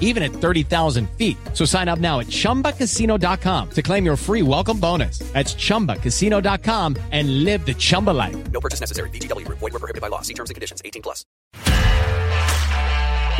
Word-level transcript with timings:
even 0.00 0.22
at 0.24 0.32
30,000 0.32 1.08
feet. 1.10 1.36
So 1.52 1.64
sign 1.64 1.88
up 1.88 2.00
now 2.00 2.18
at 2.18 2.26
ChumbaCasino.com 2.26 3.70
to 3.70 3.82
claim 3.82 4.04
your 4.04 4.16
free 4.16 4.42
welcome 4.42 4.80
bonus. 4.80 5.20
That's 5.32 5.54
ChumbaCasino.com 5.54 6.96
and 7.12 7.44
live 7.44 7.64
the 7.64 7.74
Chumba 7.74 8.10
life. 8.10 8.50
No 8.50 8.60
purchase 8.60 8.80
necessary. 8.80 9.10
VGW. 9.10 9.46
Void 9.48 9.60
were 9.60 9.78
prohibited 9.78 10.02
by 10.02 10.08
law. 10.08 10.22
See 10.22 10.34
terms 10.34 10.50
and 10.50 10.54
conditions. 10.56 10.82
18 10.84 11.02
plus. 11.02 11.24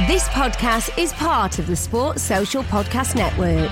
This 0.07 0.29
podcast 0.29 0.97
is 0.97 1.13
part 1.15 1.59
of 1.59 1.67
the 1.67 1.75
Sports 1.75 2.23
Social 2.23 2.63
Podcast 2.63 3.17
Network. 3.17 3.69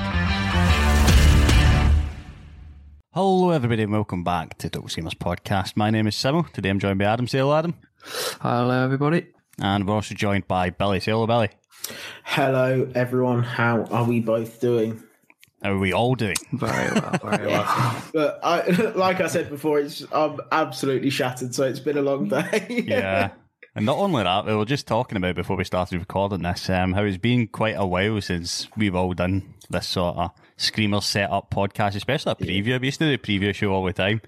Hello, 3.14 3.50
everybody, 3.50 3.84
and 3.84 3.92
welcome 3.92 4.24
back 4.24 4.58
to 4.58 4.68
Double 4.68 4.88
Gamers 4.88 5.14
Podcast. 5.14 5.76
My 5.76 5.88
name 5.90 6.06
is 6.06 6.16
Simo. 6.16 6.52
Today 6.52 6.68
I'm 6.68 6.78
joined 6.78 6.98
by 6.98 7.06
Adam. 7.06 7.26
Say 7.28 7.38
hello, 7.38 7.56
Adam. 7.56 7.74
Hello, 8.42 8.84
everybody. 8.84 9.28
And 9.62 9.86
we're 9.88 9.94
also 9.94 10.14
joined 10.14 10.46
by 10.48 10.68
Billy. 10.70 11.00
Say 11.00 11.12
hello, 11.12 11.26
Billy. 11.26 11.48
Hello, 12.24 12.90
everyone. 12.94 13.42
How 13.42 13.84
are 13.84 14.04
we 14.04 14.20
both 14.20 14.60
doing? 14.60 15.02
How 15.62 15.72
are 15.72 15.78
we 15.78 15.92
all 15.92 16.14
doing? 16.14 16.36
Very 16.52 16.92
well, 16.92 17.18
very 17.24 17.46
well. 17.52 18.02
But 18.12 18.40
I, 18.42 18.66
like 18.94 19.20
I 19.20 19.26
said 19.26 19.48
before, 19.48 19.78
it's 19.78 20.04
I'm 20.12 20.38
absolutely 20.52 21.10
shattered. 21.10 21.54
So 21.54 21.64
it's 21.64 21.80
been 21.80 21.98
a 21.98 22.02
long 22.02 22.28
day. 22.28 22.84
Yeah. 22.86 23.30
And 23.74 23.84
not 23.84 23.98
only 23.98 24.22
that, 24.22 24.46
we 24.46 24.54
were 24.54 24.64
just 24.64 24.86
talking 24.86 25.18
about 25.18 25.34
before 25.34 25.54
we 25.54 25.64
started 25.64 25.98
recording 25.98 26.40
this, 26.40 26.70
um, 26.70 26.94
how 26.94 27.04
it's 27.04 27.18
been 27.18 27.46
quite 27.46 27.74
a 27.76 27.84
while 27.84 28.18
since 28.22 28.68
we've 28.74 28.94
all 28.94 29.12
done 29.12 29.52
this 29.68 29.86
sort 29.86 30.16
of 30.16 30.30
screamer 30.56 31.02
setup 31.02 31.50
podcast, 31.50 31.94
especially 31.94 32.32
a 32.32 32.34
preview. 32.36 32.80
We 32.80 32.86
used 32.86 33.00
to 33.00 33.04
do 33.06 33.12
a 33.12 33.18
preview 33.18 33.54
show 33.54 33.72
all 33.72 33.84
the 33.84 33.92
time. 33.92 34.22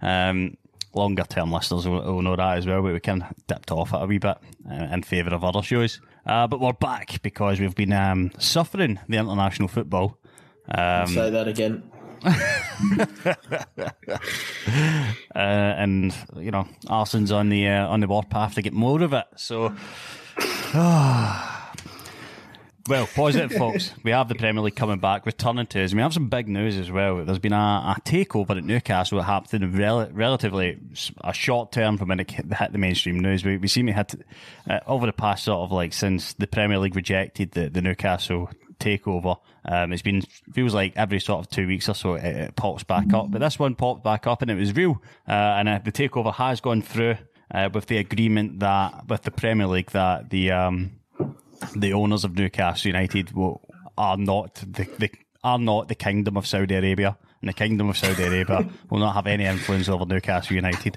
Um, 0.00 0.56
longer 0.94 1.24
term 1.24 1.50
listeners 1.50 1.88
will, 1.88 2.02
will 2.04 2.22
know 2.22 2.36
that 2.36 2.58
as 2.58 2.66
well, 2.68 2.82
but 2.82 2.92
we 2.92 3.00
kind 3.00 3.24
of 3.24 3.34
dipped 3.48 3.72
off 3.72 3.92
it 3.92 4.00
a 4.00 4.06
wee 4.06 4.18
bit 4.18 4.38
uh, 4.70 4.74
in 4.92 5.02
favour 5.02 5.34
of 5.34 5.42
other 5.42 5.62
shows. 5.62 6.00
Uh, 6.26 6.46
but 6.46 6.60
we're 6.60 6.72
back 6.72 7.20
because 7.22 7.60
we've 7.60 7.74
been 7.74 7.92
um, 7.92 8.30
suffering 8.38 8.98
the 9.08 9.18
international 9.18 9.68
football. 9.68 10.18
Um, 10.68 11.06
Say 11.06 11.30
that 11.30 11.48
again. 11.48 11.90
uh, 15.34 15.38
and 15.38 16.16
you 16.36 16.50
know, 16.50 16.66
Arsenal's 16.88 17.32
on 17.32 17.50
the 17.50 17.68
uh, 17.68 17.86
on 17.86 18.00
the 18.00 18.06
warpath 18.06 18.54
to 18.54 18.62
get 18.62 18.72
more 18.72 19.02
of 19.02 19.12
it. 19.12 19.26
So, 19.36 19.74
well, 22.88 23.06
positive, 23.06 23.52
folks. 23.52 23.92
We 24.02 24.10
have 24.10 24.28
the 24.28 24.34
Premier 24.34 24.62
League 24.62 24.76
coming 24.76 24.98
back, 24.98 25.26
returning 25.26 25.66
to 25.68 25.82
us. 25.82 25.90
And 25.90 25.98
we 25.98 26.02
have 26.02 26.12
some 26.12 26.28
big 26.28 26.48
news 26.48 26.76
as 26.76 26.90
well. 26.90 27.24
There's 27.24 27.38
been 27.38 27.52
a, 27.52 27.96
a 27.96 28.00
takeover 28.04 28.56
at 28.56 28.64
Newcastle 28.64 29.18
that 29.18 29.24
happened 29.24 29.64
in 29.64 29.76
rel- 29.76 30.10
relatively 30.12 30.78
a 31.22 31.32
short 31.32 31.72
term 31.72 31.96
from 31.96 32.08
when 32.08 32.20
it 32.20 32.30
hit 32.30 32.72
the 32.72 32.78
mainstream 32.78 33.18
news. 33.18 33.44
We, 33.44 33.56
we 33.56 33.68
seem 33.68 33.86
to 33.86 33.92
hit 33.92 34.14
uh, 34.68 34.80
over 34.86 35.06
the 35.06 35.12
past 35.12 35.44
sort 35.44 35.60
of 35.60 35.72
like 35.72 35.92
since 35.92 36.34
the 36.34 36.46
Premier 36.46 36.78
League 36.78 36.96
rejected 36.96 37.52
the, 37.52 37.68
the 37.68 37.82
Newcastle 37.82 38.50
takeover. 38.78 39.38
Um, 39.64 39.92
it's 39.92 40.02
been 40.02 40.22
feels 40.52 40.74
like 40.74 40.92
every 40.96 41.20
sort 41.20 41.40
of 41.40 41.50
two 41.50 41.66
weeks 41.66 41.88
or 41.88 41.94
so 41.94 42.14
it, 42.14 42.24
it 42.24 42.56
pops 42.56 42.84
back 42.84 43.12
up, 43.14 43.30
but 43.30 43.40
this 43.40 43.58
one 43.58 43.74
popped 43.74 44.04
back 44.04 44.26
up 44.26 44.42
and 44.42 44.50
it 44.50 44.56
was 44.56 44.74
real. 44.74 45.02
Uh, 45.26 45.32
and 45.32 45.68
uh, 45.68 45.80
the 45.82 45.92
takeover 45.92 46.34
has 46.34 46.60
gone 46.60 46.82
through 46.82 47.16
uh, 47.52 47.70
with 47.72 47.86
the 47.86 47.96
agreement 47.98 48.60
that 48.60 49.08
with 49.08 49.22
the 49.22 49.30
Premier 49.30 49.66
League 49.66 49.90
that 49.92 50.30
the 50.30 50.50
um, 50.50 50.92
the 51.76 51.92
owners 51.92 52.24
of 52.24 52.36
Newcastle 52.36 52.88
United 52.88 53.32
will, 53.32 53.60
are 53.96 54.16
not 54.16 54.54
the, 54.56 54.84
the 54.98 55.10
are 55.42 55.58
not 55.58 55.88
the 55.88 55.94
kingdom 55.94 56.36
of 56.36 56.46
Saudi 56.46 56.74
Arabia, 56.74 57.18
and 57.40 57.48
the 57.48 57.52
kingdom 57.52 57.88
of 57.90 57.98
Saudi 57.98 58.22
Arabia 58.22 58.66
will 58.90 58.98
not 58.98 59.14
have 59.14 59.26
any 59.26 59.44
influence 59.44 59.88
over 59.88 60.06
Newcastle 60.06 60.56
United, 60.56 60.96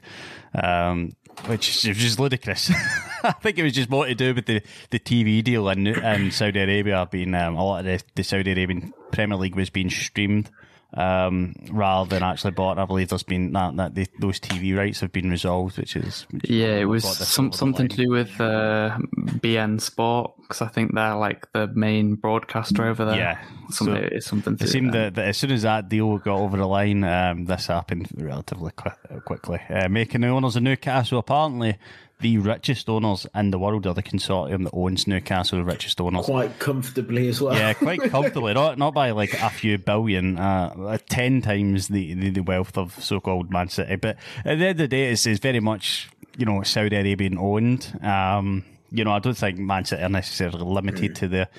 um, 0.56 1.12
which 1.48 1.86
is 1.86 1.98
just 1.98 2.20
ludicrous. 2.20 2.72
I 3.24 3.34
think 3.34 3.58
it 3.58 3.64
was 3.64 3.74
just 3.74 3.90
more 3.90 4.06
to 4.06 4.16
do 4.16 4.34
with 4.34 4.46
the, 4.46 4.62
the 4.90 5.00
TV 5.00 5.44
deal 5.44 5.68
in, 5.70 5.86
in 5.88 6.32
Saudi 6.32 6.62
Arabia 6.62 7.08
being 7.12 7.34
um, 7.34 7.58
a 7.58 7.64
lot 7.64 7.80
of 7.80 7.86
the, 7.86 8.02
the 8.16 8.24
Saudi 8.24 8.54
Arabian 8.54 8.94
Premier 9.12 9.38
League 9.38 9.56
was 9.56 9.70
being 9.70 9.90
streamed 9.90 10.50
um, 10.94 11.54
rather 11.70 12.10
than 12.10 12.24
actually 12.24 12.52
bought. 12.52 12.80
I 12.80 12.86
believe 12.86 13.10
there's 13.10 13.24
been 13.24 13.54
that, 13.54 13.76
that 13.76 13.96
the, 13.96 14.08
those 14.20 14.40
TV 14.40 14.78
rights 14.78 15.02
have 15.02 15.12
been 15.12 15.30
resolved, 15.30 15.78
which 15.78 15.96
is 15.96 16.26
which 16.32 16.50
Yeah, 16.50 16.76
it 16.76 16.86
was 16.86 17.04
some, 17.18 17.52
something 17.52 17.88
to 17.88 17.96
do 17.96 18.10
with 18.10 18.40
uh, 18.40 18.98
beIN 19.18 19.82
Sport 19.82 20.34
because 20.42 20.62
I 20.62 20.68
think 20.68 20.94
they're 20.94 21.16
like 21.16 21.52
the 21.52 21.68
main 21.68 22.16
broadcaster 22.16 22.86
over 22.86 23.06
there. 23.06 23.18
Yeah, 23.18 23.40
something 23.70 23.96
so 23.96 24.10
it's 24.12 24.28
something 24.28 24.58
to 24.58 24.64
It 24.64 24.70
seemed 24.70 24.94
that, 24.94 25.16
that 25.16 25.28
as 25.28 25.38
soon 25.38 25.52
as 25.52 25.64
that 25.64 25.90
deal 25.90 26.18
got 26.18 26.38
over 26.38 26.58
the 26.58 26.68
line, 26.68 27.04
um, 27.04 27.46
this 27.46 27.68
happened 27.68 28.08
relatively 28.16 28.72
qui- 28.72 29.20
quickly, 29.26 29.60
uh, 29.70 29.90
making 29.90 30.22
the 30.22 30.28
owners 30.28 30.56
of 30.56 30.64
Newcastle 30.64 31.20
apparently 31.20 31.78
the 32.20 32.38
richest 32.40 32.90
owners 32.90 33.28
in 33.36 33.52
the 33.52 33.60
world, 33.60 33.86
are 33.86 33.94
the 33.94 34.02
consortium 34.02 34.64
that 34.64 34.74
owns 34.74 35.06
Newcastle, 35.06 35.60
the 35.60 35.66
richest 35.66 36.02
owners. 36.02 36.26
Quite 36.26 36.58
comfortably 36.58 37.28
as 37.28 37.40
well. 37.40 37.56
Yeah, 37.56 37.74
quite 37.74 38.02
comfortably. 38.10 38.54
not 38.54 38.78
not 38.78 38.94
by 38.94 39.12
like 39.12 39.34
a 39.34 39.50
few 39.50 39.78
billion, 39.78 40.38
uh, 40.38 40.74
uh, 40.78 40.98
ten 41.10 41.42
times 41.42 41.90
the, 41.90 42.14
the, 42.16 42.30
the 42.32 42.44
wealth 42.44 42.78
of 42.78 43.02
so-called 43.04 43.52
Man 43.52 43.70
City. 43.70 43.96
But 43.98 44.18
at 44.44 44.58
the 44.58 44.66
end 44.66 44.72
of 44.72 44.78
the 44.78 44.88
day, 44.88 45.12
it's, 45.12 45.28
it's 45.28 45.40
very 45.40 45.60
much 45.60 46.10
you 46.38 46.46
know 46.46 46.64
Saudi 46.64 46.96
Arabian 46.96 47.38
owned. 47.38 48.00
Um, 48.02 48.66
you 48.92 49.04
know, 49.04 49.12
I 49.12 49.20
don't 49.20 49.38
think 49.38 49.60
Man 49.60 49.86
City 49.86 50.02
are 50.02 50.10
necessarily 50.10 50.64
limited 50.64 51.16
to 51.18 51.28
the 51.28 51.50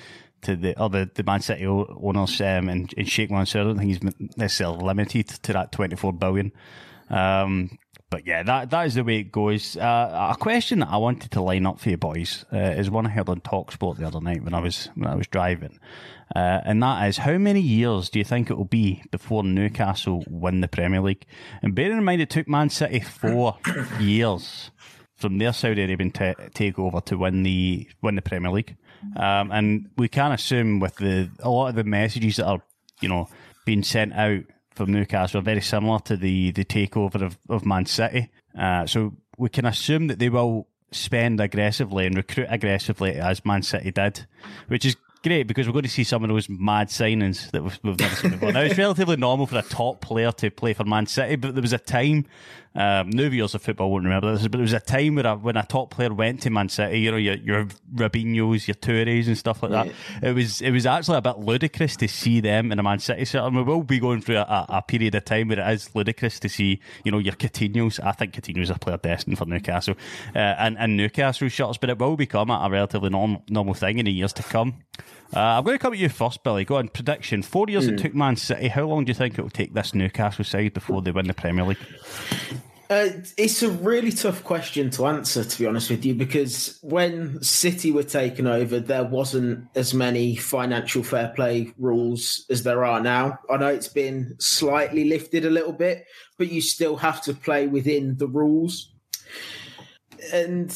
to 0.43 0.57
the 0.57 0.79
other 0.81 1.05
the 1.05 1.23
Man 1.23 1.41
City 1.41 1.67
owners 1.67 2.41
um, 2.41 2.69
and, 2.69 2.93
and 2.97 3.09
Sheikh 3.09 3.31
Mansour. 3.31 3.61
I 3.61 3.65
don't 3.65 3.79
think 3.79 3.89
he's 3.91 4.37
necessarily 4.37 4.85
limited 4.85 5.29
to 5.29 5.53
that 5.53 5.73
twenty 5.73 5.95
four 5.97 6.13
billion. 6.13 6.53
Um, 7.11 7.79
but 8.11 8.27
yeah, 8.27 8.43
that 8.43 8.71
that 8.71 8.87
is 8.87 8.95
the 8.95 9.05
way 9.05 9.19
it 9.19 9.33
goes. 9.33 9.77
Uh, 9.77 10.33
a 10.33 10.37
question 10.37 10.79
that 10.79 10.89
I 10.89 10.97
wanted 10.97 11.31
to 11.33 11.43
line 11.43 11.67
up 11.67 11.79
for 11.79 11.91
you 11.91 11.97
boys 11.97 12.45
uh, 12.53 12.57
is 12.57 12.91
one 12.91 13.07
I 13.07 13.11
heard 13.11 13.29
on 13.29 13.41
Talksport 13.41 13.99
the 13.99 14.07
other 14.07 14.21
night 14.21 14.43
when 14.43 14.55
I 14.55 14.61
was 14.61 14.89
when 14.95 15.09
I 15.09 15.15
was 15.15 15.27
driving, 15.27 15.79
uh, 16.35 16.61
and 16.65 16.83
that 16.83 17.07
is 17.09 17.19
how 17.19 17.37
many 17.37 17.61
years 17.61 18.09
do 18.09 18.19
you 18.19 18.25
think 18.25 18.51
it 18.51 18.57
will 18.57 18.65
be 18.65 19.03
before 19.11 19.45
Newcastle 19.45 20.25
win 20.29 20.63
the 20.63 20.69
Premier 20.69 21.03
League? 21.03 21.27
And 21.63 21.75
bearing 21.75 21.99
in 21.99 22.05
mind 22.05 22.23
it 22.23 22.31
took 22.31 22.49
Man 22.49 22.71
City 22.71 23.01
four 23.01 23.59
years 24.01 24.71
from 25.17 25.37
their 25.39 25.53
Saudi 25.53 25.83
Arabian 25.83 26.11
ta 26.11 26.33
takeover 26.55 27.05
to 27.05 27.19
win 27.19 27.43
the 27.43 27.89
win 28.01 28.15
the 28.15 28.23
Premier 28.23 28.51
League, 28.51 28.77
um, 29.17 29.51
and 29.53 29.91
we 29.99 30.09
can 30.09 30.33
assume 30.33 30.81
with 30.81 30.97
the 30.97 31.31
a 31.41 31.51
lot 31.51 31.69
of 31.69 31.75
the 31.75 31.85
messages 31.85 32.37
that 32.37 32.47
are 32.47 32.63
you 33.03 33.09
know 33.09 33.29
being 33.67 33.83
sent 33.83 34.15
out 34.15 34.45
from 34.79 34.93
Newcastle 34.93 35.41
are 35.41 35.43
very 35.43 35.61
similar 35.61 35.99
to 36.01 36.17
the 36.17 36.53
the 36.53 36.65
takeover 36.65 37.21
of, 37.21 37.39
of 37.49 37.67
Man 37.67 37.85
City. 37.85 38.31
Uh, 38.59 38.87
so 38.87 39.13
we 39.37 39.49
can 39.49 39.67
assume 39.67 40.07
that 40.07 40.19
they 40.19 40.29
will 40.29 40.67
spend 40.91 41.41
aggressively 41.41 42.07
and 42.07 42.17
recruit 42.17 42.47
aggressively 42.49 43.15
as 43.17 43.45
Man 43.45 43.63
City 43.63 43.91
did, 43.91 44.27
which 44.69 44.85
is 44.87 44.97
great 45.23 45.43
because 45.43 45.67
we're 45.67 45.73
going 45.73 45.83
to 45.83 45.91
see 45.91 46.05
some 46.05 46.23
of 46.23 46.31
those 46.31 46.49
mad 46.49 46.89
signings 46.89 47.51
that 47.51 47.63
we've, 47.63 47.79
we've 47.83 47.99
never 47.99 48.15
seen 48.15 48.31
before. 48.31 48.53
now, 48.53 48.61
it's 48.61 48.79
relatively 48.79 49.17
normal 49.17 49.47
for 49.47 49.59
a 49.59 49.63
top 49.63 50.01
player 50.01 50.33
to 50.33 50.51
play 50.51 50.73
for 50.73 50.85
Man 50.85 51.07
City, 51.07 51.37
but 51.37 51.55
there 51.55 51.63
was 51.63 51.73
a 51.73 51.79
time, 51.79 52.25
um, 52.75 53.11
of 53.19 53.63
football 53.63 53.91
won't 53.91 54.05
remember 54.05 54.33
this, 54.33 54.43
but 54.43 54.53
there 54.53 54.61
was 54.61 54.73
a 54.73 54.81
time 54.81 55.17
where 55.17 55.27
a, 55.27 55.37
when 55.37 55.57
a 55.57 55.65
top 55.65 55.91
player 55.91 56.13
went 56.13 56.43
to 56.43 56.51
Man 56.51 56.69
City, 56.69 57.01
you 57.01 57.11
know, 57.11 57.17
your, 57.17 57.37
your 57.37 57.67
Robinhos, 57.95 58.69
your 58.69 58.75
Toures 58.75 59.27
and 59.27 59.37
stuff 59.37 59.63
like 59.63 59.73
that, 59.73 59.89
it 60.23 60.35
was 60.35 60.61
it 60.61 60.71
was 60.71 60.87
actually 60.87 61.19
a 61.19 61.23
bit 61.23 61.39
ludicrous 61.39 61.97
to 61.97 62.09
see 62.09 62.41
them 62.41 62.71
in 62.71 62.79
a 62.79 62.83
Man 62.83 62.99
City 62.99 63.25
shirt. 63.25 63.43
And 63.43 63.57
we 63.57 63.63
will 63.63 63.83
be 63.83 63.99
going 63.99 64.21
through 64.21 64.37
a, 64.37 64.43
a, 64.43 64.67
a 64.69 64.83
period 64.83 65.15
of 65.15 65.25
time 65.25 65.49
where 65.49 65.59
it 65.59 65.73
is 65.73 65.95
ludicrous 65.95 66.39
to 66.41 66.49
see, 66.49 66.81
you 67.05 67.13
know, 67.13 67.19
your 67.19 67.35
Coutinho's. 67.35 67.99
I 68.01 68.13
think 68.13 68.35
Coutinho's 68.35 68.71
a 68.71 68.75
player 68.75 68.99
destined 68.99 69.39
for 69.39 69.47
Newcastle 69.47 69.97
uh, 70.35 70.39
and, 70.39 70.79
and 70.79 70.97
Newcastle 70.97 71.49
shots, 71.49 71.79
but 71.79 71.91
it 71.91 71.99
will 71.99 72.17
become 72.17 72.51
a, 72.51 72.55
a 72.55 72.71
relatively 72.71 73.11
norm, 73.11 73.43
normal 73.49 73.75
thing 73.75 73.99
in 73.99 74.05
the 74.05 74.13
years 74.13 74.33
to 74.35 74.43
come. 74.43 74.75
Uh, 75.35 75.41
I'm 75.41 75.65
going 75.65 75.77
to 75.77 75.83
come 75.83 75.93
at 75.93 75.99
you 75.99 76.09
first, 76.09 76.43
Billy. 76.43 76.65
Go 76.65 76.77
on, 76.77 76.89
prediction. 76.89 77.43
Four 77.43 77.67
years 77.69 77.87
it 77.87 77.99
took 77.99 78.15
Man 78.15 78.37
City. 78.37 78.69
How 78.69 78.85
long 78.85 79.05
do 79.05 79.11
you 79.11 79.15
think 79.15 79.39
it 79.39 79.43
will 79.43 79.51
take 79.51 79.75
this 79.75 79.95
Newcastle 79.95 80.45
side 80.45 80.73
before 80.73 81.03
they 81.03 81.11
win 81.11 81.27
the 81.27 81.35
Premier 81.35 81.65
League? 81.65 81.79
Uh, 82.91 83.11
it's 83.37 83.63
a 83.63 83.71
really 83.71 84.11
tough 84.11 84.43
question 84.45 84.89
to 84.89 85.07
answer, 85.07 85.45
to 85.45 85.59
be 85.59 85.67
honest 85.67 85.91
with 85.91 86.07
you, 86.07 86.15
because 86.15 86.79
when 86.83 87.43
City 87.43 87.91
were 87.91 88.03
taken 88.03 88.47
over, 88.47 88.81
there 88.81 89.05
wasn't 89.05 89.69
as 89.75 89.93
many 89.93 90.37
financial 90.37 91.03
fair 91.03 91.29
play 91.37 91.71
rules 91.77 92.47
as 92.49 92.63
there 92.63 92.87
are 92.87 93.01
now. 93.01 93.39
I 93.51 93.59
know 93.59 93.67
it's 93.67 93.89
been 93.89 94.35
slightly 94.39 95.05
lifted 95.05 95.45
a 95.45 95.51
little 95.51 95.75
bit, 95.75 96.07
but 96.39 96.51
you 96.51 96.63
still 96.63 96.97
have 96.97 97.21
to 97.25 97.35
play 97.35 97.67
within 97.67 98.17
the 98.17 98.27
rules. 98.27 98.91
And 100.33 100.75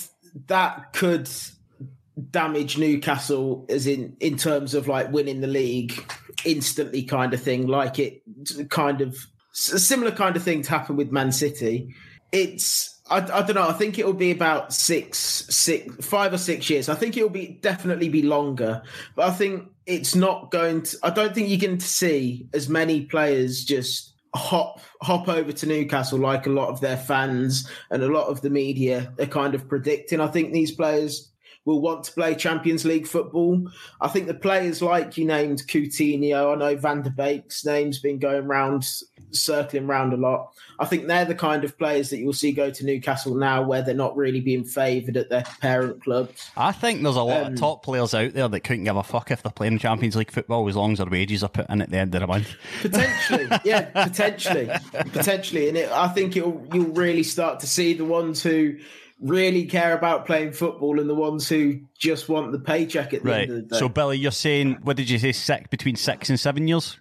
that 0.48 0.92
could 0.92 1.30
damage 2.30 2.76
Newcastle 2.76 3.64
as 3.70 3.86
in 3.86 4.14
in 4.20 4.36
terms 4.36 4.74
of 4.74 4.86
like 4.86 5.10
winning 5.10 5.40
the 5.40 5.46
league 5.46 5.94
instantly 6.44 7.02
kind 7.02 7.32
of 7.32 7.40
thing 7.42 7.66
like 7.66 7.98
it 7.98 8.22
kind 8.68 9.00
of 9.00 9.16
a 9.52 9.78
similar 9.78 10.10
kind 10.10 10.36
of 10.36 10.42
thing 10.42 10.62
to 10.62 10.70
happen 10.70 10.96
with 10.96 11.12
Man 11.12 11.32
City. 11.32 11.94
It's 12.30 13.00
I, 13.10 13.18
I 13.18 13.42
don't 13.42 13.54
know 13.54 13.68
I 13.68 13.74
think 13.74 13.98
it 13.98 14.06
will 14.06 14.12
be 14.14 14.30
about 14.30 14.72
six 14.72 15.18
six 15.18 16.06
five 16.06 16.32
or 16.32 16.38
six 16.38 16.70
years. 16.70 16.88
I 16.88 16.94
think 16.94 17.16
it 17.16 17.22
will 17.22 17.30
be 17.30 17.58
definitely 17.60 18.08
be 18.08 18.22
longer 18.22 18.82
but 19.14 19.26
I 19.26 19.30
think 19.30 19.68
it's 19.86 20.14
not 20.14 20.50
going 20.50 20.82
to 20.82 20.98
I 21.02 21.10
don't 21.10 21.34
think 21.34 21.48
you're 21.48 21.58
going 21.58 21.78
to 21.78 21.86
see 21.86 22.46
as 22.54 22.68
many 22.68 23.02
players 23.02 23.64
just 23.64 24.14
hop 24.34 24.80
hop 25.02 25.28
over 25.28 25.52
to 25.52 25.66
Newcastle 25.66 26.18
like 26.18 26.46
a 26.46 26.50
lot 26.50 26.68
of 26.68 26.80
their 26.80 26.96
fans 26.96 27.68
and 27.90 28.02
a 28.02 28.08
lot 28.08 28.28
of 28.28 28.40
the 28.40 28.50
media 28.50 29.12
are 29.18 29.26
kind 29.26 29.54
of 29.54 29.68
predicting. 29.68 30.20
I 30.20 30.28
think 30.28 30.52
these 30.52 30.72
players 30.72 31.31
will 31.64 31.80
want 31.80 32.04
to 32.04 32.12
play 32.12 32.34
Champions 32.34 32.84
League 32.84 33.06
football. 33.06 33.70
I 34.00 34.08
think 34.08 34.26
the 34.26 34.34
players 34.34 34.82
like 34.82 35.16
you 35.16 35.24
named 35.24 35.62
Coutinho, 35.66 36.52
I 36.52 36.58
know 36.58 36.76
Van 36.76 37.02
der 37.02 37.10
Beek's 37.10 37.64
name's 37.64 38.00
been 38.00 38.18
going 38.18 38.46
round, 38.46 38.84
circling 39.30 39.86
round 39.86 40.12
a 40.12 40.16
lot. 40.16 40.52
I 40.80 40.86
think 40.86 41.06
they're 41.06 41.24
the 41.24 41.34
kind 41.34 41.62
of 41.62 41.78
players 41.78 42.10
that 42.10 42.18
you'll 42.18 42.32
see 42.32 42.52
go 42.52 42.70
to 42.70 42.84
Newcastle 42.84 43.36
now 43.36 43.62
where 43.62 43.82
they're 43.82 43.94
not 43.94 44.16
really 44.16 44.40
being 44.40 44.64
favoured 44.64 45.16
at 45.16 45.30
their 45.30 45.44
parent 45.60 46.02
clubs. 46.02 46.50
I 46.56 46.72
think 46.72 47.02
there's 47.02 47.16
a 47.16 47.22
lot 47.22 47.42
of 47.42 47.46
um, 47.48 47.54
top 47.54 47.84
players 47.84 48.14
out 48.14 48.32
there 48.32 48.48
that 48.48 48.60
couldn't 48.60 48.84
give 48.84 48.96
a 48.96 49.02
fuck 49.04 49.30
if 49.30 49.42
they're 49.42 49.52
playing 49.52 49.78
Champions 49.78 50.16
League 50.16 50.32
football 50.32 50.68
as 50.68 50.76
long 50.76 50.92
as 50.92 50.98
their 50.98 51.06
wages 51.06 51.44
are 51.44 51.48
put 51.48 51.68
in 51.70 51.80
at 51.80 51.90
the 51.90 51.98
end 51.98 52.14
of 52.14 52.22
the 52.22 52.26
month. 52.26 52.54
Potentially, 52.80 53.48
yeah, 53.64 53.82
potentially, 53.90 54.68
potentially, 54.92 55.68
and 55.68 55.78
it, 55.78 55.90
I 55.92 56.08
think 56.08 56.36
it'll 56.36 56.66
you'll 56.72 56.92
really 56.92 57.22
start 57.22 57.60
to 57.60 57.66
see 57.68 57.94
the 57.94 58.04
ones 58.04 58.42
who 58.42 58.78
really 59.22 59.64
care 59.66 59.96
about 59.96 60.26
playing 60.26 60.52
football 60.52 61.00
and 61.00 61.08
the 61.08 61.14
ones 61.14 61.48
who 61.48 61.80
just 61.96 62.28
want 62.28 62.52
the 62.52 62.58
paycheck 62.58 63.14
at 63.14 63.22
the 63.22 63.28
Right. 63.30 63.42
end 63.42 63.50
of 63.50 63.56
the 63.56 63.62
day. 63.62 63.78
So, 63.78 63.88
Billy, 63.88 64.18
you're 64.18 64.32
saying, 64.32 64.78
what 64.82 64.96
did 64.96 65.08
you 65.08 65.18
say, 65.18 65.32
six, 65.32 65.68
between 65.70 65.96
six 65.96 66.28
and 66.28 66.38
seven 66.38 66.66
years? 66.68 66.98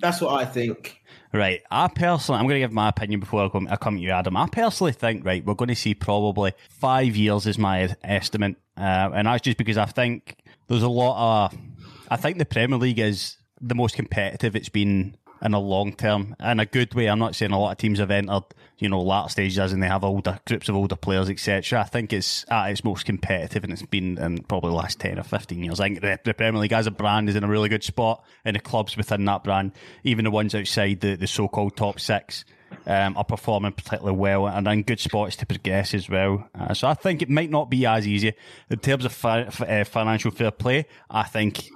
That's 0.00 0.20
what 0.20 0.34
I 0.40 0.44
think. 0.46 1.00
Right. 1.32 1.62
I 1.70 1.88
personally, 1.88 2.38
I'm 2.38 2.46
going 2.46 2.54
to 2.56 2.60
give 2.60 2.72
my 2.72 2.88
opinion 2.88 3.20
before 3.20 3.44
I 3.44 3.48
come, 3.48 3.68
I 3.70 3.76
come 3.76 3.96
to 3.96 4.02
you, 4.02 4.10
Adam. 4.10 4.36
I 4.36 4.46
personally 4.46 4.92
think, 4.92 5.24
right, 5.24 5.44
we're 5.44 5.54
going 5.54 5.68
to 5.68 5.74
see 5.76 5.94
probably 5.94 6.52
five 6.70 7.16
years 7.16 7.46
is 7.46 7.58
my 7.58 7.94
estimate. 8.02 8.56
Uh, 8.76 9.10
and 9.14 9.26
that's 9.26 9.42
just 9.42 9.58
because 9.58 9.76
I 9.76 9.86
think 9.86 10.36
there's 10.68 10.82
a 10.82 10.88
lot 10.88 11.46
of. 11.46 11.58
I 12.08 12.16
think 12.16 12.38
the 12.38 12.44
Premier 12.44 12.78
League 12.78 12.98
is 12.98 13.36
the 13.60 13.74
most 13.74 13.96
competitive 13.96 14.54
it's 14.54 14.68
been 14.68 15.16
in 15.42 15.54
a 15.54 15.58
long 15.58 15.94
term, 15.94 16.36
in 16.40 16.60
a 16.60 16.66
good 16.66 16.94
way. 16.94 17.06
I'm 17.08 17.18
not 17.18 17.34
saying 17.34 17.52
a 17.52 17.58
lot 17.58 17.72
of 17.72 17.78
teams 17.78 17.98
have 17.98 18.10
entered, 18.10 18.44
you 18.78 18.88
know, 18.88 19.00
latter 19.00 19.28
stages 19.28 19.72
in 19.72 19.80
they 19.80 19.86
have 19.86 20.04
older 20.04 20.38
groups 20.46 20.68
of 20.68 20.76
older 20.76 20.96
players, 20.96 21.30
etc. 21.30 21.80
I 21.80 21.84
think 21.84 22.12
it's 22.12 22.44
at 22.50 22.70
its 22.70 22.84
most 22.84 23.06
competitive 23.06 23.64
and 23.64 23.72
it's 23.72 23.82
been 23.82 24.18
in 24.18 24.42
probably 24.42 24.70
the 24.70 24.76
last 24.76 25.00
10 25.00 25.18
or 25.18 25.22
15 25.22 25.62
years. 25.62 25.80
I 25.80 25.88
think 25.88 26.00
the, 26.00 26.18
the 26.24 26.34
Premier 26.34 26.60
League 26.60 26.72
as 26.72 26.86
a 26.86 26.90
brand 26.90 27.28
is 27.28 27.36
in 27.36 27.44
a 27.44 27.48
really 27.48 27.68
good 27.68 27.84
spot, 27.84 28.24
and 28.44 28.56
the 28.56 28.60
clubs 28.60 28.96
within 28.96 29.24
that 29.26 29.44
brand, 29.44 29.72
even 30.02 30.24
the 30.24 30.30
ones 30.30 30.54
outside 30.54 31.00
the, 31.00 31.16
the 31.16 31.26
so 31.26 31.48
called 31.48 31.76
top 31.76 32.00
six, 32.00 32.44
um, 32.86 33.16
are 33.16 33.24
performing 33.24 33.72
particularly 33.72 34.16
well 34.18 34.48
and 34.48 34.66
in 34.66 34.82
good 34.82 35.00
spots 35.00 35.36
to 35.36 35.46
progress 35.46 35.94
as 35.94 36.08
well. 36.08 36.48
Uh, 36.58 36.74
so 36.74 36.88
I 36.88 36.94
think 36.94 37.22
it 37.22 37.30
might 37.30 37.50
not 37.50 37.70
be 37.70 37.86
as 37.86 38.06
easy 38.06 38.34
in 38.68 38.78
terms 38.78 39.04
of 39.04 39.12
fi- 39.12 39.42
f- 39.42 39.62
uh, 39.62 39.84
financial 39.84 40.30
fair 40.30 40.50
play. 40.50 40.86
I 41.08 41.22
think 41.22 41.68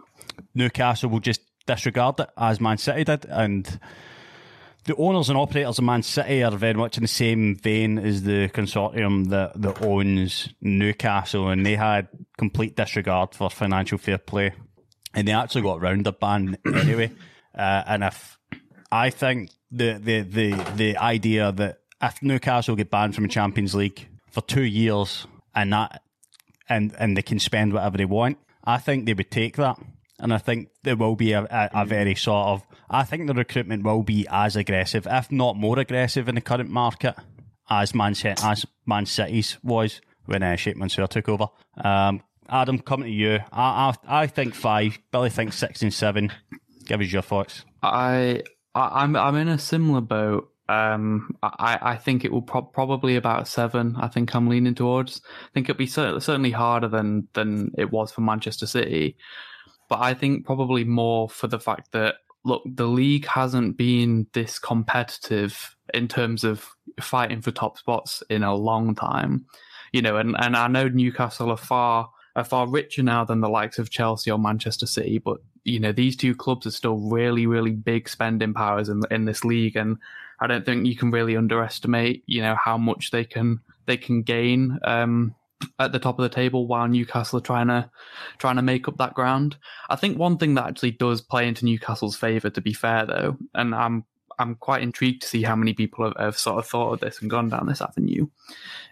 Newcastle 0.55 1.11
will 1.11 1.21
just 1.21 1.41
disregard 1.67 2.19
it 2.21 2.31
as 2.37 2.61
Man 2.61 2.79
City 2.79 3.05
did, 3.05 3.25
and 3.27 3.79
the 4.89 4.97
owners 4.97 5.29
and 5.29 5.39
operators 5.39 5.79
of 5.79 5.85
Man 5.85 6.03
City 6.03 6.43
are 6.43 6.51
very 6.51 6.73
much 6.73 6.97
in 6.97 7.03
the 7.03 7.09
same 7.09 7.57
vein 7.57 7.99
as 7.99 8.23
the 8.23 8.49
consortium 8.49 9.29
that, 9.29 9.61
that 9.61 9.83
owns 9.83 10.49
Newcastle, 10.63 11.51
and 11.51 11.65
they 11.65 11.77
had 11.77 12.09
complete 12.39 12.75
disregard 12.75 13.35
for 13.35 13.51
financial 13.51 13.99
fair 13.99 14.17
play, 14.17 14.53
and 15.13 15.29
they 15.29 15.33
actually 15.33 15.61
got 15.61 15.83
round 15.83 16.07
the 16.07 16.13
ban 16.13 16.57
anyway. 16.67 17.13
Uh, 17.55 17.83
and 17.89 18.05
if 18.05 18.39
I 18.93 19.11
think 19.11 19.51
the, 19.73 19.95
the 19.95 20.21
the 20.21 20.73
the 20.77 20.97
idea 20.97 21.51
that 21.51 21.81
if 22.01 22.23
Newcastle 22.23 22.77
get 22.77 22.89
banned 22.89 23.17
from 23.17 23.25
the 23.25 23.29
Champions 23.29 23.75
League 23.75 24.07
for 24.31 24.43
two 24.43 24.63
years 24.63 25.27
and 25.57 25.73
that 25.73 26.03
and 26.69 26.95
and 27.01 27.17
they 27.17 27.23
can 27.23 27.41
spend 27.41 27.73
whatever 27.73 27.97
they 27.97 28.05
want, 28.05 28.39
I 28.63 28.79
think 28.79 29.07
they 29.07 29.15
would 29.15 29.33
take 29.33 29.57
that. 29.57 29.77
And 30.19 30.35
I 30.35 30.39
think 30.39 30.69
there 30.83 30.97
will 30.97 31.15
be 31.15 31.33
a, 31.33 31.43
a, 31.45 31.83
a 31.83 31.85
very 31.85 32.15
sort 32.15 32.49
of. 32.49 32.67
I 32.91 33.05
think 33.05 33.27
the 33.27 33.35
recruitment 33.35 33.85
will 33.85 34.03
be 34.03 34.27
as 34.31 34.57
aggressive, 34.57 35.07
if 35.09 35.31
not 35.31 35.57
more 35.57 35.79
aggressive, 35.79 36.29
in 36.29 36.35
the 36.35 36.41
current 36.41 36.71
market 36.71 37.15
as 37.71 37.95
Man 37.95 38.15
City, 38.15 38.43
as 38.43 38.67
Man 38.87 39.07
City's 39.07 39.59
was 39.63 40.01
when 40.27 40.43
uh, 40.43 40.57
Sheikh 40.57 40.77
Mansour 40.77 41.07
took 41.07 41.29
over. 41.29 41.49
Um, 41.83 42.23
Adam, 42.49 42.79
coming 42.79 43.07
to 43.07 43.13
you. 43.13 43.41
I, 43.53 43.95
I 44.07 44.23
I 44.23 44.27
think 44.27 44.55
five. 44.55 44.99
Billy 45.13 45.31
thinks 45.31 45.57
six 45.57 45.83
and 45.83 45.93
seven. 45.93 46.33
Give 46.87 47.01
us 47.01 47.13
your 47.13 47.23
thoughts. 47.23 47.65
I, 47.83 48.43
I 48.75 49.03
I'm 49.03 49.17
I'm 49.17 49.37
in 49.37 49.49
a 49.49 49.59
similar 49.59 50.01
boat. 50.01 50.51
Um, 50.69 51.37
I 51.43 51.79
I 51.81 51.97
think 51.97 52.25
it 52.25 52.33
will 52.33 52.43
pro- 52.43 52.63
probably 52.63 53.17
about 53.17 53.49
seven. 53.49 53.97
I 53.99 54.09
think 54.09 54.35
I'm 54.35 54.49
leaning 54.49 54.75
towards. 54.75 55.21
I 55.27 55.49
think 55.53 55.69
it'll 55.69 55.79
be 55.79 55.87
cer- 55.87 56.21
certainly 56.21 56.51
harder 56.51 56.89
than 56.89 57.29
than 57.35 57.73
it 57.77 57.91
was 57.91 58.13
for 58.13 58.23
Manchester 58.23 58.67
City, 58.67 59.17
but 59.89 60.01
I 60.01 60.15
think 60.15 60.45
probably 60.45 60.85
more 60.85 61.29
for 61.29 61.47
the 61.47 61.61
fact 61.61 61.93
that 61.93 62.17
look, 62.45 62.63
the 62.67 62.87
league 62.87 63.27
hasn't 63.27 63.77
been 63.77 64.27
this 64.33 64.59
competitive 64.59 65.77
in 65.95 66.09
terms 66.09 66.45
of 66.45 66.67
fighting 67.01 67.41
for 67.41 67.51
top 67.51 67.79
spots 67.79 68.23
in 68.31 68.43
a 68.43 68.55
long 68.55 68.95
time. 68.95 69.47
You 69.93 70.03
know, 70.03 70.17
and 70.17 70.37
and 70.39 70.57
I 70.57 70.69
know 70.69 70.89
Newcastle 70.89 71.51
are 71.51 71.57
far 71.57 72.11
are 72.37 72.45
far 72.45 72.69
richer 72.69 73.03
now 73.03 73.25
than 73.25 73.41
the 73.41 73.49
likes 73.49 73.79
of 73.79 73.91
Chelsea 73.91 74.31
or 74.31 74.39
Manchester 74.39 74.87
City, 74.87 75.19
but 75.19 75.39
you 75.65 75.79
know 75.79 75.93
these 75.93 76.17
two 76.17 76.35
clubs 76.35 76.67
are 76.67 76.71
still 76.71 76.97
really 76.97 77.47
really 77.47 77.73
big 77.73 78.09
spending 78.09 78.55
powers 78.55 78.89
in 78.89 79.03
in 79.11 79.25
this 79.25 79.45
league 79.45 79.77
and 79.77 79.99
I 80.41 80.47
don't 80.47 80.65
think 80.65 80.87
you 80.87 80.97
can 80.97 81.11
really 81.11 81.37
underestimate 81.37 82.25
you 82.27 82.41
know 82.41 82.57
how 82.57 82.79
much 82.79 83.11
they 83.11 83.25
can 83.25 83.61
they 83.87 83.97
can 83.97 84.23
gain 84.23 84.79
um 84.85 85.35
at 85.79 85.93
the 85.93 85.99
top 85.99 86.19
of 86.19 86.23
the 86.23 86.35
table 86.35 86.67
while 86.67 86.87
Newcastle 86.87 87.39
are 87.39 87.43
trying 87.43 87.69
to 87.69 87.91
trying 88.39 88.57
to 88.57 88.63
make 88.63 88.89
up 88.89 88.97
that 88.99 89.15
ground. 89.15 89.57
I 89.89 89.97
think 89.97 90.19
one 90.19 90.39
thing 90.39 90.55
that 90.55 90.67
actually 90.67 90.93
does 90.93 91.21
play 91.21 91.49
into 91.49 91.65
Newcastle's 91.65 92.17
favour 92.17 92.51
to 92.51 92.61
be 92.61 92.73
fair 92.73 93.07
though, 93.07 93.37
and 93.55 93.75
I'm 93.75 94.05
I'm 94.39 94.55
quite 94.55 94.83
intrigued 94.83 95.23
to 95.23 95.29
see 95.29 95.43
how 95.43 95.57
many 95.57 95.75
people 95.75 96.05
have, 96.05 96.17
have 96.19 96.39
sort 96.39 96.59
of 96.59 96.67
thought 96.67 96.93
of 96.93 97.01
this 97.01 97.21
and 97.21 97.31
gone 97.31 97.49
down 97.49 97.67
this 97.67 97.83
avenue, 97.83 98.29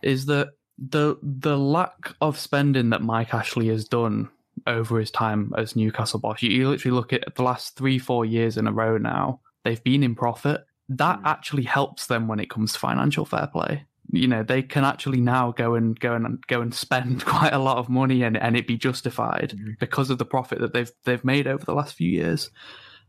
is 0.02 0.26
that 0.26 0.50
the 0.78 1.16
the 1.23 1.56
lack 1.56 2.14
of 2.20 2.38
spending 2.38 2.90
that 2.90 3.02
Mike 3.02 3.32
Ashley 3.32 3.68
has 3.68 3.87
done 3.87 4.28
over 4.66 4.99
his 4.99 5.11
time 5.11 5.52
as 5.56 5.76
Newcastle 5.76 6.20
boss. 6.20 6.42
You, 6.42 6.50
you 6.50 6.68
literally 6.68 6.94
look 6.94 7.12
at 7.12 7.35
the 7.35 7.42
last 7.42 7.76
three, 7.76 7.99
four 7.99 8.25
years 8.25 8.56
in 8.56 8.66
a 8.66 8.73
row 8.73 8.99
now, 8.99 9.40
they've 9.64 9.82
been 9.82 10.02
in 10.02 10.14
profit. 10.14 10.64
That 10.88 11.20
hmm. 11.20 11.26
actually 11.26 11.64
helps 11.64 12.06
them 12.06 12.28
when 12.28 12.40
it 12.40 12.50
comes 12.50 12.73
to 12.73 12.78
financial 12.78 13.25
fair 13.25 13.49
play. 13.49 13.85
You 14.11 14.29
know, 14.29 14.43
they 14.43 14.63
can 14.63 14.85
actually 14.85 15.21
now 15.21 15.53
go 15.53 15.75
and 15.75 15.99
go 15.99 16.15
and 16.15 16.45
go 16.47 16.61
and 16.61 16.75
spend 16.75 17.25
quite 17.25 17.53
a 17.53 17.59
lot 17.59 17.79
of 17.79 17.89
money 17.89 18.23
and, 18.23 18.37
and 18.37 18.57
it 18.57 18.67
be 18.67 18.77
justified 18.77 19.55
because 19.79 20.11
of 20.11 20.19
the 20.19 20.25
profit 20.25 20.61
that 20.61 20.73
they've 20.73 20.91
they've 21.05 21.25
made 21.25 21.47
over 21.47 21.65
the 21.65 21.75
last 21.75 21.95
few 21.95 22.11
years. 22.11 22.51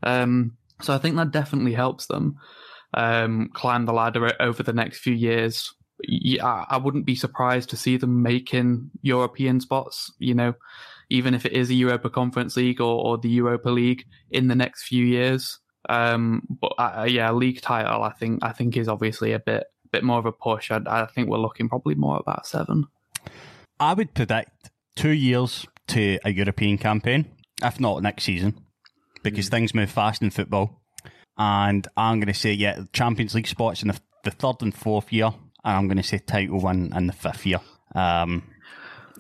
Um, 0.04 0.58
so 0.82 0.94
I 0.94 0.98
think 0.98 1.16
that 1.16 1.32
definitely 1.32 1.74
helps 1.74 2.08
them 2.08 2.38
um, 2.94 3.50
climb 3.54 3.86
the 3.86 3.94
ladder 3.94 4.32
over 4.40 4.64
the 4.64 4.74
next 4.74 5.00
few 5.00 5.14
years. 5.14 5.74
Yeah, 6.04 6.66
I 6.70 6.78
wouldn't 6.78 7.08
be 7.08 7.16
surprised 7.16 7.72
to 7.72 7.78
see 7.78 7.98
them 7.98 8.22
making 8.22 8.92
European 9.02 9.60
spots. 9.60 10.14
You 10.20 10.36
know, 10.36 10.54
even 11.10 11.34
if 11.34 11.46
it 11.46 11.54
is 11.54 11.70
a 11.70 11.74
Europa 11.74 12.10
Conference 12.10 12.56
League 12.56 12.82
or, 12.82 13.04
or 13.04 13.18
the 13.18 13.30
Europa 13.30 13.70
League 13.70 14.06
in 14.32 14.48
the 14.48 14.56
next 14.56 14.84
few 14.84 15.06
years. 15.06 15.60
Um, 15.90 16.44
but 16.62 16.74
uh, 16.78 17.08
yeah, 17.08 17.32
league 17.32 17.62
title, 17.62 18.04
I 18.04 18.12
think 18.12 18.40
I 18.44 18.52
think 18.52 18.76
is 18.76 18.90
obviously 18.90 19.32
a 19.32 19.40
bit 19.40 19.66
bit 19.98 20.04
more 20.04 20.20
of 20.20 20.26
a 20.26 20.32
push. 20.32 20.70
I, 20.70 20.80
I 20.86 21.06
think 21.08 21.28
we're 21.28 21.40
looking 21.40 21.70
probably 21.70 21.96
more 21.96 22.18
about 22.18 22.46
seven. 22.46 22.86
I 23.80 23.94
would 23.94 24.14
predict 24.14 24.70
two 24.96 25.10
years 25.10 25.66
to 25.88 26.20
a 26.24 26.32
European 26.32 26.78
campaign, 26.78 27.26
if 27.64 27.80
not 27.80 28.04
next 28.04 28.24
season, 28.24 28.60
because 29.24 29.50
things 29.50 29.74
move 29.74 29.90
fast 29.90 30.22
in 30.22 30.30
football. 30.30 30.82
And 31.38 31.88
I'm 31.98 32.20
going 32.20 32.34
to 32.34 32.40
say, 32.40 32.54
yeah, 32.54 32.84
Champions 32.94 33.34
League 33.34 33.48
spots 33.48 33.82
in 33.82 33.88
the, 33.88 34.00
the 34.24 34.32
third 34.32 34.62
and 34.62 34.74
fourth 34.74 35.12
year, 35.12 35.32
and 35.64 35.78
I'm 35.78 35.88
going 35.88 35.98
to 35.98 36.04
say 36.04 36.20
title 36.20 36.62
one 36.62 36.92
in 36.96 37.08
the 37.08 37.14
fifth 37.14 37.46
year. 37.46 37.62
Um, 37.96 38.44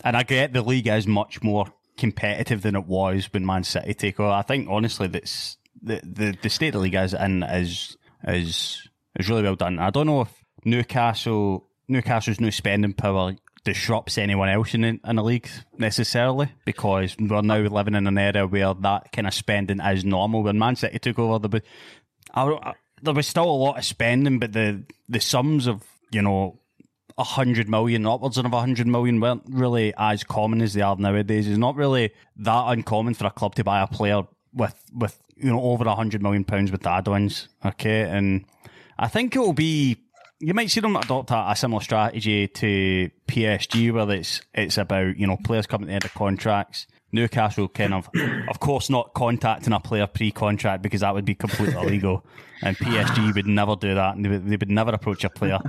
and 0.04 0.16
I 0.16 0.24
get 0.24 0.54
the 0.54 0.62
league 0.62 0.88
is 0.88 1.08
much 1.08 1.42
more 1.42 1.66
competitive 1.98 2.62
than 2.62 2.76
it 2.76 2.86
was 2.86 3.32
when 3.34 3.46
Man 3.46 3.64
City 3.64 3.94
take 3.94 4.20
over. 4.20 4.32
I 4.32 4.44
think 4.44 4.68
honestly, 4.70 5.08
that's 5.08 5.58
the, 5.82 6.02
the, 6.04 6.38
the 6.42 6.50
state 6.50 6.70
of 6.70 6.74
the 6.74 6.80
league 6.80 6.96
is 6.96 7.14
in 7.14 7.44
is 7.44 7.98
is 8.28 8.88
is 9.16 9.30
really 9.30 9.44
well 9.44 9.56
done. 9.56 9.80
I 9.80 9.90
don't 9.90 10.08
know 10.08 10.22
if 10.22 10.37
Newcastle 10.66 11.68
Newcastle's 11.88 12.40
new 12.40 12.52
spending 12.52 12.94
power 12.94 13.36
disrupts 13.64 14.18
anyone 14.18 14.48
else 14.48 14.74
in 14.74 14.82
the, 14.82 15.00
in 15.06 15.16
the 15.18 15.24
league 15.24 15.50
necessarily 15.78 16.50
because 16.66 17.18
we're 17.20 17.42
now 17.42 17.58
living 17.58 17.96
in 17.96 18.08
an 18.08 18.18
era 18.18 18.48
where 18.48 18.74
that 18.74 19.12
kind 19.12 19.28
of 19.28 19.34
spending 19.34 19.82
is 19.82 20.06
normal. 20.06 20.44
When 20.44 20.58
Man 20.58 20.78
City 20.78 21.00
took 21.00 21.20
over, 21.20 21.40
there 21.40 21.50
was, 21.50 21.62
I, 22.34 22.74
there 23.02 23.14
was 23.14 23.28
still 23.28 23.44
a 23.44 23.52
lot 23.52 23.78
of 23.78 23.86
spending, 23.86 24.40
but 24.40 24.54
the 24.54 24.84
the 25.10 25.20
sums 25.20 25.68
of 25.68 25.84
you 26.12 26.22
know 26.22 26.60
a 27.18 27.24
hundred 27.24 27.68
million, 27.68 28.06
upwards 28.06 28.38
of 28.38 28.46
a 28.46 28.60
hundred 28.60 28.88
million, 28.88 29.20
weren't 29.20 29.44
really 29.50 29.94
as 29.98 30.24
common 30.24 30.62
as 30.62 30.74
they 30.74 30.82
are 30.82 30.96
nowadays. 30.96 31.48
It's 31.48 31.58
not 31.58 31.76
really 31.76 32.12
that 32.38 32.64
uncommon 32.68 33.16
for 33.16 33.26
a 33.26 33.32
club 33.32 33.56
to 33.56 33.64
buy 33.64 33.82
a 33.82 33.88
player 33.88 34.22
with 34.54 34.76
with 34.94 35.22
you 35.36 35.50
know 35.50 35.62
over 35.62 35.86
a 35.86 35.96
hundred 35.96 36.22
million 36.22 36.44
pounds 36.44 36.72
with 36.72 36.86
add-ons. 36.86 37.50
Okay, 37.66 38.02
and 38.02 38.46
I 38.98 39.08
think 39.08 39.36
it 39.36 39.40
will 39.40 39.54
be. 39.54 39.98
You 40.40 40.54
might 40.54 40.70
see 40.70 40.82
them 40.82 40.96
adopt 40.96 41.32
a, 41.32 41.52
a 41.52 41.56
similar 41.56 41.82
strategy 41.82 42.48
to 42.48 43.10
PSG, 43.28 43.92
where 43.92 44.10
it's 44.12 44.42
it's 44.54 44.78
about 44.78 45.18
you 45.18 45.28
know 45.28 45.38
players 45.44 45.68
coming 45.68 45.88
to 45.88 45.90
the 45.90 45.96
end 45.96 46.06
of 46.06 46.14
contracts. 46.14 46.88
Newcastle 47.12 47.70
kind 47.70 47.94
of, 47.94 48.10
of 48.50 48.60
course, 48.60 48.90
not 48.90 49.14
contacting 49.14 49.74
a 49.74 49.80
player 49.80 50.08
pre-contract 50.08 50.84
because 50.84 51.02
that 51.02 51.14
would 51.14 51.26
be 51.26 51.36
completely 51.36 51.74
illegal, 51.82 52.26
and 52.62 52.78
PSG 52.78 53.34
would 53.34 53.48
never 53.48 53.76
do 53.76 53.96
that, 53.96 54.16
and 54.16 54.26
they 54.26 54.30
would, 54.30 54.48
they 54.48 54.58
would 54.58 54.70
never 54.70 54.92
approach 54.92 55.24
a 55.24 55.30
player 55.30 55.60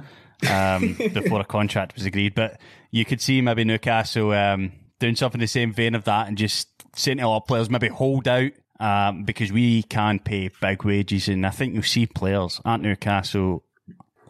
um, 0.51 0.95
before 1.13 1.41
a 1.41 1.45
contract 1.45 1.95
was 1.95 2.05
agreed. 2.05 2.35
But 2.35 2.61
you 2.91 3.05
could 3.05 3.21
see 3.21 3.41
maybe 3.41 3.65
Newcastle 3.65 4.33
um, 4.33 4.73
doing 4.99 5.17
something 5.17 5.41
in 5.41 5.45
the 5.45 5.49
same 5.49 5.73
vein 5.73 5.95
of 5.95 6.05
that 6.05 6.29
and 6.29 6.37
just 6.37 6.69
saying 6.95 7.19
to 7.19 7.25
a 7.25 7.29
lot 7.29 7.43
of 7.43 7.47
players, 7.47 7.71
maybe 7.71 7.89
hold 7.89 8.27
out 8.29 8.53
um, 8.81 9.25
because 9.25 9.53
we 9.53 9.83
can 9.85 10.19
pay 10.19 10.51
big 10.61 10.85
wages. 10.85 11.29
And 11.29 11.47
I 11.47 11.51
think 11.51 11.75
you'll 11.75 11.83
see 11.83 12.07
players 12.07 12.61
at 12.65 12.81
Newcastle 12.81 13.63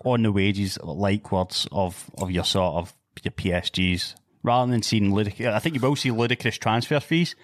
on 0.04 0.22
the 0.22 0.32
wages 0.32 0.78
like 0.82 1.30
words 1.32 1.66
of, 1.72 2.10
of 2.18 2.30
your 2.30 2.44
sort 2.44 2.74
of 2.76 2.94
your 3.24 3.32
PSGs 3.32 4.14
rather 4.42 4.70
than 4.70 4.82
seeing 4.82 5.14
ludicrous. 5.14 5.48
I 5.48 5.58
think 5.58 5.74
you 5.74 5.80
will 5.80 5.96
see 5.96 6.10
ludicrous 6.10 6.58
transfer 6.58 7.00
fees. 7.00 7.34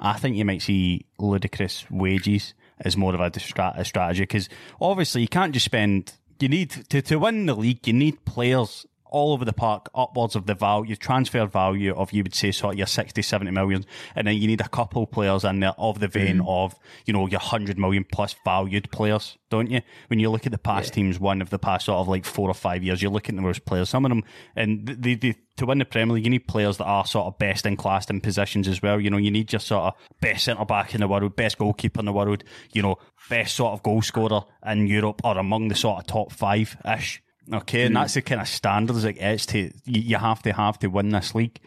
I 0.00 0.14
think 0.14 0.36
you 0.36 0.44
might 0.44 0.62
see 0.62 1.06
ludicrous 1.18 1.90
wages 1.90 2.54
as 2.80 2.96
more 2.96 3.14
of 3.14 3.20
a, 3.20 3.30
a 3.76 3.84
strategy 3.84 4.22
because 4.22 4.48
obviously 4.80 5.22
you 5.22 5.28
can't 5.28 5.52
just 5.52 5.64
spend. 5.64 6.12
You 6.40 6.48
need 6.48 6.70
to 6.90 7.00
to 7.00 7.16
win 7.16 7.46
the 7.46 7.54
league. 7.54 7.86
You 7.86 7.92
need 7.92 8.24
players 8.24 8.86
all 9.14 9.32
over 9.32 9.44
the 9.44 9.52
park, 9.52 9.88
upwards 9.94 10.34
of 10.34 10.46
the 10.46 10.54
value, 10.54 10.96
transfer 10.96 11.46
value 11.46 11.94
of, 11.94 12.12
you 12.12 12.24
would 12.24 12.34
say, 12.34 12.50
sort 12.50 12.74
of 12.74 12.78
your 12.78 12.86
60, 12.88 13.22
70 13.22 13.52
million. 13.52 13.86
And 14.16 14.26
then 14.26 14.36
you 14.36 14.48
need 14.48 14.60
a 14.60 14.68
couple 14.68 15.06
players 15.06 15.44
in 15.44 15.60
there 15.60 15.72
of 15.78 16.00
the 16.00 16.08
vein 16.08 16.38
mm. 16.38 16.48
of, 16.48 16.74
you 17.06 17.12
know, 17.12 17.28
your 17.28 17.38
100 17.38 17.78
million 17.78 18.04
plus 18.10 18.34
valued 18.44 18.90
players, 18.90 19.38
don't 19.50 19.70
you? 19.70 19.82
When 20.08 20.18
you 20.18 20.30
look 20.30 20.46
at 20.46 20.52
the 20.52 20.58
past 20.58 20.94
teams, 20.94 21.20
one 21.20 21.40
of 21.40 21.50
the 21.50 21.60
past 21.60 21.86
sort 21.86 21.98
of 21.98 22.08
like 22.08 22.24
four 22.24 22.50
or 22.50 22.54
five 22.54 22.82
years, 22.82 23.00
you're 23.00 23.12
looking 23.12 23.38
at 23.38 23.44
those 23.44 23.60
players. 23.60 23.88
Some 23.88 24.04
of 24.04 24.08
them, 24.08 24.24
and 24.56 24.84
they, 24.84 25.14
they, 25.14 25.36
to 25.58 25.66
win 25.66 25.78
the 25.78 25.84
Premier 25.84 26.16
League, 26.16 26.24
you 26.24 26.30
need 26.30 26.48
players 26.48 26.78
that 26.78 26.84
are 26.84 27.06
sort 27.06 27.26
of 27.26 27.38
best 27.38 27.66
in 27.66 27.76
class 27.76 28.10
in 28.10 28.20
positions 28.20 28.66
as 28.66 28.82
well. 28.82 29.00
You 29.00 29.10
know, 29.10 29.16
you 29.16 29.30
need 29.30 29.52
your 29.52 29.60
sort 29.60 29.84
of 29.84 29.94
best 30.20 30.44
centre 30.46 30.64
back 30.64 30.92
in 30.92 31.02
the 31.02 31.08
world, 31.08 31.36
best 31.36 31.58
goalkeeper 31.58 32.00
in 32.00 32.06
the 32.06 32.12
world, 32.12 32.42
you 32.72 32.82
know, 32.82 32.96
best 33.30 33.54
sort 33.54 33.74
of 33.74 33.82
goal 33.84 34.02
scorer 34.02 34.42
in 34.66 34.88
Europe 34.88 35.20
or 35.22 35.38
among 35.38 35.68
the 35.68 35.76
sort 35.76 36.00
of 36.00 36.06
top 36.08 36.32
five 36.32 36.76
ish. 36.84 37.22
Okay, 37.52 37.82
and 37.82 37.94
hmm. 37.94 38.00
that's 38.00 38.14
the 38.14 38.22
kind 38.22 38.40
of 38.40 38.48
standards 38.48 39.04
it 39.04 39.14
gets 39.14 39.46
to. 39.46 39.70
You 39.84 40.16
have 40.16 40.42
to 40.42 40.52
have 40.52 40.78
to 40.80 40.88
win 40.88 41.10
this 41.10 41.34
league, 41.34 41.60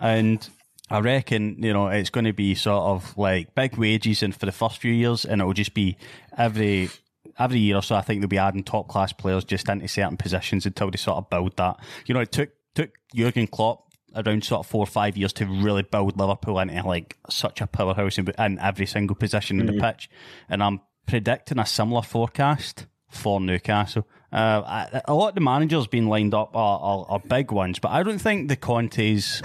and 0.00 0.46
I 0.90 1.00
reckon 1.00 1.62
you 1.62 1.72
know 1.72 1.88
it's 1.88 2.10
going 2.10 2.26
to 2.26 2.32
be 2.32 2.54
sort 2.54 2.82
of 2.82 3.16
like 3.18 3.54
big 3.54 3.76
wages 3.76 4.22
and 4.22 4.34
for 4.34 4.46
the 4.46 4.52
first 4.52 4.78
few 4.78 4.92
years, 4.92 5.24
and 5.24 5.40
it'll 5.40 5.52
just 5.52 5.74
be 5.74 5.96
every 6.36 6.90
every 7.38 7.58
year 7.58 7.76
or 7.76 7.82
so. 7.82 7.96
I 7.96 8.02
think 8.02 8.20
they'll 8.20 8.28
be 8.28 8.38
adding 8.38 8.62
top 8.62 8.88
class 8.88 9.12
players 9.12 9.44
just 9.44 9.68
into 9.68 9.88
certain 9.88 10.16
positions 10.16 10.64
until 10.64 10.90
they 10.90 10.98
sort 10.98 11.18
of 11.18 11.30
build 11.30 11.56
that. 11.56 11.76
You 12.06 12.14
know, 12.14 12.20
it 12.20 12.30
took 12.30 12.50
took 12.74 12.90
Jurgen 13.14 13.48
Klopp 13.48 13.86
around 14.14 14.44
sort 14.44 14.60
of 14.60 14.66
four 14.66 14.82
or 14.82 14.86
five 14.86 15.16
years 15.16 15.32
to 15.34 15.46
really 15.46 15.82
build 15.82 16.16
Liverpool 16.16 16.58
into 16.58 16.86
like 16.86 17.16
such 17.28 17.60
a 17.60 17.66
powerhouse 17.66 18.16
in, 18.16 18.28
in 18.38 18.58
every 18.60 18.86
single 18.86 19.16
position 19.16 19.60
in 19.60 19.66
the 19.66 19.72
hmm. 19.72 19.80
pitch, 19.80 20.08
and 20.48 20.62
I'm 20.62 20.80
predicting 21.06 21.58
a 21.58 21.66
similar 21.66 22.02
forecast 22.02 22.86
for 23.08 23.40
Newcastle. 23.40 24.06
Uh, 24.32 24.62
I- 24.66 25.02
a 25.06 25.14
lot 25.14 25.28
of 25.30 25.34
the 25.34 25.40
managers 25.40 25.86
being 25.86 26.08
lined 26.08 26.34
up 26.34 26.54
are, 26.56 26.78
are, 26.80 27.06
are 27.08 27.20
big 27.20 27.52
ones, 27.52 27.78
but 27.78 27.90
I 27.92 28.02
don't 28.02 28.18
think 28.18 28.48
the 28.48 28.56
Contes 28.56 29.42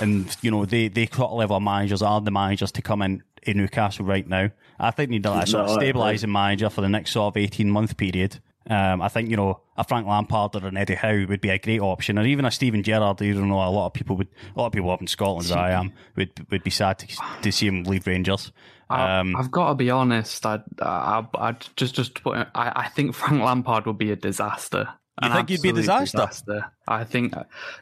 and 0.00 0.34
you 0.42 0.50
know 0.50 0.64
they 0.64 0.88
they 0.88 1.06
sort 1.06 1.30
of 1.30 1.38
level 1.38 1.60
managers 1.60 2.02
are 2.02 2.20
the 2.20 2.30
managers 2.30 2.72
to 2.72 2.82
come 2.82 3.02
in 3.02 3.22
in 3.42 3.56
Newcastle 3.56 4.04
right 4.04 4.26
now. 4.26 4.50
I 4.78 4.90
think 4.90 5.10
they 5.10 5.16
need 5.16 5.26
a 5.26 5.46
sort 5.46 5.66
of 5.66 5.76
stabilising 5.82 6.30
manager 6.30 6.70
for 6.70 6.80
the 6.82 6.88
next 6.88 7.10
sort 7.12 7.32
of 7.32 7.36
eighteen 7.36 7.70
month 7.70 7.96
period. 7.96 8.40
Um, 8.70 9.00
I 9.00 9.08
think 9.08 9.30
you 9.30 9.36
know 9.36 9.60
a 9.78 9.84
Frank 9.84 10.06
Lampard 10.06 10.54
or 10.56 10.66
an 10.66 10.76
Eddie 10.76 10.94
Howe 10.94 11.24
would 11.26 11.40
be 11.40 11.48
a 11.48 11.58
great 11.58 11.80
option, 11.80 12.18
or 12.18 12.24
even 12.26 12.44
a 12.44 12.50
Steven 12.50 12.82
Gerrard. 12.82 13.22
Even 13.22 13.48
know, 13.48 13.56
a 13.62 13.70
lot 13.70 13.86
of 13.86 13.92
people 13.94 14.16
would, 14.16 14.28
a 14.54 14.58
lot 14.58 14.66
of 14.66 14.72
people 14.72 14.90
up 14.90 15.00
in 15.00 15.06
Scotland, 15.06 15.46
as 15.46 15.52
I 15.52 15.70
am, 15.70 15.92
would 16.16 16.30
would 16.50 16.62
be 16.64 16.70
sad 16.70 16.98
to 16.98 17.06
to 17.42 17.50
see 17.52 17.66
him 17.66 17.84
leave 17.84 18.06
Rangers. 18.06 18.52
I, 18.90 19.18
Um, 19.20 19.36
I've 19.36 19.50
got 19.50 19.68
to 19.68 19.74
be 19.74 19.90
honest. 19.90 20.44
I, 20.46 20.60
I, 20.80 21.26
I 21.34 21.56
just, 21.76 21.94
just 21.94 22.22
put. 22.22 22.36
I, 22.36 22.48
I 22.54 22.88
think 22.88 23.14
Frank 23.14 23.42
Lampard 23.42 23.86
would 23.86 23.98
be 23.98 24.10
a 24.12 24.16
disaster. 24.16 24.88
You 25.22 25.32
think 25.32 25.48
he'd 25.48 25.62
be 25.62 25.70
a 25.70 25.72
absolute 25.72 26.04
disaster? 26.04 26.70
I 26.86 27.02
think. 27.04 27.34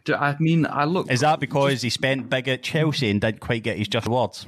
do- 0.05 0.15
I 0.15 0.37
mean, 0.41 0.67
I 0.67 0.85
look. 0.85 1.11
is 1.13 1.21
that 1.21 1.39
because 1.39 1.83
he 1.83 1.91
spent 1.91 2.31
big 2.31 2.49
at 2.49 2.63
Chelsea 2.63 3.11
and 3.11 3.21
didn't 3.21 3.41
quite 3.41 3.63
get 3.63 3.77
his 3.77 3.89
just 3.89 4.07
rewards? 4.07 4.47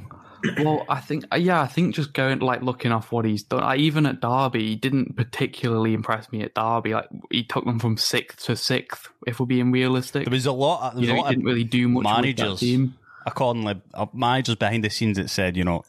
Well, 0.58 0.86
I 0.88 1.00
think, 1.00 1.24
yeah, 1.36 1.60
I 1.60 1.66
think 1.66 1.96
just 1.96 2.12
going 2.14 2.38
like 2.38 2.62
looking 2.62 2.92
off 2.92 3.10
what 3.12 3.24
he's 3.24 3.42
done. 3.42 3.62
I, 3.62 3.76
even 3.76 4.06
at 4.06 4.20
Derby, 4.20 4.68
he 4.68 4.76
didn't 4.76 5.16
particularly 5.16 5.94
impress 5.94 6.30
me 6.32 6.42
at 6.42 6.54
Derby. 6.54 6.94
Like 6.94 7.08
he 7.30 7.42
took 7.42 7.64
them 7.64 7.78
from 7.78 7.96
sixth 7.98 8.44
to 8.46 8.56
sixth. 8.56 9.08
If 9.26 9.40
we're 9.40 9.46
being 9.46 9.70
realistic, 9.72 10.24
There 10.24 10.32
was 10.32 10.46
a 10.46 10.52
lot. 10.52 10.92
There 10.94 11.00
was 11.00 11.08
you 11.08 11.14
know, 11.14 11.20
a 11.20 11.22
lot 11.22 11.28
he 11.30 11.34
didn't 11.34 11.44
really 11.46 11.64
do 11.64 11.88
much 11.88 12.04
managers. 12.04 12.50
with 12.52 12.60
that 12.60 12.66
team. 12.66 12.94
accordingly, 13.26 13.82
uh, 13.94 14.06
managers 14.14 14.54
behind 14.54 14.84
the 14.84 14.90
scenes 14.90 15.18
that 15.18 15.28
said, 15.28 15.56
you 15.56 15.64
know, 15.64 15.82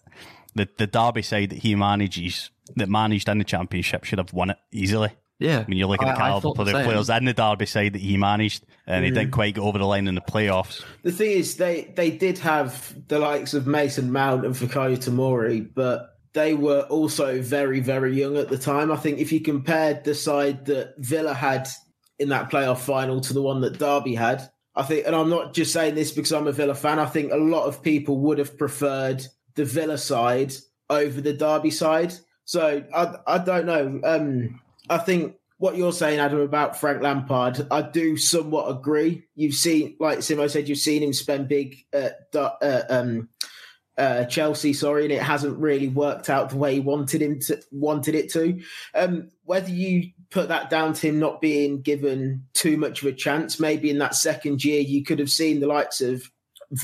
the 0.55 0.67
the 0.77 0.87
Derby 0.87 1.21
side 1.21 1.49
that 1.51 1.59
he 1.59 1.75
manages, 1.75 2.49
that 2.75 2.89
managed 2.89 3.29
in 3.29 3.37
the 3.37 3.43
Championship, 3.43 4.03
should 4.03 4.19
have 4.19 4.33
won 4.33 4.51
it 4.51 4.57
easily. 4.71 5.11
Yeah, 5.39 5.63
When 5.63 5.77
you're 5.77 5.87
look 5.87 6.01
at 6.01 6.05
the 6.05 6.21
I- 6.21 6.25
I 6.25 6.29
caliber 6.29 6.49
of 6.49 6.65
the 6.65 6.71
players 6.83 7.09
in 7.09 7.23
the 7.23 7.33
Derby 7.33 7.65
side 7.65 7.93
that 7.93 8.01
he 8.01 8.17
managed, 8.17 8.65
and 8.85 9.05
he 9.05 9.11
didn't 9.11 9.29
mm. 9.29 9.33
quite 9.33 9.55
get 9.55 9.61
over 9.61 9.77
the 9.77 9.85
line 9.85 10.07
in 10.07 10.15
the 10.15 10.21
playoffs. 10.21 10.83
The 11.03 11.13
thing 11.13 11.31
is, 11.31 11.55
they 11.55 11.93
they 11.95 12.11
did 12.11 12.39
have 12.39 12.93
the 13.07 13.19
likes 13.19 13.53
of 13.53 13.65
Mason 13.65 14.11
Mount 14.11 14.45
and 14.45 14.53
Fikayo 14.53 14.97
Tomori, 14.97 15.65
but 15.73 16.17
they 16.33 16.53
were 16.53 16.81
also 16.81 17.41
very 17.41 17.79
very 17.79 18.13
young 18.19 18.35
at 18.35 18.49
the 18.49 18.57
time. 18.57 18.91
I 18.91 18.97
think 18.97 19.19
if 19.19 19.31
you 19.31 19.39
compared 19.39 20.03
the 20.03 20.13
side 20.13 20.65
that 20.65 20.95
Villa 20.97 21.33
had 21.33 21.69
in 22.19 22.29
that 22.29 22.51
playoff 22.51 22.79
final 22.79 23.21
to 23.21 23.33
the 23.33 23.41
one 23.41 23.61
that 23.61 23.79
Derby 23.79 24.15
had, 24.15 24.49
I 24.75 24.83
think, 24.83 25.07
and 25.07 25.15
I'm 25.15 25.29
not 25.29 25.53
just 25.53 25.71
saying 25.71 25.95
this 25.95 26.11
because 26.11 26.33
I'm 26.33 26.47
a 26.47 26.51
Villa 26.51 26.75
fan. 26.75 26.99
I 26.99 27.05
think 27.05 27.31
a 27.31 27.37
lot 27.37 27.65
of 27.65 27.81
people 27.81 28.17
would 28.19 28.39
have 28.39 28.57
preferred 28.57 29.25
the 29.59 29.65
Villa 29.65 29.97
side 29.97 30.53
over 30.89 31.19
the 31.19 31.33
Derby 31.33 31.69
side. 31.69 32.13
So 32.45 32.83
I 32.95 33.15
I 33.27 33.37
don't 33.39 33.65
know. 33.65 33.99
Um, 34.03 34.61
I 34.89 34.97
think 34.97 35.35
what 35.57 35.75
you're 35.75 35.91
saying, 35.91 36.19
Adam, 36.19 36.39
about 36.39 36.79
Frank 36.79 37.03
Lampard, 37.03 37.67
I 37.69 37.81
do 37.81 38.15
somewhat 38.15 38.71
agree. 38.71 39.25
You've 39.35 39.53
seen, 39.53 39.97
like 39.99 40.19
Simo 40.19 40.49
said, 40.49 40.69
you've 40.69 40.77
seen 40.77 41.03
him 41.03 41.11
spend 41.11 41.49
big 41.49 41.75
at 41.91 42.33
uh, 42.33 42.83
um, 42.89 43.27
uh, 43.97 44.23
Chelsea, 44.25 44.71
sorry, 44.71 45.03
and 45.03 45.11
it 45.11 45.21
hasn't 45.21 45.59
really 45.59 45.89
worked 45.89 46.29
out 46.29 46.51
the 46.51 46.57
way 46.57 46.75
he 46.75 46.79
wanted 46.79 47.21
him 47.21 47.41
to 47.41 47.61
wanted 47.71 48.15
it 48.15 48.31
to. 48.31 48.61
Um, 48.95 49.29
whether 49.43 49.69
you 49.69 50.11
put 50.31 50.47
that 50.47 50.69
down 50.69 50.93
to 50.93 51.07
him 51.09 51.19
not 51.19 51.41
being 51.41 51.81
given 51.81 52.45
too 52.53 52.77
much 52.77 53.01
of 53.01 53.09
a 53.09 53.13
chance, 53.13 53.59
maybe 53.59 53.89
in 53.89 53.97
that 53.97 54.15
second 54.15 54.63
year 54.63 54.79
you 54.79 55.03
could 55.03 55.19
have 55.19 55.29
seen 55.29 55.59
the 55.59 55.67
likes 55.67 55.99
of 55.99 56.23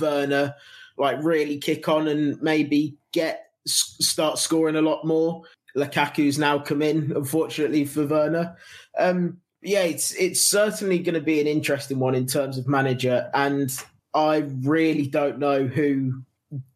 Werner 0.01 0.55
like 0.97 1.23
really 1.23 1.57
kick 1.57 1.87
on 1.89 2.07
and 2.07 2.41
maybe 2.41 2.95
get 3.11 3.47
start 3.65 4.37
scoring 4.37 4.75
a 4.75 4.81
lot 4.81 5.05
more. 5.05 5.43
Lukaku's 5.75 6.37
now 6.37 6.57
come 6.59 6.81
in, 6.81 7.11
unfortunately 7.15 7.85
for 7.85 8.05
Werner. 8.05 8.55
Um, 8.97 9.37
yeah, 9.61 9.81
it's 9.81 10.13
it's 10.15 10.49
certainly 10.49 10.99
going 10.99 11.15
to 11.15 11.21
be 11.21 11.41
an 11.41 11.47
interesting 11.47 11.99
one 11.99 12.15
in 12.15 12.25
terms 12.27 12.57
of 12.57 12.67
manager, 12.67 13.29
and 13.33 13.69
I 14.13 14.45
really 14.61 15.07
don't 15.07 15.39
know 15.39 15.65
who 15.65 16.21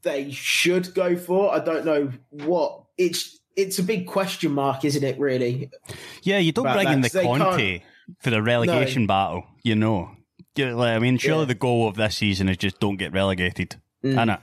they 0.02 0.32
should 0.32 0.94
go 0.94 1.16
for. 1.16 1.54
I 1.54 1.60
don't 1.60 1.86
know 1.86 2.12
what 2.30 2.84
it's. 2.98 3.38
It's 3.56 3.78
a 3.78 3.84
big 3.84 4.08
question 4.08 4.54
mark, 4.54 4.86
isn't 4.86 5.04
it? 5.04 5.20
Really, 5.20 5.70
Yeah, 6.24 6.38
you 6.38 6.54
don't 6.54 6.72
bring 6.72 6.88
in 6.88 7.02
the 7.02 7.10
Conte 7.10 7.82
for 8.20 8.30
the 8.30 8.42
relegation 8.42 9.06
battle, 9.06 9.44
you 9.64 9.76
know. 9.76 10.12
I 10.58 11.00
mean, 11.00 11.18
surely 11.18 11.42
Yeah. 11.42 11.46
the 11.46 11.56
goal 11.56 11.88
of 11.88 11.96
this 11.96 12.16
season 12.18 12.48
is 12.48 12.56
just 12.56 12.80
don't 12.80 12.96
get 12.96 13.12
relegated, 13.12 13.76
Mm. 14.04 14.14
innit? 14.16 14.40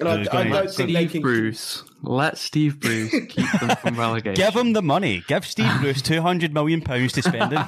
and 0.00 0.08
I, 0.08 0.16
There's 0.16 0.28
I 0.28 0.32
gonna 0.32 0.50
don't 0.50 0.70
think 0.70 0.92
they 0.92 0.94
Steve 1.06 1.10
can. 1.12 1.22
Bruce. 1.22 1.82
Let 2.02 2.38
Steve 2.38 2.78
Bruce 2.78 3.10
keep 3.28 3.50
them 3.60 3.76
from 3.76 3.98
relegation. 3.98 4.34
Give 4.34 4.54
him 4.54 4.72
the 4.72 4.82
money. 4.82 5.24
Give 5.26 5.44
Steve 5.44 5.72
Bruce 5.80 6.00
two 6.02 6.20
hundred 6.22 6.54
million 6.54 6.80
pounds 6.80 7.12
to 7.14 7.22
spend 7.22 7.52
in, 7.52 7.64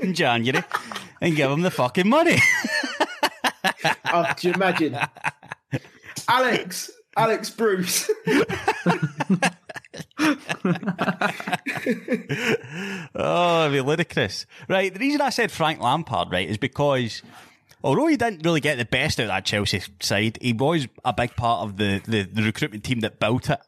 in 0.02 0.14
January, 0.14 0.64
and 1.20 1.36
give 1.36 1.50
him 1.50 1.60
the 1.62 1.70
fucking 1.70 2.08
money. 2.08 2.38
Oh, 4.12 4.26
do 4.36 4.48
you 4.48 4.54
imagine, 4.54 4.98
Alex? 6.28 6.90
Alex 7.16 7.48
Bruce. 7.50 8.10
oh, 13.14 13.62
it'd 13.62 13.72
be 13.72 13.80
ludicrous. 13.80 14.46
Right, 14.68 14.92
the 14.92 14.98
reason 15.00 15.20
I 15.20 15.30
said 15.30 15.50
Frank 15.52 15.80
Lampard, 15.80 16.30
right, 16.32 16.48
is 16.48 16.58
because 16.58 17.22
although 17.84 18.06
he 18.06 18.16
didn't 18.16 18.44
really 18.44 18.60
get 18.60 18.78
the 18.78 18.84
best 18.84 19.20
out 19.20 19.24
of 19.24 19.28
that 19.28 19.44
Chelsea 19.44 19.82
side, 20.00 20.38
he 20.40 20.52
was 20.52 20.88
a 21.04 21.12
big 21.12 21.36
part 21.36 21.68
of 21.68 21.76
the, 21.76 22.00
the, 22.06 22.22
the 22.22 22.42
recruitment 22.42 22.82
team 22.82 23.00
that 23.00 23.20
built 23.20 23.50
it. 23.50 23.60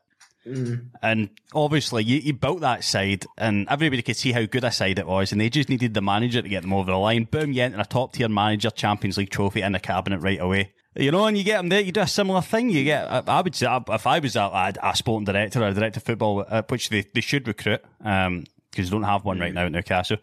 And 1.02 1.30
obviously, 1.52 2.04
you, 2.04 2.18
you 2.18 2.32
built 2.32 2.60
that 2.60 2.82
side, 2.84 3.26
and 3.36 3.68
everybody 3.68 4.02
could 4.02 4.16
see 4.16 4.32
how 4.32 4.46
good 4.46 4.64
a 4.64 4.70
side 4.70 4.98
it 4.98 5.06
was, 5.06 5.32
and 5.32 5.40
they 5.40 5.50
just 5.50 5.68
needed 5.68 5.92
the 5.92 6.00
manager 6.00 6.40
to 6.40 6.48
get 6.48 6.62
them 6.62 6.72
over 6.72 6.90
the 6.92 6.96
line. 6.96 7.24
Boom, 7.24 7.52
you 7.52 7.62
enter 7.62 7.80
a 7.80 7.84
top 7.84 8.12
tier 8.12 8.28
manager, 8.28 8.70
Champions 8.70 9.18
League 9.18 9.30
trophy 9.30 9.60
in 9.60 9.72
the 9.72 9.80
cabinet 9.80 10.20
right 10.20 10.40
away. 10.40 10.72
You 10.94 11.10
know, 11.10 11.26
and 11.26 11.36
you 11.36 11.44
get 11.44 11.58
them 11.58 11.68
there, 11.68 11.80
you 11.80 11.92
do 11.92 12.00
a 12.00 12.06
similar 12.06 12.40
thing. 12.40 12.70
You 12.70 12.84
get, 12.84 13.10
I, 13.10 13.22
I 13.26 13.40
would 13.42 13.54
say, 13.54 13.66
if 13.88 14.06
I 14.06 14.18
was 14.18 14.36
a, 14.36 14.40
a, 14.40 14.72
a 14.82 14.96
sporting 14.96 15.26
director 15.26 15.62
or 15.62 15.66
a 15.66 15.74
director 15.74 15.98
of 15.98 16.04
football, 16.04 16.46
uh, 16.48 16.62
which 16.68 16.88
they, 16.88 17.04
they 17.12 17.20
should 17.20 17.46
recruit, 17.46 17.82
um, 18.02 18.44
because 18.70 18.88
they 18.88 18.94
don't 18.94 19.02
have 19.02 19.24
one 19.24 19.38
right 19.40 19.52
now 19.52 19.66
at 19.66 19.72
Newcastle. 19.72 20.18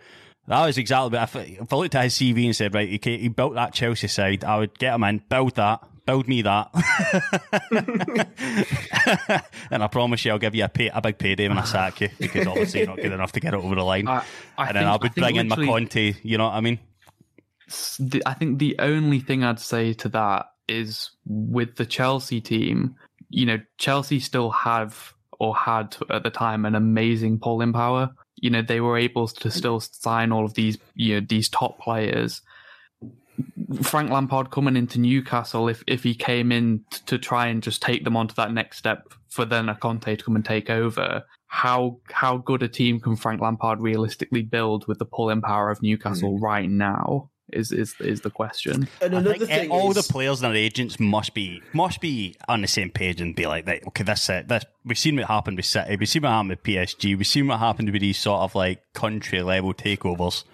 That 0.48 0.66
was 0.66 0.78
exactly. 0.78 1.18
If 1.18 1.36
I, 1.36 1.40
if 1.62 1.72
I 1.72 1.76
looked 1.76 1.96
at 1.96 2.04
his 2.04 2.16
CV 2.16 2.46
and 2.46 2.56
said, 2.56 2.74
right, 2.74 2.94
okay, 2.96 3.18
he 3.18 3.30
built 3.30 3.54
that 3.56 3.74
Chelsea 3.74 4.08
side, 4.08 4.44
I 4.44 4.58
would 4.58 4.78
get 4.78 4.94
him 4.96 5.04
in, 5.06 5.24
build 5.30 5.56
that, 5.56 5.82
build 6.06 6.28
me 6.28 6.42
that, 6.42 6.70
and 9.72 9.84
I 9.84 9.88
promise 9.88 10.24
you, 10.26 10.32
I'll 10.32 10.40
give 10.40 10.56
you 10.56 10.66
a 10.66 10.70
pay, 10.70 10.90
a 10.94 11.02
big 11.02 11.18
payday 11.18 11.48
when 11.48 11.58
I 11.58 11.64
sack 11.64 12.02
you 12.02 12.10
because 12.20 12.48
obviously 12.48 12.82
you're 12.82 12.90
not 12.90 12.98
good 12.98 13.12
enough 13.12 13.32
to 13.34 13.40
get 13.40 13.54
it 13.54 13.58
over 13.58 13.76
the 13.76 13.84
line. 13.84 14.08
I- 14.08 14.24
I 14.58 14.68
and 14.68 14.76
then 14.76 14.84
think- 14.84 14.86
I 14.86 14.90
I 14.90 14.92
would 14.98 15.02
think 15.02 15.16
bring 15.26 15.36
in 15.38 15.48
my 15.48 15.56
Conte. 15.56 16.14
You 16.24 16.38
know 16.38 16.46
what 16.46 16.54
I 16.56 16.62
mean? 16.62 16.80
I 18.26 18.34
think 18.34 18.60
the 18.60 18.76
only 18.80 19.20
thing 19.20 19.44
I'd 19.44 19.60
say 19.60 19.94
to 19.94 20.10
that 20.10 20.48
is 20.68 21.12
with 21.26 21.76
the 21.78 21.86
Chelsea 21.86 22.42
team, 22.42 22.96
you 23.30 23.46
know, 23.46 23.60
Chelsea 23.78 24.20
still 24.20 24.52
have 24.52 25.14
or 25.40 25.56
had 25.56 25.96
at 26.10 26.24
the 26.24 26.30
time 26.30 26.66
an 26.66 26.76
amazing 26.76 27.40
polling 27.40 27.74
power. 27.74 28.10
You 28.44 28.50
know, 28.50 28.62
they 28.62 28.82
were 28.82 28.98
able 28.98 29.30
to 29.30 29.48
mm. 29.48 29.52
still 29.52 29.80
sign 29.80 30.34
all 30.34 30.44
of 30.44 30.54
these, 30.54 30.78
you 30.96 31.16
know, 31.16 31.26
these 31.28 31.48
top 31.48 31.80
players. 31.80 32.42
Frank 33.82 34.12
Lampard 34.12 34.52
coming 34.52 34.76
into 34.76 35.00
Newcastle, 35.00 35.70
if 35.70 35.82
if 35.88 36.04
he 36.04 36.14
came 36.14 36.52
in 36.52 36.84
t- 36.92 37.00
to 37.06 37.18
try 37.18 37.48
and 37.48 37.64
just 37.64 37.82
take 37.82 38.04
them 38.04 38.18
onto 38.18 38.36
that 38.36 38.52
next 38.52 38.78
step 38.78 39.14
for 39.30 39.46
then 39.46 39.70
a 39.70 39.76
Conte 39.76 40.16
to 40.16 40.24
come 40.24 40.36
and 40.36 40.44
take 40.44 40.70
over, 40.70 41.24
how 41.48 42.00
how 42.12 42.36
good 42.38 42.62
a 42.64 42.68
team 42.68 43.00
can 43.00 43.16
Frank 43.16 43.40
Lampard 43.40 43.80
realistically 43.80 44.42
build 44.42 44.88
with 44.88 45.00
the 45.00 45.06
pulling 45.06 45.42
power 45.42 45.72
of 45.72 45.82
Newcastle 45.82 46.38
mm. 46.38 46.42
right 46.42 46.70
now? 46.70 47.32
Is 47.52 47.72
is 47.72 47.96
is 48.00 48.22
the 48.22 48.30
question? 48.30 48.88
And 49.02 49.16
I 49.16 49.20
another 49.20 49.46
think 49.46 49.50
thing 49.50 49.72
all 49.72 49.92
is, 49.92 50.08
the 50.08 50.14
players 50.14 50.42
and 50.42 50.54
their 50.54 50.62
agents 50.62 51.00
must 51.00 51.34
be 51.34 51.62
must 51.74 52.00
be 52.00 52.36
on 52.48 52.62
the 52.62 52.68
same 52.68 52.90
page 52.90 53.20
and 53.20 53.36
be 53.36 53.46
like, 53.46 53.68
right, 53.68 53.84
okay, 53.88 54.04
this 54.04 54.30
it. 54.30 54.48
This 54.48 54.64
we've 54.86 54.98
seen 54.98 55.18
what 55.18 55.26
happened 55.26 55.58
with 55.58 55.66
City, 55.66 55.98
we've 55.98 56.08
seen 56.08 56.22
what 56.22 56.30
happened 56.30 56.52
with 56.52 56.64
PSG, 56.64 57.18
we've 57.18 57.28
seen 57.28 57.48
what 57.48 57.60
happened 57.60 57.92
with 57.92 58.02
these 58.02 58.18
sort 58.18 58.42
of 58.42 58.56
like 58.56 58.82
country 58.94 59.42
level 59.42 59.74
takeovers. 59.74 60.46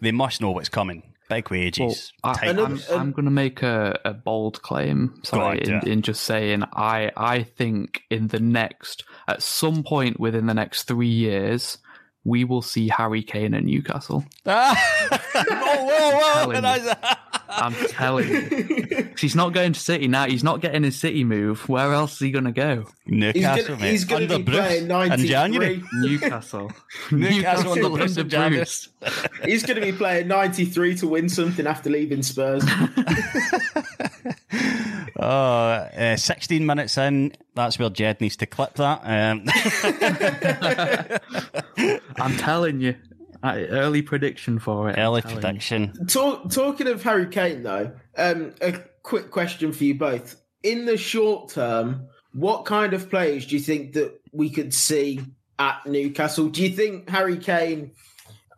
They 0.00 0.12
must 0.12 0.40
know 0.40 0.50
what's 0.50 0.68
coming. 0.68 1.02
Big 1.28 1.50
wages, 1.50 2.12
Well, 2.22 2.34
I, 2.34 2.38
tight 2.38 2.58
I'm, 2.58 2.80
I'm 2.90 3.10
going 3.10 3.24
to 3.24 3.32
make 3.32 3.60
a, 3.62 3.98
a 4.04 4.14
bold 4.14 4.62
claim. 4.62 5.20
Sorry, 5.24 5.60
on, 5.60 5.68
yeah. 5.68 5.80
in, 5.82 5.88
in 5.88 6.02
just 6.02 6.22
saying, 6.22 6.62
I 6.72 7.10
I 7.16 7.42
think 7.42 8.02
in 8.10 8.28
the 8.28 8.38
next, 8.38 9.02
at 9.26 9.42
some 9.42 9.82
point 9.82 10.20
within 10.20 10.46
the 10.46 10.54
next 10.54 10.84
three 10.84 11.08
years, 11.08 11.78
we 12.26 12.44
will 12.44 12.62
see 12.62 12.88
Harry 12.88 13.22
Kane 13.22 13.54
at 13.54 13.64
Newcastle. 13.64 14.24
whoa, 14.42 14.74
whoa, 14.74 15.86
whoa! 15.86 16.52
telling 16.52 16.56
and 16.56 16.84
you. 16.84 16.92
I- 17.02 17.16
I'm 17.48 17.74
telling 17.88 18.28
you. 18.28 19.08
he's 19.18 19.36
not 19.36 19.52
going 19.52 19.72
to 19.72 19.80
City 19.80 20.08
now. 20.08 20.26
He's 20.26 20.44
not 20.44 20.60
getting 20.60 20.82
his 20.82 20.98
City 20.98 21.24
move. 21.24 21.68
Where 21.68 21.92
else 21.92 22.14
is 22.14 22.18
he 22.18 22.30
going 22.30 22.44
to 22.44 22.52
go? 22.52 22.86
Newcastle, 23.06 23.76
he's 23.76 24.04
gonna 24.04 24.26
be 24.26 24.42
Bruce 24.42 24.56
playing 24.56 24.82
in 24.82 24.88
93. 24.88 25.28
January. 25.28 25.82
Newcastle. 25.94 26.72
Newcastle 27.10 27.72
under 27.72 27.90
Bruce 27.90 28.16
in 28.16 28.28
Bruce. 28.28 28.88
He's 29.44 29.64
going 29.64 29.80
to 29.80 29.86
be 29.86 29.92
playing 29.92 30.28
93 30.28 30.96
to 30.96 31.06
win 31.06 31.28
something 31.28 31.66
after 31.66 31.88
leaving 31.88 32.22
Spurs. 32.22 32.64
Oh, 35.18 35.26
uh, 35.26 36.16
16 36.16 36.64
minutes 36.66 36.98
in. 36.98 37.32
That's 37.54 37.78
where 37.78 37.88
Jed 37.90 38.20
needs 38.20 38.36
to 38.36 38.46
clip 38.46 38.74
that. 38.74 39.00
Um, 39.04 39.46
I'm 42.16 42.36
telling 42.36 42.80
you, 42.80 42.94
early 43.42 44.02
prediction 44.02 44.58
for 44.58 44.90
it. 44.90 44.98
Early 44.98 45.22
prediction. 45.22 46.06
Talk, 46.06 46.50
talking 46.50 46.88
of 46.88 47.02
Harry 47.02 47.26
Kane, 47.26 47.62
though, 47.62 47.92
um, 48.16 48.54
a 48.60 48.72
quick 49.02 49.30
question 49.30 49.72
for 49.72 49.84
you 49.84 49.94
both. 49.94 50.36
In 50.62 50.84
the 50.84 50.96
short 50.96 51.50
term, 51.50 52.08
what 52.32 52.64
kind 52.64 52.92
of 52.92 53.08
players 53.08 53.46
do 53.46 53.56
you 53.56 53.60
think 53.62 53.92
that 53.94 54.20
we 54.32 54.50
could 54.50 54.74
see 54.74 55.20
at 55.58 55.86
Newcastle? 55.86 56.48
Do 56.48 56.62
you 56.62 56.70
think 56.70 57.08
Harry 57.08 57.38
Kane? 57.38 57.92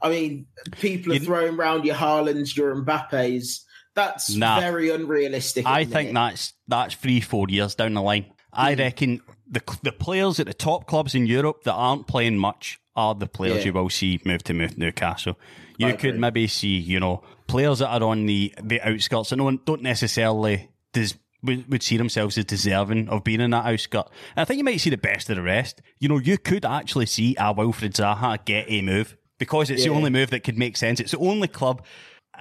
I 0.00 0.08
mean, 0.10 0.46
people 0.72 1.12
are 1.12 1.16
You- 1.16 1.20
throwing 1.20 1.54
around 1.54 1.84
your 1.84 1.94
Haalands, 1.96 2.56
your 2.56 2.74
Mbappes. 2.84 3.60
That's 3.98 4.34
Nah. 4.34 4.60
very 4.60 4.90
unrealistic. 4.90 5.66
I 5.66 5.84
think 5.84 6.12
minute. 6.12 6.30
that's 6.30 6.54
that's 6.68 6.94
three, 6.94 7.20
four 7.20 7.46
years 7.48 7.74
down 7.74 7.94
the 7.94 8.02
line. 8.02 8.26
I 8.52 8.74
hmm. 8.74 8.80
reckon 8.80 9.20
the 9.50 9.62
the 9.82 9.92
players 9.92 10.38
at 10.38 10.46
the 10.46 10.54
top 10.54 10.86
clubs 10.86 11.14
in 11.14 11.26
Europe 11.26 11.64
that 11.64 11.74
aren't 11.74 12.06
playing 12.06 12.38
much 12.38 12.78
are 12.94 13.14
the 13.14 13.26
players 13.26 13.58
Yeah. 13.58 13.64
you 13.66 13.72
will 13.72 13.90
see 13.90 14.20
move 14.24 14.44
to 14.44 14.54
move 14.54 14.78
Newcastle. 14.78 15.38
You 15.78 15.88
I 15.88 15.92
could 15.92 16.10
agree. 16.10 16.20
maybe 16.20 16.46
see, 16.46 16.76
you 16.76 17.00
know, 17.00 17.22
players 17.46 17.78
that 17.80 17.88
are 17.88 18.02
on 18.02 18.26
the, 18.26 18.54
the 18.62 18.80
outskirts 18.80 19.32
and 19.32 19.40
don't 19.40 19.64
don't 19.64 19.82
necessarily 19.82 20.70
des- 20.92 21.18
would, 21.42 21.82
see 21.82 21.96
themselves 21.96 22.36
as 22.38 22.44
deserving 22.44 23.08
of 23.08 23.24
being 23.24 23.40
in 23.40 23.50
that 23.50 23.66
outskirt. 23.66 24.06
And 24.36 24.42
I 24.42 24.44
think 24.44 24.58
you 24.58 24.64
might 24.64 24.80
see 24.80 24.90
the 24.90 24.96
best 24.96 25.30
of 25.30 25.36
the 25.36 25.42
rest. 25.42 25.82
You 25.98 26.08
know, 26.08 26.18
you 26.18 26.38
could 26.38 26.64
actually 26.64 27.06
see 27.06 27.36
a 27.38 27.52
Wilfred 27.52 27.94
Zaha 27.94 28.44
get 28.44 28.66
a 28.68 28.82
move 28.82 29.16
because 29.38 29.70
it's 29.70 29.84
the 29.84 29.90
only 29.90 30.10
move 30.10 30.30
that 30.30 30.40
could 30.40 30.58
make 30.58 30.76
sense. 30.76 31.00
It's 31.00 31.12
the 31.12 31.18
only 31.18 31.48
club 31.48 31.84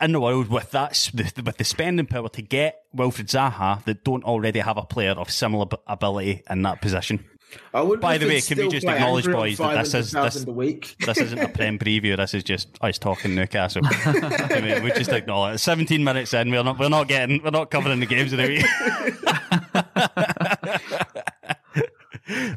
in 0.01 0.12
the 0.12 0.19
world 0.19 0.49
with 0.49 0.71
that 0.71 1.10
with 1.13 1.57
the 1.57 1.63
spending 1.63 2.05
power 2.05 2.29
to 2.29 2.41
get 2.41 2.83
Wilfred 2.93 3.27
Zaha 3.27 3.83
that 3.86 4.03
don't 4.03 4.23
already 4.23 4.60
have 4.60 4.77
a 4.77 4.83
player 4.83 5.12
of 5.12 5.29
similar 5.31 5.65
ability 5.88 6.43
in 6.49 6.62
that 6.63 6.81
position. 6.81 7.25
I 7.73 7.81
wonder 7.81 7.97
By 7.97 8.17
the 8.17 8.27
way, 8.27 8.41
can 8.41 8.57
we 8.57 8.67
just 8.67 8.86
acknowledge, 8.86 9.25
boys, 9.25 9.57
that 9.57 9.77
this 9.86 9.93
is- 9.93 10.12
this-. 10.12 10.45
This 11.05 11.17
isn't 11.17 11.39
a 11.39 11.47
prem 11.47 11.79
preview. 11.79 12.17
This 12.17 12.33
is 12.33 12.43
just 12.43 12.77
us 12.81 12.97
talking 12.97 13.36
Newcastle. 13.36 13.81
I 13.86 14.60
mean, 14.62 14.83
we 14.83 14.91
just 14.91 15.12
acknowledge 15.12 15.55
it. 15.55 15.60
Seventeen 15.60 16.03
minutes 16.03 16.33
in, 16.33 16.51
we're 16.51 16.63
not 16.63 16.77
we're 16.77 16.89
not 16.89 17.07
getting 17.07 17.41
we're 17.41 17.51
not 17.51 17.71
covering 17.71 18.01
the 18.01 18.05
games 18.05 18.33
of 18.33 18.39
the 18.39 18.47
week. 18.47 18.65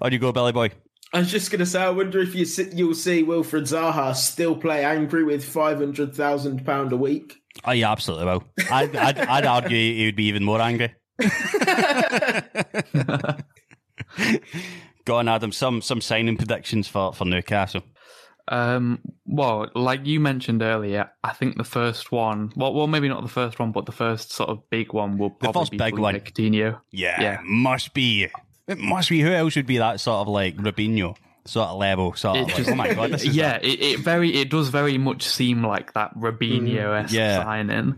On 0.03 0.11
you 0.13 0.19
go, 0.19 0.33
Billy 0.33 0.53
Boy. 0.53 0.71
I 1.13 1.19
was 1.21 1.31
just 1.31 1.51
going 1.51 1.59
to 1.59 1.67
say, 1.67 1.83
I 1.83 1.91
wonder 1.91 2.21
if 2.21 2.35
you 2.37 2.45
see, 2.45 2.69
you'll 2.73 2.95
see 2.95 3.23
Wilfred 3.25 3.65
Zaha 3.65 4.15
still 4.15 4.55
play 4.57 4.85
angry 4.85 5.25
with 5.25 5.45
five 5.45 5.79
hundred 5.79 6.15
thousand 6.15 6.65
pound 6.65 6.93
a 6.93 6.97
week. 6.97 7.35
Oh, 7.65 7.73
yeah, 7.73 7.91
absolutely 7.91 8.27
will. 8.27 8.45
I'd, 8.71 8.95
I'd, 8.95 9.19
I'd 9.19 9.45
argue 9.47 9.77
he 9.77 10.05
would 10.07 10.15
be 10.17 10.27
even 10.27 10.45
more 10.45 10.61
angry. 10.61 10.95
Go 15.05 15.17
on, 15.17 15.29
Adam. 15.29 15.51
Some 15.53 15.83
some 15.83 16.01
signing 16.01 16.37
predictions 16.37 16.87
for, 16.89 17.13
for 17.13 17.25
Newcastle. 17.25 17.83
Um, 18.49 19.01
well, 19.27 19.69
like 19.75 20.07
you 20.07 20.19
mentioned 20.21 20.63
earlier, 20.63 21.11
I 21.23 21.33
think 21.33 21.57
the 21.57 21.63
first 21.65 22.11
one, 22.11 22.53
well, 22.57 22.75
well, 22.75 22.87
maybe 22.89 23.09
not 23.09 23.23
the 23.23 23.29
first 23.29 23.59
one, 23.61 23.71
but 23.71 23.87
the 23.87 23.93
first 23.93 24.33
sort 24.33 24.51
of 24.51 24.69
big 24.71 24.93
one 24.93 25.19
will 25.19 25.29
The 25.31 25.35
probably 25.37 25.61
first 25.63 25.71
be 25.73 25.77
big 25.79 25.95
Felipe 25.95 26.03
one. 26.03 26.15
Coutinho. 26.21 26.81
Yeah, 26.91 27.21
Yeah. 27.21 27.41
must 27.45 27.95
be. 27.95 28.29
It 28.71 28.79
must 28.79 29.09
be. 29.11 29.21
Who 29.21 29.33
else 29.33 29.57
would 29.57 29.67
be 29.67 29.79
that 29.79 30.01
sort 30.01 30.21
of 30.21 30.29
like 30.29 30.57
Robinho 30.57 31.17
sort 31.45 31.69
of 31.69 31.79
level? 31.79 32.15
Sort 32.15 32.39
of 32.39 32.49
It 32.49 32.57
like, 32.59 32.69
oh 32.69 32.75
my 32.75 32.95
god, 32.95 33.11
this 33.13 33.25
is 33.25 33.35
yeah, 33.37 33.57
it, 33.61 33.83
it 33.83 33.99
very, 34.01 34.35
it 34.37 34.49
does 34.51 34.69
very 34.69 34.97
much 34.99 35.23
seem 35.27 35.65
like 35.65 35.93
that 35.95 36.15
Robinho 36.17 36.99
esque 37.03 37.13
Mm, 37.13 37.19
yeah. 37.19 37.43
signing. 37.43 37.95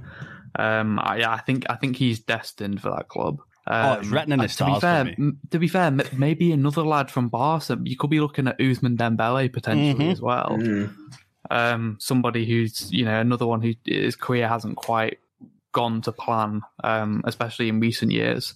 Um, 0.57 0.99
I, 0.99 1.25
I 1.25 1.39
think, 1.39 1.65
I 1.71 1.77
think 1.77 1.97
he's 1.97 2.21
destined 2.21 2.81
for 2.81 2.91
that 2.91 3.09
club. 3.09 3.41
Um, 3.67 3.87
Oh, 3.87 3.93
it's 4.01 4.09
written 4.09 4.33
in 4.33 4.39
the 4.39 4.45
uh, 4.47 4.49
to 4.49 4.49
be 4.49 4.55
stars 4.55 4.75
for 4.77 4.81
fair, 4.81 5.05
me. 5.05 5.15
m- 5.19 5.39
to 5.51 5.59
be 5.59 5.69
fair, 5.69 5.85
m- 5.87 6.01
maybe 6.17 6.53
another 6.53 6.83
lad 6.83 7.11
from 7.11 7.29
Barca. 7.29 7.79
You 7.85 7.97
could 7.97 8.11
be 8.11 8.21
looking 8.21 8.49
at 8.49 8.59
Ousmane 8.59 8.97
Dembele 8.97 9.53
potentially 9.53 10.07
Mhm. 10.07 10.13
as 10.13 10.21
well. 10.21 10.59
um, 11.51 11.97
somebody 12.01 12.47
who's 12.47 12.91
you 12.93 13.05
know 13.05 13.19
another 13.21 13.47
one 13.47 13.61
who 13.63 13.73
his 13.85 14.17
career 14.17 14.49
hasn't 14.49 14.77
quite 14.77 15.19
gone 15.73 16.01
to 16.03 16.13
plan, 16.13 16.63
um, 16.85 17.23
especially 17.25 17.69
in 17.69 17.81
recent 17.81 18.11
years. 18.13 18.55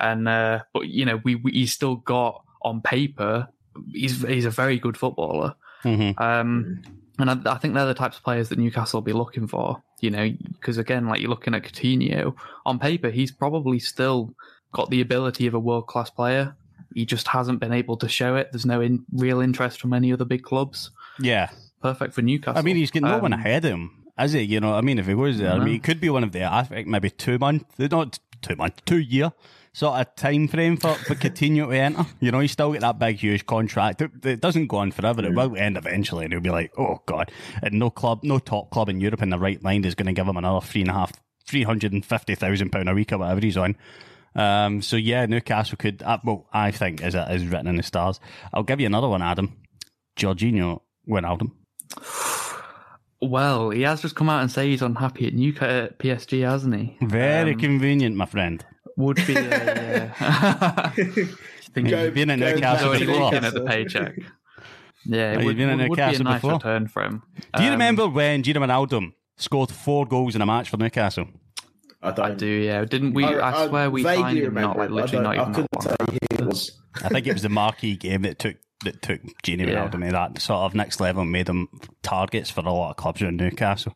And 0.00 0.28
uh, 0.28 0.60
but 0.72 0.88
you 0.88 1.04
know, 1.04 1.20
we, 1.24 1.34
we 1.36 1.52
he's 1.52 1.72
still 1.72 1.96
got 1.96 2.44
on 2.62 2.80
paper, 2.80 3.48
he's 3.92 4.22
he's 4.22 4.44
a 4.44 4.50
very 4.50 4.78
good 4.78 4.96
footballer. 4.96 5.54
Mhm. 5.84 6.20
Um, 6.20 6.82
and 7.18 7.30
I, 7.30 7.54
I 7.54 7.58
think 7.58 7.74
they're 7.74 7.86
the 7.86 7.94
types 7.94 8.18
of 8.18 8.24
players 8.24 8.48
that 8.50 8.58
Newcastle 8.58 8.98
will 9.00 9.04
be 9.04 9.12
looking 9.12 9.46
for. 9.46 9.82
You 10.00 10.10
know, 10.10 10.30
because 10.52 10.76
again, 10.78 11.06
like 11.06 11.20
you're 11.20 11.30
looking 11.30 11.54
at 11.54 11.62
Coutinho 11.62 12.34
on 12.66 12.78
paper, 12.78 13.10
he's 13.10 13.32
probably 13.32 13.78
still 13.78 14.34
got 14.72 14.90
the 14.90 15.00
ability 15.00 15.46
of 15.46 15.54
a 15.54 15.58
world 15.60 15.86
class 15.86 16.10
player. 16.10 16.54
He 16.94 17.06
just 17.06 17.28
hasn't 17.28 17.60
been 17.60 17.72
able 17.72 17.96
to 17.98 18.08
show 18.08 18.36
it. 18.36 18.48
There's 18.52 18.66
no 18.66 18.80
in, 18.80 19.04
real 19.12 19.40
interest 19.40 19.80
from 19.80 19.92
any 19.92 20.12
other 20.12 20.24
big 20.24 20.42
clubs. 20.42 20.90
Yeah. 21.20 21.50
Perfect 21.82 22.14
for 22.14 22.22
Newcastle. 22.22 22.58
I 22.58 22.62
mean, 22.62 22.76
he's 22.76 22.90
getting 22.90 23.08
no 23.08 23.18
one 23.18 23.32
Um, 23.32 23.40
ahead 23.40 23.64
of 23.64 23.72
him, 23.72 24.04
is 24.18 24.32
he? 24.32 24.42
You 24.42 24.60
know, 24.60 24.74
I 24.74 24.80
mean, 24.80 24.98
if 24.98 25.06
he 25.06 25.14
goes 25.14 25.38
there, 25.38 25.52
I 25.52 25.58
mean, 25.58 25.68
he 25.68 25.78
could 25.78 26.00
be 26.00 26.08
one 26.10 26.24
of 26.24 26.32
the, 26.32 26.50
I 26.50 26.62
think 26.62 26.88
maybe 26.88 27.10
two 27.10 27.38
month, 27.38 27.64
not 27.78 28.18
two 28.42 28.56
month, 28.56 28.82
two 28.84 28.98
year 28.98 29.32
sort 29.76 30.00
of 30.00 30.14
time 30.16 30.48
frame 30.48 30.78
for, 30.78 30.94
for 30.94 31.14
Coutinho 31.14 31.66
to 31.66 31.72
enter. 31.72 32.06
You 32.18 32.30
know, 32.30 32.40
he's 32.40 32.52
still 32.52 32.72
got 32.72 32.80
that 32.80 32.98
big, 32.98 33.18
huge 33.18 33.44
contract. 33.44 34.00
It, 34.00 34.10
it 34.24 34.40
doesn't 34.40 34.68
go 34.68 34.78
on 34.78 34.90
forever. 34.90 35.22
It 35.22 35.34
will 35.34 35.54
end 35.54 35.76
eventually, 35.76 36.24
and 36.24 36.32
he'll 36.32 36.40
be 36.40 36.48
like, 36.48 36.72
oh, 36.78 37.02
God. 37.04 37.30
And 37.62 37.78
no 37.78 37.90
club, 37.90 38.20
no 38.22 38.38
top 38.38 38.70
club 38.70 38.88
in 38.88 39.00
Europe 39.00 39.20
in 39.20 39.28
the 39.28 39.38
right 39.38 39.62
mind 39.62 39.84
is 39.84 39.94
going 39.94 40.06
to 40.06 40.14
give 40.14 40.26
him 40.26 40.38
another 40.38 40.64
three 40.64 40.80
and 40.80 40.88
a 40.88 40.94
half, 40.94 41.12
£350,000 41.46 42.90
a 42.90 42.94
week 42.94 43.12
or 43.12 43.18
whatever 43.18 43.40
he's 43.40 43.58
on. 43.58 43.76
Um, 44.34 44.80
so 44.80 44.96
yeah, 44.96 45.26
Newcastle 45.26 45.76
could. 45.76 46.02
Uh, 46.02 46.18
well, 46.24 46.46
I 46.52 46.70
think 46.70 47.02
is 47.02 47.14
it 47.14 47.30
is 47.30 47.46
written 47.46 47.66
in 47.66 47.76
the 47.76 47.82
stars. 47.82 48.18
I'll 48.54 48.62
give 48.62 48.80
you 48.80 48.86
another 48.86 49.08
one, 49.08 49.22
Adam. 49.22 49.56
Georginio 50.16 50.80
Wijnaldum. 51.08 51.52
Well, 53.22 53.70
he 53.70 53.82
has 53.82 54.02
just 54.02 54.14
come 54.14 54.28
out 54.28 54.42
and 54.42 54.50
say 54.50 54.68
he's 54.68 54.82
unhappy 54.82 55.26
at 55.26 55.34
Newcastle 55.34 55.96
PSG, 55.98 56.44
hasn't 56.44 56.74
he? 56.74 56.96
Very 57.00 57.52
Um, 57.54 57.60
convenient, 57.60 58.16
my 58.16 58.26
friend. 58.26 58.64
Would 58.96 59.16
be 59.26 59.36
a. 59.36 60.12
Uh, 60.18 60.90
think 61.74 61.88
Go- 61.90 62.04
You've 62.04 62.14
been 62.14 62.30
in 62.30 62.40
go 62.40 62.52
Newcastle 62.52 62.90
back 62.90 62.98
Going 62.98 63.00
to 63.00 63.06
before. 63.06 63.20
looking 63.24 63.44
at 63.44 63.54
the 63.54 63.60
paycheck. 63.66 64.18
Yeah, 65.04 65.30
Have 65.32 65.38
it 65.38 65.40
you 65.42 65.46
would, 65.46 65.56
been 65.56 65.68
in 65.70 65.78
would, 65.78 65.88
would 65.90 65.96
be 65.96 66.02
a 66.02 66.06
Newcastle 66.06 66.24
nice 66.24 66.40
before? 66.40 66.52
return 66.54 66.88
for 66.88 67.02
him. 67.04 67.22
Do 67.54 67.62
you 67.62 67.68
Um, 67.68 67.72
remember 67.74 68.08
when 68.08 68.42
Gini 68.42 68.56
Wijnaldum 68.56 69.12
scored 69.36 69.70
four 69.70 70.06
goals 70.06 70.34
in 70.34 70.40
a 70.42 70.46
match 70.46 70.70
for 70.70 70.78
Newcastle? 70.78 71.28
I 72.02 72.10
don't. 72.12 72.24
I 72.32 72.34
do, 72.34 72.46
yeah. 72.46 72.84
Didn't 72.84 73.14
we? 73.14 73.24
I, 73.24 73.66
swear 73.68 73.90
we 73.90 74.02
vaguely 74.02 74.22
signed 74.22 74.38
him 74.38 74.54
not 74.54 74.76
remember 74.76 74.78
like 74.78 74.88
it, 74.88 74.92
I 74.92 74.94
literally 75.18 75.24
not 75.24 75.34
even 75.34 75.48
I 75.48 75.52
couldn't 75.54 75.68
that 75.82 75.96
tell 75.98 76.14
you 76.40 76.46
was. 76.46 76.80
I 77.04 77.08
think 77.08 77.26
it 77.26 77.32
was 77.32 77.42
the 77.42 77.48
marquee 77.48 77.96
game 77.96 78.22
that 78.22 78.38
took 78.38 78.56
that 78.84 79.02
took 79.02 79.20
Gini 79.42 79.66
Yeah. 79.66 79.88
Wijnaldum 79.88 80.06
to 80.06 80.12
that 80.12 80.40
sort 80.40 80.60
of 80.60 80.74
next 80.74 81.00
level 81.00 81.22
and 81.22 81.32
made 81.32 81.48
him 81.48 81.68
targets 82.02 82.50
for 82.50 82.60
a 82.60 82.72
lot 82.72 82.90
of 82.90 82.96
clubs 82.96 83.22
around 83.22 83.36
Newcastle. 83.36 83.94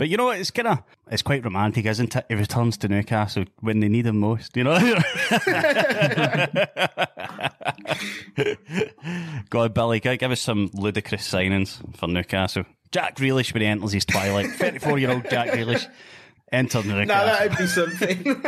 But 0.00 0.08
you 0.08 0.16
know 0.16 0.24
what? 0.24 0.38
It's 0.38 0.50
kind 0.50 0.66
of 0.66 0.82
it's 1.10 1.20
quite 1.20 1.44
romantic, 1.44 1.84
isn't 1.84 2.16
it? 2.16 2.24
He 2.30 2.34
returns 2.34 2.78
to 2.78 2.88
Newcastle 2.88 3.44
when 3.58 3.80
they 3.80 3.88
need 3.90 4.06
him 4.06 4.18
most. 4.18 4.56
You 4.56 4.64
know. 4.64 4.78
God, 9.50 9.74
Billy, 9.74 10.00
give 10.00 10.30
us 10.30 10.40
some 10.40 10.70
ludicrous 10.72 11.30
signings 11.30 11.82
for 11.98 12.06
Newcastle? 12.06 12.64
Jack 12.92 13.16
Grealish 13.16 13.52
when 13.52 13.60
he 13.60 13.68
enters 13.68 13.92
his 13.92 14.06
twilight. 14.06 14.46
Thirty-four-year-old 14.52 15.28
Jack 15.28 15.50
Grealish 15.50 15.86
entered 16.50 16.86
Newcastle. 16.86 17.26
that'd 17.26 17.58
be 17.58 17.66
something. 17.66 18.42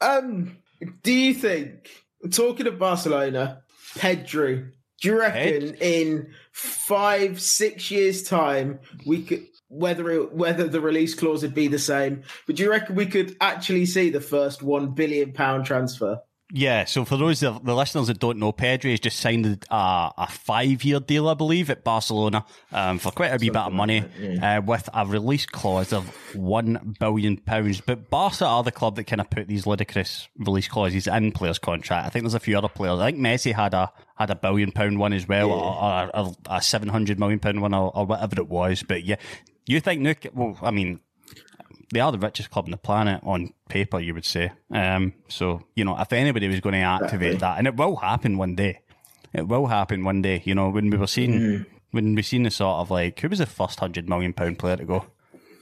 um, 0.08 0.56
do 1.02 1.12
you 1.12 1.34
think, 1.34 1.90
talking 2.30 2.68
of 2.68 2.78
Barcelona, 2.78 3.62
Pedri, 3.96 4.70
do 5.02 5.08
you 5.08 5.18
reckon 5.18 5.74
in 5.80 6.32
five, 6.52 7.40
six 7.40 7.90
years' 7.90 8.22
time 8.22 8.78
we 9.04 9.24
could 9.24 9.48
whether 9.68 10.10
it, 10.10 10.32
whether 10.32 10.68
the 10.68 10.80
release 10.80 11.14
clause 11.14 11.42
would 11.42 11.54
be 11.54 11.68
the 11.68 11.78
same, 11.78 12.22
but 12.46 12.56
do 12.56 12.62
you 12.62 12.70
reckon 12.70 12.94
we 12.94 13.06
could 13.06 13.36
actually 13.40 13.86
see 13.86 14.10
the 14.10 14.20
first 14.20 14.62
one 14.62 14.94
billion 14.94 15.32
pound 15.32 15.66
transfer? 15.66 16.20
Yeah, 16.56 16.84
so 16.84 17.04
for 17.04 17.16
those 17.16 17.42
of 17.42 17.64
the 17.64 17.74
listeners 17.74 18.06
that 18.06 18.20
don't 18.20 18.38
know, 18.38 18.52
Pedri 18.52 18.92
has 18.92 19.00
just 19.00 19.18
signed 19.18 19.44
a, 19.44 19.74
a 19.74 20.28
five-year 20.30 21.00
deal, 21.00 21.28
I 21.28 21.34
believe, 21.34 21.68
at 21.68 21.82
Barcelona 21.82 22.44
um, 22.70 23.00
for 23.00 23.10
quite 23.10 23.32
a 23.32 23.38
wee 23.38 23.50
bit 23.50 23.56
of 23.56 23.72
money, 23.72 24.04
uh, 24.40 24.60
with 24.64 24.88
a 24.94 25.04
release 25.04 25.46
clause 25.46 25.92
of 25.92 26.06
one 26.32 26.94
billion 27.00 27.38
pounds. 27.38 27.80
But 27.80 28.08
Barca 28.08 28.46
are 28.46 28.62
the 28.62 28.70
club 28.70 28.94
that 28.94 29.04
kind 29.08 29.20
of 29.20 29.30
put 29.30 29.48
these 29.48 29.66
ludicrous 29.66 30.28
release 30.38 30.68
clauses 30.68 31.08
in 31.08 31.32
players' 31.32 31.58
contract. 31.58 32.06
I 32.06 32.10
think 32.10 32.22
there's 32.22 32.34
a 32.34 32.40
few 32.40 32.56
other 32.56 32.68
players. 32.68 33.00
I 33.00 33.10
think 33.10 33.18
Messi 33.18 33.52
had 33.52 33.74
a 33.74 33.90
had 34.14 34.30
a 34.30 34.36
billion 34.36 34.70
pound 34.70 35.00
one 35.00 35.12
as 35.12 35.26
well, 35.26 35.50
or, 35.50 36.16
or, 36.16 36.34
a 36.48 36.62
seven 36.62 36.88
hundred 36.88 37.18
million 37.18 37.40
pound 37.40 37.62
one, 37.62 37.74
or, 37.74 37.90
or 37.96 38.06
whatever 38.06 38.36
it 38.36 38.48
was. 38.48 38.84
But 38.84 39.02
yeah, 39.02 39.16
you 39.66 39.80
think 39.80 40.02
Nuke? 40.02 40.32
Well, 40.32 40.56
I 40.62 40.70
mean, 40.70 41.00
they 41.92 42.00
are 42.00 42.12
the 42.12 42.18
richest 42.18 42.50
club 42.50 42.64
on 42.66 42.70
the 42.70 42.76
planet 42.76 43.20
on 43.24 43.52
paper, 43.68 43.98
you 44.00 44.14
would 44.14 44.24
say. 44.24 44.52
Um, 44.72 45.12
so, 45.28 45.62
you 45.74 45.84
know, 45.84 45.98
if 46.00 46.12
anybody 46.12 46.48
was 46.48 46.60
going 46.60 46.74
to 46.74 46.78
activate 46.80 47.40
that, 47.40 47.58
and 47.58 47.66
it 47.66 47.76
will 47.76 47.96
happen 47.96 48.38
one 48.38 48.54
day, 48.54 48.80
it 49.32 49.48
will 49.48 49.66
happen 49.66 50.04
one 50.04 50.22
day. 50.22 50.42
You 50.44 50.54
know, 50.54 50.70
when 50.70 50.90
we 50.90 50.96
were 50.96 51.06
seeing, 51.06 51.32
Mm. 51.32 51.66
when 51.90 52.14
we 52.14 52.22
seen 52.22 52.42
the 52.44 52.50
sort 52.50 52.80
of 52.80 52.90
like, 52.90 53.20
who 53.20 53.28
was 53.28 53.38
the 53.38 53.46
first 53.46 53.80
hundred 53.80 54.08
million 54.08 54.32
pound 54.32 54.58
player 54.58 54.76
to 54.76 54.84
go? 54.84 55.06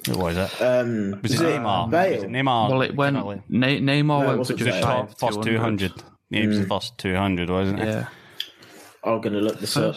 Who 0.07 0.19
was 0.19 0.37
it? 0.37 0.61
Um, 0.61 1.21
Was 1.23 1.31
it 1.33 1.35
is 1.35 1.41
it 1.43 1.45
Neymar? 1.61 1.91
Bale? 1.91 2.15
Was 2.15 2.23
it 2.25 2.31
Neymar? 2.31 2.71
Well, 2.71 2.83
it 2.83 2.97
went. 2.97 3.17
Kinda 3.17 3.29
like- 3.29 3.51
Ne- 3.51 3.81
Neymar 3.81 4.05
No, 4.05 4.19
went 4.19 4.31
for 4.33 4.37
wasn't 4.39 4.59
just 4.59 4.83
top 4.83 5.11
of 5.11 5.19
first 5.19 5.43
200. 5.43 5.61
hundred. 5.61 5.93
Yeah, 6.31 6.41
it 6.41 6.47
was 6.49 6.59
the 6.61 6.67
first 6.67 6.99
two 6.99 7.15
hundred, 7.15 7.51
wasn't 7.51 7.81
it? 7.81 7.87
Yeah. 7.89 8.07
I'm 9.05 9.21
going 9.21 9.35
to 9.35 9.41
look 9.41 9.61
this 9.61 9.77
up. 9.77 9.97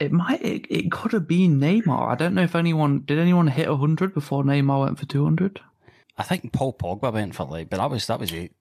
It 0.00 0.12
might. 0.12 0.40
It, 0.42 0.66
it 0.70 0.92
could 0.92 1.12
have 1.12 1.26
been 1.26 1.58
Neymar. 1.58 2.08
I 2.08 2.14
don't 2.14 2.34
know 2.34 2.42
if 2.42 2.54
anyone 2.54 3.00
did. 3.00 3.18
Anyone 3.18 3.48
hit 3.48 3.66
hundred 3.68 4.14
before 4.14 4.44
Neymar 4.44 4.84
went 4.84 4.98
for 4.98 5.06
two 5.06 5.24
hundred. 5.24 5.60
I 6.16 6.22
think 6.22 6.52
Paul 6.52 6.72
Pogba 6.72 7.12
went 7.12 7.34
for 7.34 7.44
like, 7.46 7.68
but 7.70 7.78
that 7.78 7.90
was 7.90 8.06
that 8.06 8.20
was 8.20 8.32
it. 8.32 8.52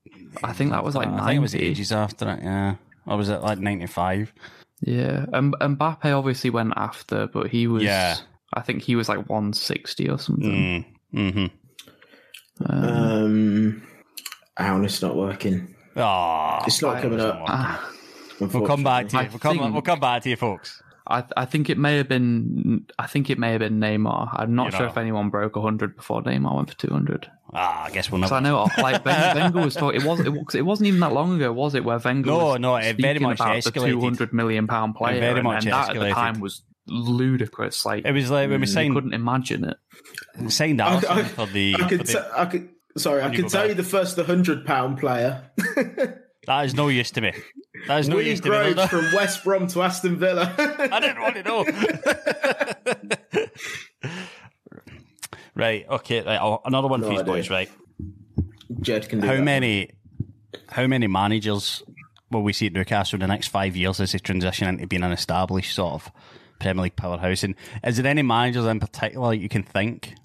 I 0.43 0.53
think 0.53 0.71
that 0.71 0.83
was 0.83 0.95
like 0.95 1.07
I 1.07 1.27
think 1.27 1.37
it 1.37 1.41
was 1.41 1.55
ages 1.55 1.91
after 1.91 2.29
it. 2.29 2.39
Yeah, 2.43 2.75
or 3.05 3.17
was 3.17 3.29
it 3.29 3.41
like 3.41 3.59
ninety 3.59 3.87
five? 3.87 4.33
Yeah, 4.81 5.25
and 5.33 5.55
um, 5.61 5.75
Mbappe 5.77 6.05
obviously 6.05 6.49
went 6.49 6.73
after, 6.75 7.27
but 7.27 7.47
he 7.49 7.67
was. 7.67 7.83
Yeah. 7.83 8.17
I 8.53 8.61
think 8.61 8.81
he 8.83 8.95
was 8.95 9.09
like 9.09 9.27
one 9.29 9.53
sixty 9.53 10.09
or 10.09 10.17
something. 10.19 10.85
Mm. 11.13 11.49
Mm-hmm. 12.63 12.65
Um, 12.65 13.83
Ow, 14.59 14.81
it's 14.83 15.01
not 15.01 15.15
working. 15.15 15.75
Oh, 15.95 16.59
It's 16.65 16.81
not 16.81 17.01
coming 17.01 17.19
up. 17.19 17.43
Ah, 17.47 17.91
We'll 18.39 18.65
come 18.67 18.83
back 18.83 19.07
to 19.09 19.17
you. 19.23 19.29
We'll 19.29 19.39
come, 19.39 19.57
think- 19.57 19.73
we'll 19.73 19.81
come 19.81 19.99
back 19.99 20.23
to 20.23 20.29
you, 20.29 20.35
folks. 20.35 20.81
I 21.09 21.23
I 21.35 21.45
think 21.45 21.69
it 21.69 21.77
may 21.77 21.97
have 21.97 22.07
been. 22.09 22.85
I 22.99 23.07
think 23.07 23.29
it 23.29 23.39
may 23.39 23.51
have 23.51 23.59
been 23.59 23.79
Neymar. 23.79 24.29
I'm 24.33 24.55
not 24.55 24.65
You 24.65 24.71
sure 24.71 24.81
know. 24.81 24.87
if 24.91 24.97
anyone 24.97 25.29
broke 25.29 25.55
hundred 25.55 25.95
before 25.95 26.21
Neymar 26.23 26.55
went 26.55 26.69
for 26.69 26.77
two 26.77 26.91
hundred. 26.91 27.29
Ah, 27.53 27.85
I 27.85 27.91
guess 27.91 28.11
we'll 28.11 28.27
So 28.27 28.35
I 28.35 28.39
know, 28.41 28.67
like 28.77 29.05
Wen- 29.05 29.35
Wenger 29.37 29.61
was 29.61 29.75
talking. 29.75 30.01
It 30.01 30.05
wasn't. 30.05 30.27
It, 30.27 30.31
was- 30.31 30.55
it 30.55 30.65
wasn't 30.65 30.87
even 30.87 30.99
that 30.99 31.13
long 31.13 31.33
ago, 31.35 31.53
was 31.53 31.75
it? 31.75 31.83
Where 31.85 31.97
Wenger 31.97 32.29
No, 32.29 32.37
was 32.37 32.59
no, 32.59 32.75
it 32.75 32.97
very 32.97 33.15
speaking 33.15 33.21
much 33.23 33.39
about 33.39 33.63
the 33.63 33.71
two 33.71 34.01
hundred 34.01 34.33
million 34.33 34.67
pound 34.67 34.95
player, 34.95 35.19
very 35.19 35.35
and, 35.39 35.43
much 35.43 35.63
and 35.63 35.73
that 35.73 35.95
at 35.95 35.99
the 35.99 36.09
time 36.09 36.39
was 36.41 36.63
ludicrous. 36.87 37.85
Like 37.85 38.05
It 38.05 38.11
was 38.11 38.29
like 38.29 38.49
when 38.49 38.59
we 38.61 38.67
you 38.67 38.73
signed 38.73 38.93
couldn't 38.93 39.13
imagine 39.13 39.63
it. 39.65 39.77
signed 40.51 40.81
I, 40.81 40.97
I, 40.97 41.23
for 41.23 41.45
the. 41.47 41.75
I 41.79 41.87
could, 41.87 41.99
the- 42.01 42.13
t- 42.13 42.19
I 42.35 42.45
could. 42.45 42.69
Sorry, 42.97 43.21
I 43.21 43.27
You 43.29 43.35
could 43.35 43.41
go 43.43 43.49
tell 43.49 43.61
back. 43.63 43.69
you 43.69 43.75
the 43.75 43.83
first 43.83 44.17
hundred 44.19 44.65
pound 44.65 44.97
player. 44.97 45.51
that 46.47 46.65
is 46.65 46.73
no 46.73 46.87
use 46.87 47.11
to 47.11 47.21
me. 47.21 47.31
That 47.87 47.99
is 47.99 48.09
no 48.09 48.15
Willie 48.15 48.31
use 48.31 48.41
to 48.41 48.49
me. 48.49 48.73
Groves 48.73 48.89
from 48.89 49.05
West 49.13 49.43
Brom 49.43 49.67
to 49.67 49.83
Aston 49.83 50.17
Villa. 50.17 50.53
I 50.57 50.99
didn't 50.99 51.21
want 51.21 51.35
to 51.35 51.43
know. 51.43 51.65
right. 55.55 55.85
Okay. 55.89 56.23
Right, 56.23 56.59
another 56.65 56.87
one 56.87 57.01
No 57.01 57.07
for 57.07 57.13
these 57.13 57.23
boys. 57.23 57.49
Right. 57.49 57.69
Jed 58.81 59.09
can 59.09 59.21
do 59.21 59.27
How 59.27 59.35
that. 59.35 59.43
many? 59.43 59.91
How 60.69 60.87
many 60.87 61.07
managers 61.07 61.83
will 62.31 62.43
we 62.43 62.53
see 62.53 62.67
at 62.67 62.73
Newcastle 62.73 63.17
in 63.17 63.21
the 63.21 63.27
next 63.27 63.47
five 63.47 63.75
years 63.75 63.99
as 63.99 64.11
they 64.11 64.19
transition 64.19 64.67
into 64.67 64.87
being 64.87 65.03
an 65.03 65.11
established 65.11 65.73
sort 65.73 65.93
of 65.93 66.11
Premier 66.59 66.83
League 66.83 66.95
powerhouse? 66.95 67.43
And 67.43 67.55
is 67.83 67.97
there 67.97 68.07
any 68.07 68.21
managers 68.23 68.65
in 68.65 68.79
particular 68.79 69.33
you 69.33 69.49
can 69.49 69.63
think 69.63 70.15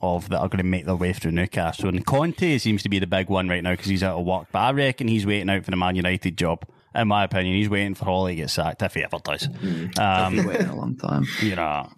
of 0.00 0.30
that 0.30 0.38
are 0.38 0.48
going 0.48 0.58
to 0.58 0.64
make 0.64 0.86
their 0.86 0.96
way 0.96 1.12
through 1.12 1.32
Newcastle? 1.32 1.88
And 1.88 2.06
Conte 2.06 2.58
seems 2.58 2.82
to 2.82 2.88
be 2.88 2.98
the 2.98 3.06
big 3.06 3.28
one 3.28 3.48
right 3.48 3.62
now 3.62 3.72
because 3.72 3.88
he's 3.88 4.02
out 4.02 4.18
of 4.18 4.24
work, 4.24 4.48
but 4.52 4.58
I 4.60 4.70
reckon 4.72 5.08
he's 5.08 5.26
waiting 5.26 5.50
out 5.50 5.64
for 5.64 5.70
the 5.70 5.76
Man 5.76 5.96
United 5.96 6.38
job. 6.38 6.64
In 6.94 7.08
my 7.08 7.24
opinion, 7.24 7.56
he's 7.56 7.68
waiting 7.68 7.94
for 7.94 8.08
Ole 8.08 8.28
to 8.28 8.34
get 8.34 8.50
sacked 8.50 8.82
if 8.82 8.94
he 8.94 9.04
ever 9.04 9.18
does. 9.22 9.46
Um, 9.98 10.36
Been 10.36 10.46
waiting 10.46 10.66
a 10.66 10.76
long 10.76 10.96
time. 10.96 11.24
you 11.42 11.54
know. 11.56 11.88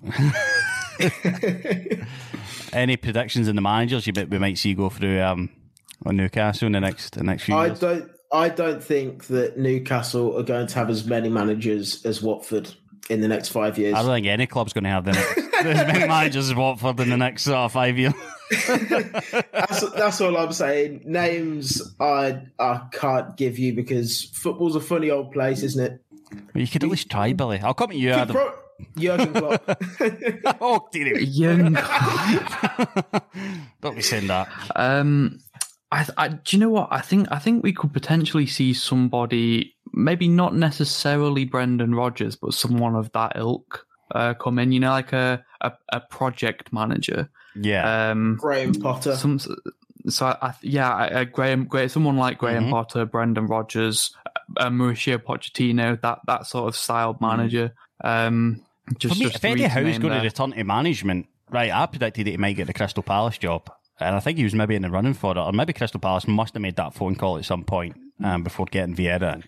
Any 2.73 2.97
predictions 2.97 3.49
in 3.49 3.57
the 3.57 3.63
managers 3.63 4.07
you 4.07 4.13
bet 4.13 4.29
we 4.31 4.39
might 4.39 4.59
see 4.59 4.75
go 4.75 4.89
through 4.91 5.21
um, 5.21 5.51
on 6.05 6.17
Newcastle 6.17 6.67
in 6.67 6.73
the 6.73 6.81
next 6.81 7.15
the 7.15 7.25
next 7.25 7.45
few 7.45 7.55
I 7.55 7.67
years? 7.67 7.81
don't. 7.81 8.11
I 8.33 8.49
don't 8.49 8.83
think 8.83 9.27
that 9.27 9.59
Newcastle 9.59 10.39
are 10.39 10.43
going 10.43 10.67
to 10.67 10.75
have 10.77 10.89
as 10.89 11.05
many 11.05 11.29
managers 11.29 12.05
as 12.07 12.23
Watford 12.23 12.75
in 13.11 13.21
the 13.21 13.29
next 13.29 13.49
five 13.49 13.79
years. 13.79 13.95
I 13.95 14.03
don't 14.03 14.13
think 14.13 14.27
any 14.27 14.47
club's 14.47 14.73
going 14.73 14.85
to 14.85 14.91
have 14.91 15.05
the 15.07 15.13
next, 15.13 15.39
as 15.39 15.87
many 15.87 16.07
managers 16.07 16.51
as 16.51 16.55
Watford 16.55 17.01
in 17.01 17.11
the 17.11 17.17
next 17.17 17.43
sort 17.45 17.57
of 17.57 17.73
five 17.73 17.99
years. 17.99 18.15
that's, 19.53 19.91
that's 19.91 20.21
all 20.21 20.37
I'm 20.37 20.53
saying. 20.53 21.03
Names 21.05 21.83
I 21.99 22.43
I 22.59 22.83
can't 22.93 23.37
give 23.37 23.59
you 23.59 23.73
because 23.75 24.25
football's 24.25 24.77
a 24.77 24.81
funny 24.81 25.11
old 25.11 25.33
place, 25.33 25.63
isn't 25.63 25.83
it? 25.83 26.05
You 26.55 26.67
could 26.67 26.85
at 26.85 26.91
least 26.91 27.11
try, 27.11 27.33
Billy. 27.33 27.61
I'll 27.61 27.75
come 27.75 27.91
to 27.91 27.97
you, 27.97 28.11
Adam. 28.11 28.35
Pro- 28.35 28.55
Jurgen 28.97 29.33
Klopp. 29.33 29.63
oh, 30.61 30.89
dear. 30.93 31.19
Young. 31.19 31.75
Don't 33.81 33.97
be 33.97 34.03
saying 34.03 34.27
that. 34.27 34.49
Um, 34.77 35.41
I, 35.91 36.07
I, 36.17 36.29
do 36.29 36.57
you 36.57 36.59
know 36.59 36.71
what? 36.71 36.89
I 36.91 37.01
think 37.01 37.29
I 37.31 37.39
think 37.39 37.63
we 37.63 37.73
could 37.73 37.93
potentially 37.93 38.47
see 38.47 38.73
somebody, 38.75 39.72
maybe 39.93 40.29
not 40.29 40.55
necessarily 40.55 41.45
Brendan 41.45 41.95
Rodgers, 41.95 42.37
but 42.37 42.55
someone 42.55 42.95
of 42.95 43.11
that 43.13 43.33
ilk 43.37 43.87
uh, 44.15 44.35
come 44.35 44.59
in. 44.59 44.73
You 44.73 44.81
know, 44.81 44.91
like 44.91 45.13
a 45.13 45.45
a, 45.61 45.73
a 45.93 46.01
project 46.01 46.73
manager. 46.73 47.31
Yeah. 47.55 48.11
Um, 48.11 48.37
Graham 48.41 48.75
Potter. 48.75 49.15
some 49.17 49.39
so 50.09 50.27
I, 50.27 50.37
I 50.43 50.55
yeah 50.63 50.95
I, 50.95 51.25
Graham 51.25 51.65
Graham 51.67 51.89
someone 51.89 52.17
like 52.17 52.39
Graham 52.39 52.65
Mhm. 52.65 52.71
Potter, 52.71 53.05
Brendan 53.05 53.47
Rodgers, 53.47 54.17
uh, 54.57 54.69
Mauricio 54.69 55.19
Pochettino, 55.19 56.01
that 56.01 56.21
that 56.27 56.47
sort 56.47 56.69
of 56.69 56.77
style 56.77 57.17
manager. 57.21 57.73
Um, 58.03 58.63
just, 58.99 59.15
For 59.15 59.19
me, 59.19 59.25
just 59.27 59.37
if 59.37 59.45
Eddie 59.45 59.55
three 59.55 59.63
to 59.63 59.69
Howe's 59.69 59.85
name 59.85 60.01
going 60.01 60.19
to 60.19 60.25
return 60.25 60.53
to 60.53 60.65
management, 60.65 61.27
right, 61.51 61.71
I 61.71 61.87
predicted 61.87 62.27
that 62.27 62.31
he 62.33 62.37
might 62.37 62.57
get 62.57 62.67
the 62.67 62.73
Crystal 62.73 63.03
Palace 63.03 63.39
job. 63.39 63.71
And 64.01 64.17
I 64.17 64.21
think 64.21 64.39
he 64.39 64.45
was 64.45 64.55
maybe 64.55 64.75
in 64.75 64.83
the 64.83 64.91
running 64.91 65.15
for 65.15 65.31
it. 65.33 65.39
Or 65.39 65.53
maybe 65.53 65.73
Crystal 65.73 66.01
Palace 66.01 66.27
must 66.27 66.55
have 66.55 66.63
made 66.63 66.75
that 66.77 66.93
phone 66.95 67.15
call 67.15 67.39
at 67.39 67.45
some 67.45 67.63
point 67.63 67.95
um, 68.25 68.43
before 68.43 68.67
getting 68.67 68.97
Vieira 68.97 69.37
in. 69.37 69.45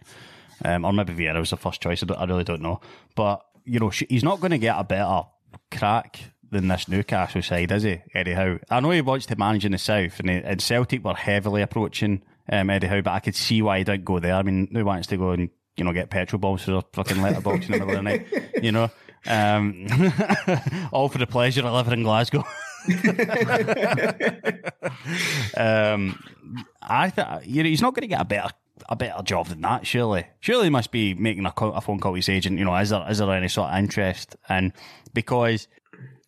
Um, 0.64 0.84
or 0.84 0.92
maybe 0.92 1.14
Vieira 1.14 1.38
was 1.38 1.50
the 1.50 1.56
first 1.56 1.80
choice. 1.80 2.02
I, 2.02 2.14
I 2.14 2.24
really 2.24 2.44
don't 2.44 2.62
know. 2.62 2.80
But, 3.14 3.44
you 3.64 3.80
know, 3.80 3.88
he's 3.88 4.24
not 4.24 4.40
going 4.40 4.50
to 4.50 4.58
get 4.58 4.78
a 4.78 4.84
better 4.84 5.22
crack 5.70 6.20
than 6.50 6.68
this 6.68 6.88
Newcastle 6.88 7.42
side, 7.42 7.72
is 7.72 7.82
he, 7.82 8.00
Eddie 8.14 8.34
Howe? 8.34 8.58
I 8.70 8.80
know 8.80 8.90
he 8.90 9.00
wants 9.00 9.26
to 9.26 9.36
manage 9.36 9.64
in 9.64 9.72
the 9.72 9.78
south, 9.78 10.20
and, 10.20 10.30
he, 10.30 10.36
and 10.36 10.60
Celtic 10.60 11.04
were 11.04 11.14
heavily 11.14 11.62
approaching 11.62 12.22
um, 12.50 12.70
Eddie 12.70 12.86
Howe, 12.86 13.02
but 13.02 13.12
I 13.12 13.20
could 13.20 13.34
see 13.34 13.62
why 13.62 13.78
he 13.78 13.84
didn't 13.84 14.04
go 14.04 14.20
there. 14.20 14.34
I 14.34 14.42
mean, 14.42 14.68
who 14.72 14.84
wants 14.84 15.08
to 15.08 15.16
go 15.16 15.30
and, 15.30 15.50
you 15.76 15.84
know, 15.84 15.92
get 15.92 16.10
petrol 16.10 16.38
bombs 16.38 16.62
for 16.62 16.72
their 16.72 16.82
fucking 16.92 17.20
letterbox 17.20 17.66
in 17.66 17.72
the 17.72 17.78
middle 17.78 17.90
of 17.90 17.96
the 17.96 18.02
night, 18.02 18.26
you 18.62 18.72
know? 18.72 18.90
Um, 19.26 19.86
all 20.92 21.08
for 21.08 21.18
the 21.18 21.26
pleasure 21.26 21.66
of 21.66 21.72
living 21.72 22.00
in 22.00 22.02
Glasgow. 22.02 22.44
um, 25.56 26.22
I 26.82 27.08
th- 27.08 27.46
you 27.46 27.62
know 27.62 27.68
he's 27.70 27.80
not 27.80 27.94
going 27.94 28.02
to 28.02 28.08
get 28.08 28.20
a 28.20 28.26
better 28.26 28.50
a 28.88 28.96
better 28.96 29.22
job 29.22 29.48
than 29.48 29.60
that. 29.62 29.86
Surely, 29.86 30.26
surely 30.40 30.64
he 30.64 30.70
must 30.70 30.90
be 30.90 31.14
making 31.14 31.46
a, 31.46 31.52
call, 31.52 31.72
a 31.72 31.80
phone 31.80 32.00
call 32.00 32.12
to 32.12 32.16
his 32.16 32.28
agent. 32.28 32.58
You 32.58 32.64
know, 32.64 32.76
is 32.76 32.90
there 32.90 33.04
is 33.08 33.18
there 33.18 33.30
any 33.30 33.48
sort 33.48 33.70
of 33.70 33.78
interest? 33.78 34.36
And 34.48 34.72
because 35.12 35.68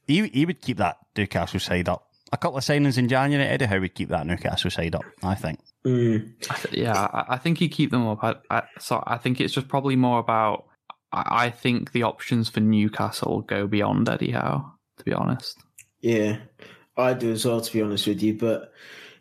he 0.07 0.29
he 0.29 0.47
would 0.47 0.61
keep 0.61 0.79
that 0.79 0.99
Newcastle 1.17 1.61
side 1.61 1.89
up. 1.89 2.05
A 2.33 2.37
couple 2.37 2.59
of 2.59 2.65
signings 2.65 2.99
in 2.99 3.09
January, 3.09 3.49
Eddie 3.49 3.67
Howe 3.67 3.81
would 3.81 3.95
keep 3.95 4.09
that 4.09 4.27
Newcastle 4.27 4.71
side 4.71 4.95
up. 4.95 5.05
I 5.23 5.35
think. 5.35 5.61
Mm. 5.87 6.33
I 6.51 6.55
th- 6.55 6.75
yeah, 6.75 6.93
I, 7.13 7.35
I 7.35 7.37
think 7.39 7.61
you 7.61 7.69
keep 7.69 7.93
them 7.93 8.07
up. 8.09 8.23
I, 8.23 8.35
I, 8.51 8.63
so 8.81 9.03
I 9.07 9.17
think 9.17 9.41
it's 9.41 9.55
just 9.55 9.69
probably 9.69 9.97
more 9.97 10.19
about. 10.19 10.67
I, 11.13 11.47
I 11.47 11.51
think 11.51 11.93
the 11.93 12.03
options 12.03 12.49
for 12.49 12.61
Newcastle 12.61 13.43
go 13.43 13.67
beyond 13.67 14.09
Eddie 14.09 14.33
Howe. 14.33 14.73
To 14.99 15.05
be 15.05 15.13
honest, 15.13 15.59
Yeah, 16.01 16.39
I 16.97 17.13
do 17.13 17.33
as 17.33 17.45
well, 17.45 17.61
to 17.61 17.73
be 17.73 17.83
honest 17.83 18.07
with 18.07 18.23
you. 18.23 18.35
But 18.35 18.73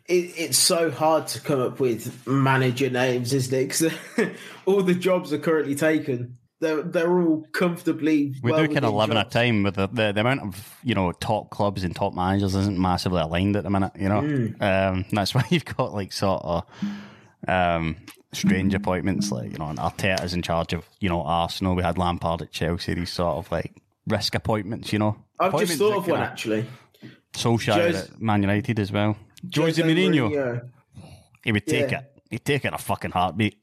it, 0.08 0.32
it's 0.36 0.58
so 0.58 0.90
hard 0.90 1.26
to 1.28 1.40
come 1.40 1.60
up 1.60 1.80
with 1.80 2.26
manager 2.26 2.90
names, 2.90 3.32
isn't 3.32 3.54
it? 3.54 3.68
Because 3.68 3.92
all 4.66 4.82
the 4.82 4.94
jobs 4.94 5.32
are 5.32 5.38
currently 5.38 5.74
taken. 5.74 6.38
They're 6.58 6.82
they're 6.82 7.20
all 7.20 7.46
comfortably. 7.52 8.34
We 8.42 8.50
well 8.50 8.60
do 8.60 8.72
kind 8.72 8.86
of 8.86 8.94
within 8.94 8.96
live 8.96 9.10
in 9.10 9.16
a 9.18 9.24
time 9.28 9.62
with 9.62 9.74
the, 9.74 9.88
the, 9.88 10.12
the 10.12 10.20
amount 10.20 10.40
of 10.40 10.74
you 10.82 10.94
know 10.94 11.12
top 11.12 11.50
clubs 11.50 11.84
and 11.84 11.94
top 11.94 12.14
managers 12.14 12.54
isn't 12.54 12.78
massively 12.78 13.20
aligned 13.20 13.56
at 13.56 13.64
the 13.64 13.70
minute. 13.70 13.92
You 13.96 14.08
know, 14.08 14.54
um, 14.60 15.04
that's 15.12 15.34
why 15.34 15.44
you've 15.50 15.66
got 15.66 15.92
like 15.92 16.12
sort 16.12 16.42
of 16.42 16.64
um, 17.46 17.96
strange 18.32 18.72
appointments 18.72 19.30
like 19.30 19.52
you 19.52 19.58
know 19.58 19.68
and 19.68 19.78
Arteta's 19.78 20.32
in 20.32 20.40
charge 20.40 20.72
of 20.72 20.88
you 20.98 21.10
know 21.10 21.22
Arsenal. 21.22 21.74
We 21.74 21.82
had 21.82 21.98
Lampard 21.98 22.40
at 22.40 22.52
Chelsea. 22.52 22.94
These 22.94 23.12
sort 23.12 23.36
of 23.36 23.52
like 23.52 23.74
risk 24.06 24.34
appointments. 24.34 24.94
You 24.94 25.00
know, 25.00 25.16
I've 25.38 25.58
just 25.58 25.78
thought 25.78 25.98
of 25.98 26.08
one 26.08 26.20
actually. 26.20 26.64
Solskjaer 27.34 27.74
Jose- 27.74 27.98
at 27.98 28.20
Man 28.20 28.40
United 28.40 28.78
as 28.80 28.90
well. 28.90 29.16
Jose 29.54 29.82
Mourinho, 29.82 30.68
he 31.44 31.52
would 31.52 31.66
take 31.66 31.90
Yeah. 31.90 32.00
it. 32.00 32.12
He'd 32.30 32.44
take 32.44 32.64
it 32.64 32.68
in 32.68 32.74
a 32.74 32.78
fucking 32.78 33.12
heartbeat. 33.12 33.56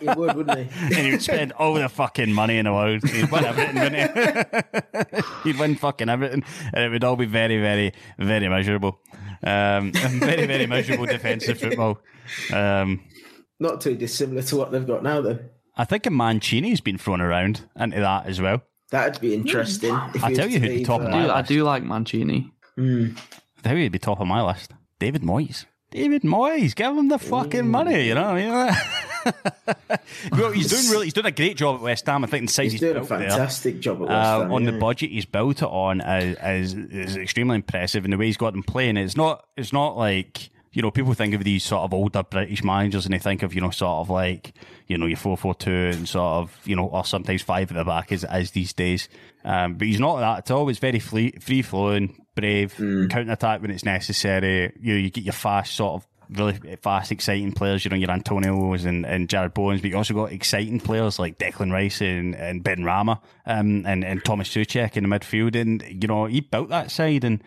He 0.00 0.06
would, 0.06 0.36
wouldn't 0.36 0.58
he? 0.58 0.68
and 0.96 1.06
he 1.06 1.10
would 1.12 1.22
spend 1.22 1.52
all 1.52 1.74
the 1.74 1.88
fucking 1.88 2.32
money 2.32 2.58
in 2.58 2.66
the 2.66 2.72
world. 2.72 3.02
He'd 3.08 3.30
win 3.32 3.44
everything, 3.44 3.80
wouldn't 3.82 4.16
he? 4.16 5.22
He'd 5.50 5.58
win 5.58 5.74
fucking 5.76 6.08
everything, 6.08 6.44
and 6.72 6.84
it 6.84 6.88
would 6.90 7.02
all 7.04 7.16
be 7.16 7.24
very, 7.26 7.58
very, 7.60 7.92
very 8.18 8.48
miserable. 8.48 9.00
Um, 9.42 9.92
very, 9.92 10.46
very 10.46 10.66
miserable 10.66 11.06
defensive 11.06 11.58
football. 11.58 11.98
Um, 12.52 13.02
Not 13.58 13.80
too 13.80 13.96
dissimilar 13.96 14.42
to 14.42 14.56
what 14.56 14.70
they've 14.72 14.86
got 14.86 15.02
now, 15.02 15.20
then. 15.20 15.50
I 15.76 15.84
think 15.84 16.06
a 16.06 16.10
Mancini's 16.10 16.80
been 16.80 16.98
thrown 16.98 17.20
around 17.20 17.68
into 17.78 18.00
that 18.00 18.26
as 18.26 18.40
well. 18.40 18.62
That'd 18.90 19.20
be 19.20 19.34
interesting. 19.34 19.90
If 20.14 20.22
I'll 20.22 20.30
he 20.30 20.30
was 20.30 20.38
tell 20.38 20.48
you 20.48 20.60
who'd 20.60 20.68
be 20.70 20.84
top 20.84 21.00
of 21.02 21.10
my 21.10 21.18
I 21.18 21.22
do, 21.22 21.28
my 21.28 21.34
I 21.34 21.42
do 21.42 21.64
like 21.64 21.82
Mancini. 21.82 22.50
mm. 22.78 23.18
I 23.64 23.68
think 23.68 23.78
he'd 23.80 23.92
be 23.92 23.98
top 23.98 24.20
of 24.20 24.26
my 24.28 24.42
list. 24.42 24.72
David 24.98 25.22
Moyes. 25.22 25.66
David 25.90 26.22
Moyes, 26.22 26.74
give 26.74 26.96
him 26.96 27.08
the 27.08 27.18
fucking 27.18 27.68
money, 27.68 28.08
you 28.08 28.14
know 28.14 28.24
I 28.24 28.34
mean? 28.34 29.32
well, 30.32 30.50
he's 30.52 30.68
doing 30.68 30.88
really, 30.90 31.06
he's 31.06 31.12
doing 31.12 31.26
a 31.26 31.30
great 31.30 31.56
job 31.56 31.76
at 31.76 31.80
West 31.82 32.06
Ham. 32.06 32.24
I 32.24 32.26
think 32.26 32.46
the 32.48 32.52
size 32.52 32.64
He's 32.64 32.72
he's, 32.72 32.80
doing 32.80 32.96
a 32.96 33.00
built 33.00 33.08
there. 33.08 33.30
fantastic 33.30 33.80
job 33.80 33.96
at 34.02 34.08
West 34.08 34.12
Uh, 34.12 34.40
Ham. 34.42 34.52
on 34.52 34.64
the 34.64 34.72
budget 34.72 35.10
he's 35.10 35.24
built 35.24 35.62
it 35.62 35.68
on 35.68 36.00
is, 36.00 36.74
is 36.74 36.74
is 36.74 37.16
extremely 37.16 37.56
impressive, 37.56 38.04
and 38.04 38.12
the 38.12 38.16
way 38.18 38.26
he's 38.26 38.36
got 38.36 38.52
them 38.52 38.62
playing. 38.62 38.96
It's 38.96 39.16
not 39.16 39.46
it's 39.56 39.72
not 39.72 39.96
like 39.96 40.50
you 40.72 40.82
know 40.82 40.90
people 40.90 41.14
think 41.14 41.34
of 41.34 41.44
these 41.44 41.64
sort 41.64 41.82
of 41.84 41.94
older 41.94 42.22
British 42.22 42.62
managers 42.64 43.06
and 43.06 43.14
they 43.14 43.18
think 43.18 43.42
of 43.42 43.54
you 43.54 43.60
know 43.60 43.70
sort 43.70 44.00
of 44.00 44.10
like 44.10 44.52
you 44.88 44.98
know 44.98 45.06
your 45.06 45.16
four 45.16 45.36
four 45.36 45.54
two 45.54 45.70
and 45.94 46.08
sort 46.08 46.34
of 46.42 46.58
you 46.64 46.76
know 46.76 46.86
or 46.86 47.04
sometimes 47.04 47.42
five 47.42 47.70
at 47.70 47.76
the 47.76 47.84
back 47.84 48.12
as 48.12 48.24
as 48.24 48.50
these 48.50 48.72
days. 48.72 49.08
Um, 49.44 49.74
but 49.74 49.86
he's 49.86 50.00
not 50.00 50.18
that 50.18 50.38
at 50.38 50.50
all. 50.50 50.68
It's 50.68 50.80
very 50.80 50.98
free 50.98 51.62
flowing, 51.62 52.25
brave, 52.36 52.74
Mm. 52.76 53.10
counter 53.10 53.32
attack 53.32 53.60
when 53.62 53.72
it's 53.72 53.84
necessary. 53.84 54.72
You 54.80 54.94
you 54.94 55.10
get 55.10 55.24
your 55.24 55.32
fast 55.32 55.74
sort 55.74 55.94
of 55.94 56.06
really 56.38 56.76
fast, 56.82 57.10
exciting 57.12 57.52
players. 57.52 57.84
You 57.84 57.90
know, 57.90 57.96
your 57.96 58.08
Antonios 58.08 58.84
and, 58.84 59.04
and 59.06 59.28
Jarrod 59.28 59.54
Bowens, 59.54 59.80
but 59.80 59.90
you 59.90 59.96
also 59.96 60.14
got 60.14 60.32
exciting 60.32 60.80
players 60.80 61.18
like 61.18 61.38
Declan 61.38 61.72
Rice 61.72 62.00
and, 62.00 62.34
and 62.34 62.64
Benrahma 62.64 63.20
um, 63.46 63.84
and, 63.86 64.04
and 64.04 64.24
Thomas 64.24 64.48
Soucek 64.48 64.96
in 64.96 65.08
the 65.08 65.18
midfield. 65.18 65.54
And, 65.60 65.82
you 65.88 66.08
know, 66.08 66.26
he 66.26 66.40
built 66.40 66.68
that 66.70 66.90
side. 66.90 67.22
And 67.24 67.42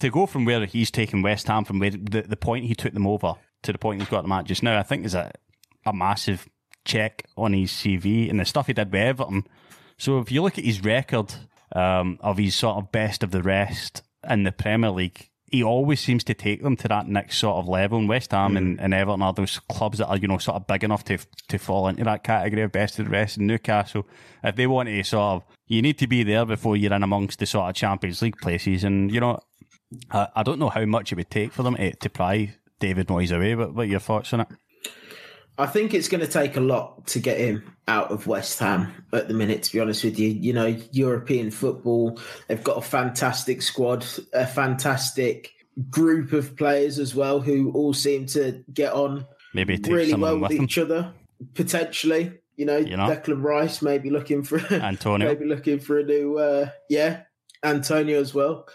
to 0.00 0.10
go 0.10 0.26
from 0.26 0.44
where 0.44 0.66
he's 0.66 0.90
taken 0.90 1.22
West 1.22 1.46
Ham, 1.46 1.64
from 1.64 1.78
where 1.78 1.90
the, 1.90 2.22
the 2.22 2.36
point 2.36 2.64
he 2.64 2.74
took 2.74 2.94
them 2.94 3.06
over 3.06 3.34
to 3.62 3.72
the 3.72 3.78
point 3.78 4.00
he's 4.00 4.10
got 4.10 4.22
them 4.22 4.32
at 4.32 4.44
just 4.44 4.62
now, 4.62 4.76
I 4.78 4.82
think 4.82 5.04
is 5.06 5.14
a, 5.14 5.30
a 5.84 5.92
massive 5.92 6.48
check 6.84 7.24
on 7.36 7.52
his 7.52 7.70
CV 7.70 8.28
and 8.28 8.40
the 8.40 8.44
stuff 8.44 8.66
he 8.66 8.72
did 8.72 8.90
with 8.90 9.00
Everton. 9.00 9.44
So 9.98 10.18
if 10.18 10.32
you 10.32 10.42
look 10.42 10.58
at 10.58 10.64
his 10.64 10.82
record 10.82 11.32
um, 11.74 12.18
of 12.20 12.38
his 12.38 12.54
sort 12.56 12.76
of 12.76 12.90
best 12.92 13.22
of 13.22 13.30
the 13.30 13.42
rest 13.42 14.02
in 14.28 14.42
the 14.44 14.52
Premier 14.52 14.90
League, 14.90 15.30
he 15.50 15.62
always 15.62 16.00
seems 16.00 16.24
to 16.24 16.34
take 16.34 16.62
them 16.62 16.76
to 16.76 16.88
that 16.88 17.06
next 17.06 17.38
sort 17.38 17.56
of 17.56 17.68
level. 17.68 17.98
And 17.98 18.08
West 18.08 18.32
Ham 18.32 18.56
and, 18.56 18.78
mm. 18.78 18.84
and 18.84 18.92
Everton 18.92 19.22
are 19.22 19.32
those 19.32 19.60
clubs 19.60 19.98
that 19.98 20.08
are, 20.08 20.16
you 20.16 20.26
know, 20.26 20.38
sort 20.38 20.56
of 20.56 20.66
big 20.66 20.82
enough 20.82 21.04
to 21.04 21.18
to 21.48 21.58
fall 21.58 21.88
into 21.88 22.04
that 22.04 22.24
category 22.24 22.62
of 22.62 22.72
best 22.72 22.98
of 22.98 23.06
the 23.06 23.10
rest. 23.10 23.36
And 23.36 23.46
Newcastle, 23.46 24.06
if 24.42 24.56
they 24.56 24.66
want 24.66 24.88
to 24.88 25.02
sort 25.04 25.36
of, 25.36 25.44
you 25.66 25.82
need 25.82 25.98
to 25.98 26.06
be 26.06 26.22
there 26.24 26.44
before 26.44 26.76
you're 26.76 26.92
in 26.92 27.02
amongst 27.02 27.38
the 27.38 27.46
sort 27.46 27.70
of 27.70 27.76
Champions 27.76 28.22
League 28.22 28.38
places. 28.38 28.82
And, 28.82 29.12
you 29.12 29.20
know, 29.20 29.38
I, 30.10 30.28
I 30.36 30.42
don't 30.42 30.58
know 30.58 30.70
how 30.70 30.84
much 30.84 31.12
it 31.12 31.16
would 31.16 31.30
take 31.30 31.52
for 31.52 31.62
them 31.62 31.76
to, 31.76 31.94
to 31.94 32.10
pry 32.10 32.54
David 32.80 33.06
Moyes 33.06 33.34
away, 33.34 33.54
but 33.54 33.74
what 33.74 33.82
are 33.82 33.90
your 33.90 34.00
thoughts 34.00 34.32
on 34.32 34.40
it? 34.40 34.48
I 35.58 35.66
think 35.66 35.94
it's 35.94 36.08
going 36.08 36.20
to 36.20 36.26
take 36.26 36.56
a 36.56 36.60
lot 36.60 37.06
to 37.08 37.20
get 37.20 37.38
him 37.38 37.72
out 37.88 38.10
of 38.10 38.26
West 38.26 38.58
Ham 38.58 38.92
at 39.12 39.28
the 39.28 39.34
minute, 39.34 39.62
to 39.64 39.72
be 39.72 39.80
honest 39.80 40.04
with 40.04 40.18
you. 40.18 40.28
You 40.28 40.52
know, 40.52 40.76
European 40.92 41.50
football, 41.50 42.20
they've 42.48 42.62
got 42.62 42.76
a 42.76 42.82
fantastic 42.82 43.62
squad, 43.62 44.04
a 44.34 44.46
fantastic 44.46 45.52
group 45.90 46.32
of 46.32 46.56
players 46.56 46.98
as 46.98 47.14
well 47.14 47.40
who 47.40 47.70
all 47.72 47.92
seem 47.92 48.26
to 48.26 48.64
get 48.72 48.92
on 48.92 49.26
Maybe 49.54 49.76
really 49.76 50.14
well 50.14 50.38
with 50.38 50.50
with 50.50 50.60
each 50.60 50.78
other, 50.78 51.12
potentially. 51.54 52.32
You 52.56 52.66
know, 52.66 52.78
You 52.78 52.96
know? 52.96 53.08
Declan 53.08 53.42
Rice 53.42 53.82
maybe 53.82 54.10
looking 54.10 54.42
for 54.42 54.58
Antonio. 54.72 55.28
maybe 55.28 55.44
looking 55.44 55.78
for 55.78 55.98
a 55.98 56.04
new 56.04 56.38
uh 56.38 56.70
yeah, 56.88 57.22
Antonio 57.62 58.20
as 58.20 58.34
well. 58.34 58.66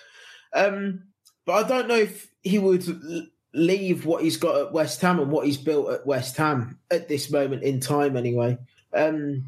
Um 0.53 1.03
but 1.45 1.65
I 1.65 1.67
don't 1.67 1.87
know 1.87 1.95
if 1.95 2.31
he 2.43 2.59
would 2.59 2.85
leave 3.53 4.05
what 4.05 4.23
he's 4.23 4.37
got 4.37 4.55
at 4.59 4.71
West 4.73 5.01
Ham 5.01 5.19
and 5.19 5.31
what 5.31 5.45
he's 5.45 5.57
built 5.57 5.89
at 5.91 6.05
West 6.05 6.37
Ham 6.37 6.79
at 6.89 7.07
this 7.09 7.29
moment 7.31 7.63
in 7.63 7.79
time 7.79 8.15
anyway. 8.17 8.57
Um 8.93 9.45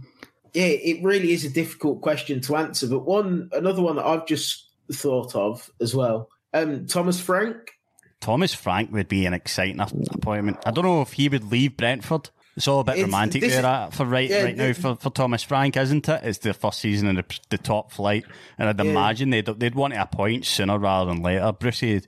yeah, 0.54 0.66
it 0.66 1.04
really 1.04 1.32
is 1.32 1.46
a 1.46 1.50
difficult 1.50 2.02
question 2.02 2.40
to 2.42 2.56
answer, 2.58 2.88
but 2.88 3.06
one 3.06 3.50
another 3.54 3.82
one 3.82 3.96
that 3.96 4.06
I've 4.06 4.28
just 4.28 4.68
thought 4.92 5.36
of 5.36 5.70
as 5.82 5.96
well. 5.96 6.30
Um 6.54 6.86
Thomas 6.88 7.20
Frank 7.20 7.72
Thomas 8.20 8.54
Frank 8.54 8.92
would 8.94 9.08
be 9.10 9.26
an 9.26 9.34
exciting 9.34 9.80
appointment. 9.82 10.58
I 10.66 10.72
don't 10.72 10.86
know 10.86 11.02
if 11.02 11.14
he 11.14 11.28
would 11.30 11.52
leave 11.52 11.76
Brentford. 11.78 12.30
It's 12.56 12.68
all 12.68 12.82
a 12.82 12.84
bit 12.84 12.94
It's- 12.98 13.06
romantic 13.06 13.42
this- 13.42 13.54
there 13.56 13.66
uh, 13.66 13.90
for 13.90 14.06
right 14.06 14.30
yeah, 14.30 14.44
right 14.44 14.56
now 14.56 14.74
for, 14.74 14.96
for 14.96 15.10
Thomas 15.10 15.42
Frank, 15.44 15.76
isn't 15.76 16.08
it? 16.08 16.22
It's 16.24 16.38
the 16.38 16.54
first 16.54 16.80
season 16.80 17.08
in 17.10 17.16
the, 17.16 17.26
the 17.50 17.58
top 17.58 17.92
flight, 17.92 18.26
and 18.60 18.70
I'd 18.70 18.78
Yeah. 18.78 18.92
imagine 18.92 19.32
they'd 19.32 19.46
they'd 19.46 19.74
want 19.76 19.94
to 19.96 20.02
appoint 20.02 20.46
sooner 20.46 20.78
rather 20.78 21.12
than 21.12 21.24
later. 21.24 21.52
Brucey 21.52 22.04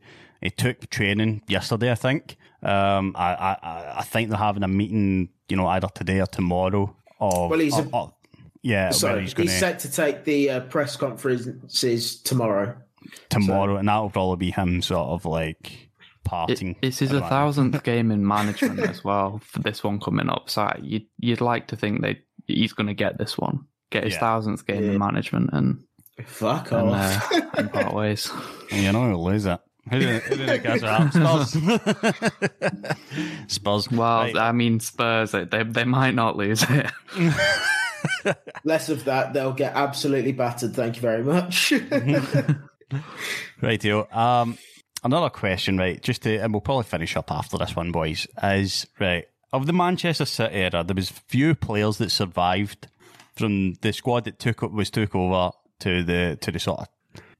he 0.45 0.51
took 0.51 0.89
training 0.89 1.41
yesterday, 1.47 1.91
I 1.91 1.95
think. 1.95 2.37
Um, 2.63 3.13
I, 3.17 3.33
I 3.33 3.57
I- 3.61 3.93
I 3.99 4.01
think 4.03 4.29
they're 4.29 4.37
having 4.39 4.63
a 4.63 4.67
meeting, 4.67 5.29
you 5.49 5.57
know, 5.57 5.67
either 5.67 5.87
today 5.93 6.19
or 6.21 6.25
tomorrow. 6.27 6.95
Of, 7.19 7.49
Well, 7.49 7.59
he's 7.59 7.75
a- 7.77 7.81
of- 7.81 7.93
of- 7.93 8.13
yeah, 8.61 8.89
so 8.89 9.15
he's, 9.19 9.25
he's 9.29 9.33
going 9.35 9.47
to 9.49 9.53
set 9.53 9.79
to 9.79 9.91
take 9.91 10.23
the 10.23 10.49
uh, 10.49 10.59
press 10.61 10.95
conferences 10.97 12.21
tomorrow. 12.21 12.75
tomorrow, 13.29 13.77
and 13.77 13.87
that'll 13.87 14.09
probably 14.09 14.47
be 14.47 14.51
him 14.51 14.81
sort 14.81 15.07
of 15.09 15.25
like 15.25 15.89
parting. 16.23 16.71
It, 16.71 16.81
this 16.81 17.01
is 17.03 17.11
a 17.11 17.21
thousandth 17.21 17.83
game 17.91 18.09
in 18.11 18.25
management 18.27 18.79
as 18.79 19.03
well 19.03 19.39
for 19.43 19.59
this 19.59 19.83
one 19.83 19.99
coming 19.99 20.29
up. 20.29 20.49
So 20.49 20.71
you'd 20.81 21.05
you'd 21.19 21.41
like 21.41 21.67
to 21.67 21.75
think 21.75 22.01
that 22.01 22.17
he's 22.47 22.73
going 22.73 22.87
to 22.87 22.95
get 22.95 23.17
this 23.19 23.37
one, 23.37 23.65
get 23.91 24.03
his 24.03 24.13
Yeah. 24.13 24.19
thousandth 24.21 24.65
game 24.65 24.83
Yeah. 24.83 24.91
in 24.93 24.97
management, 24.99 25.51
and 25.53 25.83
Fuck 26.25 26.71
and, 26.71 26.89
off. 26.89 27.31
uh, 27.33 27.41
and 27.57 27.71
part 27.71 27.93
ways. 27.93 28.31
You 28.71 28.91
know 28.91 29.09
who'll 29.11 29.23
lose 29.23 29.45
it. 29.45 29.59
Who 29.91 29.99
do 29.99 30.07
who 30.19 30.35
do 30.35 30.45
the 30.45 30.57
guys? 30.57 30.81
Spurs. 33.47 33.51
Spurs. 33.53 33.91
Well, 33.91 34.21
Right. 34.23 34.35
I 34.37 34.51
mean 34.51 34.79
Spurs, 34.79 35.31
they 35.31 35.43
they, 35.45 35.63
they 35.63 35.83
might 35.83 36.15
not 36.15 36.35
lose 36.35 36.63
it. 36.69 36.91
Less 38.63 38.89
of 38.89 39.05
that, 39.05 39.33
they'll 39.33 39.53
get 39.53 39.73
absolutely 39.75 40.31
battered. 40.31 40.75
Thank 40.75 40.95
you 40.95 41.01
very 41.01 41.23
much. 41.23 41.73
Right, 43.61 43.83
Um, 43.85 44.57
another 45.03 45.29
question, 45.29 45.77
right? 45.77 46.01
Just 46.01 46.23
to, 46.23 46.35
and 46.37 46.53
we'll 46.53 46.61
probably 46.61 46.83
finish 46.83 47.15
up 47.15 47.31
after 47.31 47.57
this 47.57 47.75
one, 47.75 47.91
boys. 47.91 48.27
Is 48.43 48.85
right 48.99 49.25
of 49.53 49.65
the 49.65 49.73
Manchester 49.73 50.25
City 50.25 50.55
era, 50.55 50.83
there 50.83 50.95
was 50.95 51.09
few 51.09 51.55
players 51.55 51.97
that 51.97 52.11
survived 52.11 52.87
from 53.35 53.73
the 53.75 53.91
squad 53.93 54.25
that 54.25 54.39
took 54.39 54.61
was 54.61 54.89
took 54.89 55.15
over 55.15 55.51
to 55.79 56.03
the 56.03 56.37
to 56.41 56.51
the 56.51 56.59
sort 56.59 56.81
of 56.81 56.87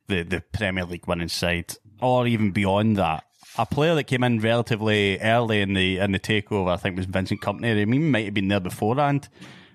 the 0.07 0.23
the 0.23 0.41
Premier 0.53 0.85
League 0.85 1.07
winning 1.07 1.27
side, 1.27 1.73
or 2.01 2.27
even 2.27 2.51
beyond 2.51 2.97
that. 2.97 3.23
A 3.57 3.65
player 3.65 3.95
that 3.95 4.03
came 4.03 4.23
in 4.23 4.39
relatively 4.39 5.19
early 5.19 5.61
in 5.61 5.73
the 5.73 5.99
in 5.99 6.11
the 6.11 6.19
takeover, 6.19 6.73
I 6.73 6.77
think, 6.77 6.97
was 6.97 7.05
Vincent 7.05 7.41
Kompany. 7.41 7.81
I 7.81 7.85
mean, 7.85 8.01
he 8.01 8.09
might 8.09 8.25
have 8.25 8.33
been 8.33 8.49
there 8.49 8.59
beforehand, 8.59 9.29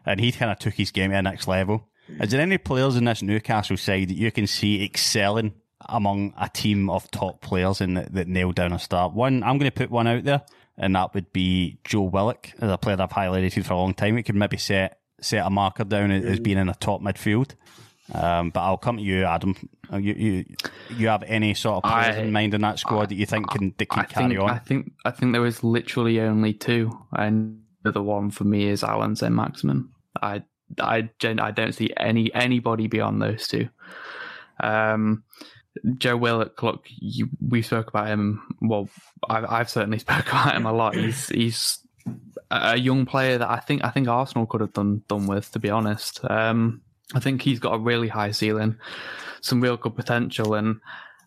and 0.05 0.21
he 0.21 0.33
kind 0.33 0.53
of 0.53 0.59
took 0.59 0.75
his 0.75 0.91
game 0.91 1.11
to 1.11 1.17
the 1.17 1.23
next 1.23 1.49
level. 1.49 1.89
Is 2.21 2.31
there 2.31 2.41
any 2.41 2.59
players 2.59 2.97
in 2.97 3.05
this 3.05 3.23
Newcastle 3.23 3.77
side 3.77 4.09
that 4.09 4.17
you 4.17 4.31
can 4.31 4.47
see 4.47 4.85
excelling 4.85 5.55
among 5.89 6.35
a 6.39 6.49
team 6.49 6.91
of 6.91 7.11
top 7.11 7.41
players 7.41 7.81
and 7.81 7.97
that, 7.97 8.13
that 8.13 8.29
nailed 8.29 8.57
down 8.57 8.73
a 8.73 8.79
start? 8.79 9.15
One, 9.15 9.43
I'm 9.43 9.59
going 9.59 9.71
to 9.71 9.77
put 9.77 9.91
one 9.91 10.07
out 10.07 10.25
there, 10.25 10.43
and 10.77 10.95
that 10.97 11.15
would 11.15 11.33
be 11.33 11.79
Joe 11.85 12.03
Willock, 12.03 12.51
as 12.61 12.71
a 12.71 12.77
player 12.77 12.97
that 12.97 13.05
I've 13.05 13.17
highlighted 13.17 13.65
for 13.65 13.75
a 13.75 13.79
long 13.79 13.95
time. 13.95 14.19
It 14.19 14.25
could 14.25 14.35
maybe 14.35 14.59
set 14.59 14.99
set 15.23 15.47
a 15.47 15.51
marker 15.51 15.85
down 15.85 16.11
as 16.11 16.25
as 16.25 16.41
being 16.41 16.59
in 16.59 16.69
a 16.69 16.75
top 16.75 17.01
midfield. 17.01 17.55
Um, 18.15 18.51
but 18.51 18.61
I'll 18.61 18.77
come 18.77 18.97
to 18.97 19.03
you, 19.03 19.25
Adam. 19.25 19.55
Uh, 19.93 19.99
You 19.99 20.15
you 20.15 20.45
you 20.97 21.09
have 21.09 21.23
any 21.25 21.55
sort 21.55 21.85
of 21.85 21.91
players 21.91 22.17
I- 22.17 22.21
in 22.23 22.33
mind 22.33 22.55
in 22.55 22.61
that 22.63 22.79
squad 22.79 23.09
that 23.11 23.15
you 23.17 23.27
think 23.27 23.49
can 23.51 23.75
that 23.79 23.89
can 23.89 24.01
I 24.01 24.05
carry 24.05 24.29
think 24.31 24.41
on? 24.41 24.51
I 24.51 24.59
think 24.59 24.93
I 25.05 25.11
think 25.11 25.33
there 25.33 25.47
is 25.47 25.63
literally 25.63 26.21
only 26.21 26.53
two, 26.53 26.91
and 27.13 27.61
the 27.83 28.03
one 28.03 28.31
for 28.31 28.45
me 28.45 28.67
is 28.69 28.83
Allan 28.85 29.17
St. 29.17 29.33
Maximin. 29.33 29.89
I 30.21 30.43
I 30.81 31.09
I 31.25 31.51
don't 31.51 31.73
see 31.75 31.91
any 31.97 32.33
anybody 32.35 32.87
beyond 32.89 33.23
those 33.23 33.47
two. 33.49 33.69
Um, 34.63 35.25
Joe 35.99 36.17
Willock, 36.17 36.63
look, 36.63 36.85
you, 36.89 37.29
we 37.41 37.63
spoke 37.63 37.89
about 37.89 38.09
him. 38.09 38.43
Well, 38.61 38.89
I've, 39.29 39.45
I've 39.49 39.71
certainly 39.71 39.99
spoke 40.07 40.27
about 40.29 40.55
him 40.57 40.67
a 40.67 40.73
lot. 40.73 40.95
He's 40.97 41.29
he's 41.29 41.79
a 42.51 42.77
young 42.77 43.07
player 43.07 43.39
that 43.39 43.49
I 43.49 43.59
think 43.61 43.85
I 43.85 43.91
think 43.91 44.09
Arsenal 44.09 44.47
could 44.47 44.61
have 44.61 44.73
done 44.73 45.03
done 45.09 45.27
with. 45.27 45.51
To 45.53 45.59
be 45.59 45.71
honest, 45.71 46.21
um, 46.29 46.83
I 47.15 47.21
think 47.21 47.43
he's 47.43 47.59
got 47.59 47.75
a 47.75 47.79
really 47.79 48.09
high 48.09 48.31
ceiling, 48.31 48.77
some 49.41 49.61
real 49.61 49.77
good 49.77 49.97
potential, 49.97 50.55
and 50.55 50.81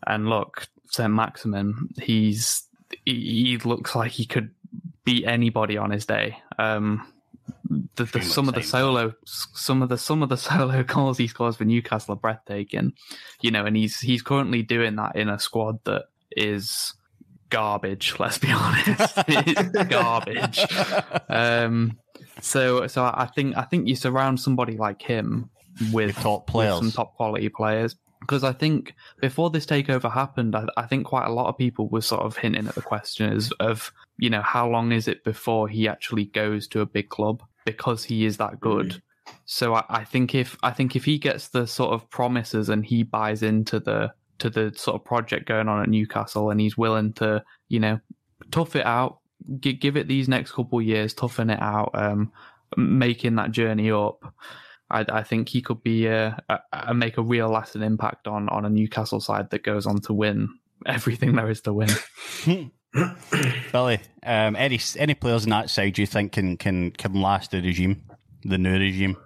and 0.07 0.29
look, 0.29 0.67
Saint 0.87 1.13
Maximin, 1.13 1.89
he's 2.01 2.63
he, 3.05 3.13
he 3.13 3.57
looks 3.57 3.95
like 3.95 4.11
he 4.11 4.25
could 4.25 4.51
beat 5.05 5.25
anybody 5.25 5.77
on 5.77 5.91
his 5.91 6.05
day. 6.05 6.37
Um, 6.57 7.07
the, 7.95 8.05
the, 8.05 8.21
some 8.21 8.47
of 8.47 8.55
the 8.55 8.63
solo, 8.63 9.13
some 9.25 9.81
of 9.81 9.89
the 9.89 9.97
some 9.97 10.23
of 10.23 10.29
the 10.29 10.37
solo 10.49 10.83
goals 10.83 11.17
he 11.17 11.27
scores 11.27 11.57
for 11.57 11.65
Newcastle 11.65 12.13
are 12.13 12.17
breathtaking, 12.17 12.93
you 13.41 13.51
know, 13.51 13.65
and 13.65 13.75
he's 13.75 13.99
he's 13.99 14.21
currently 14.21 14.61
doing 14.61 14.95
that 14.97 15.15
in 15.15 15.29
a 15.29 15.39
squad 15.39 15.83
that 15.85 16.05
is 16.31 16.93
garbage. 17.49 18.15
Let's 18.19 18.37
be 18.37 18.51
honest, 18.51 19.13
it's 19.27 19.83
garbage. 19.89 20.65
Um, 21.29 21.99
so 22.41 22.87
so 22.87 23.03
I 23.03 23.29
think 23.33 23.57
I 23.57 23.63
think 23.63 23.87
you 23.87 23.95
surround 23.95 24.39
somebody 24.39 24.77
like 24.77 25.01
him 25.01 25.49
with 25.91 26.15
top 26.15 26.47
with 26.47 26.51
players. 26.51 26.77
some 26.77 26.91
top 26.91 27.15
quality 27.15 27.49
players. 27.49 27.95
Because 28.21 28.45
I 28.45 28.53
think 28.53 28.93
before 29.19 29.49
this 29.49 29.65
takeover 29.65 30.11
happened, 30.11 30.55
I, 30.55 30.65
I 30.77 30.85
think 30.85 31.05
quite 31.05 31.25
a 31.25 31.33
lot 31.33 31.47
of 31.47 31.57
people 31.57 31.89
were 31.89 32.01
sort 32.01 32.21
of 32.21 32.37
hinting 32.37 32.67
at 32.67 32.75
the 32.75 32.81
question 32.81 33.33
is 33.33 33.51
of 33.59 33.91
you 34.17 34.29
know 34.29 34.41
how 34.41 34.69
long 34.69 34.93
is 34.93 35.09
it 35.09 35.23
before 35.25 35.67
he 35.67 35.87
actually 35.89 36.25
goes 36.25 36.67
to 36.69 36.81
a 36.81 36.85
big 36.85 37.09
club 37.09 37.43
because 37.65 38.03
he 38.03 38.25
is 38.25 38.37
that 38.37 38.59
good. 38.59 39.01
So 39.45 39.75
I, 39.75 39.83
I 39.89 40.03
think 40.03 40.35
if 40.35 40.57
I 40.63 40.71
think 40.71 40.95
if 40.95 41.05
he 41.05 41.17
gets 41.17 41.49
the 41.49 41.67
sort 41.67 41.93
of 41.93 42.09
promises 42.09 42.69
and 42.69 42.85
he 42.85 43.03
buys 43.03 43.43
into 43.43 43.79
the 43.79 44.13
to 44.39 44.49
the 44.49 44.73
sort 44.75 44.95
of 44.95 45.05
project 45.05 45.47
going 45.47 45.67
on 45.67 45.81
at 45.81 45.89
Newcastle 45.89 46.49
and 46.49 46.59
he's 46.59 46.77
willing 46.77 47.13
to 47.13 47.43
you 47.69 47.79
know 47.79 47.99
tough 48.51 48.75
it 48.75 48.85
out, 48.85 49.19
gi- 49.59 49.73
give 49.73 49.97
it 49.97 50.07
these 50.07 50.27
next 50.27 50.51
couple 50.51 50.79
of 50.79 50.85
years, 50.85 51.13
toughen 51.13 51.49
it 51.49 51.61
out, 51.61 51.91
um, 51.93 52.31
making 52.77 53.35
that 53.35 53.51
journey 53.51 53.91
up. 53.91 54.33
I, 54.93 55.05
I 55.09 55.23
think 55.23 55.49
he 55.49 55.61
could 55.61 55.81
be 55.83 56.05
a, 56.05 56.41
a, 56.49 56.59
a 56.71 56.93
make 56.93 57.17
a 57.17 57.21
real 57.23 57.49
lasting 57.49 57.81
impact 57.81 58.27
on 58.27 58.47
on 58.49 58.63
a 58.65 58.69
Newcastle 58.69 59.19
side 59.19 59.49
that 59.49 59.63
goes 59.63 59.85
on 59.85 59.99
to 60.01 60.13
win 60.13 60.49
everything 60.85 61.35
there 61.35 61.49
is 61.49 61.61
to 61.61 61.73
win. 61.73 61.89
Billy, 63.71 63.99
um, 64.23 64.55
any 64.55 64.79
any 64.97 65.15
players 65.15 65.45
on 65.45 65.49
that 65.49 65.69
side 65.69 65.97
you 65.97 66.05
think 66.05 66.31
can 66.31 66.57
can 66.57 66.91
can 66.91 67.13
last 67.13 67.51
the 67.51 67.61
regime, 67.61 68.03
the 68.43 68.57
new 68.57 68.77
regime? 68.77 69.17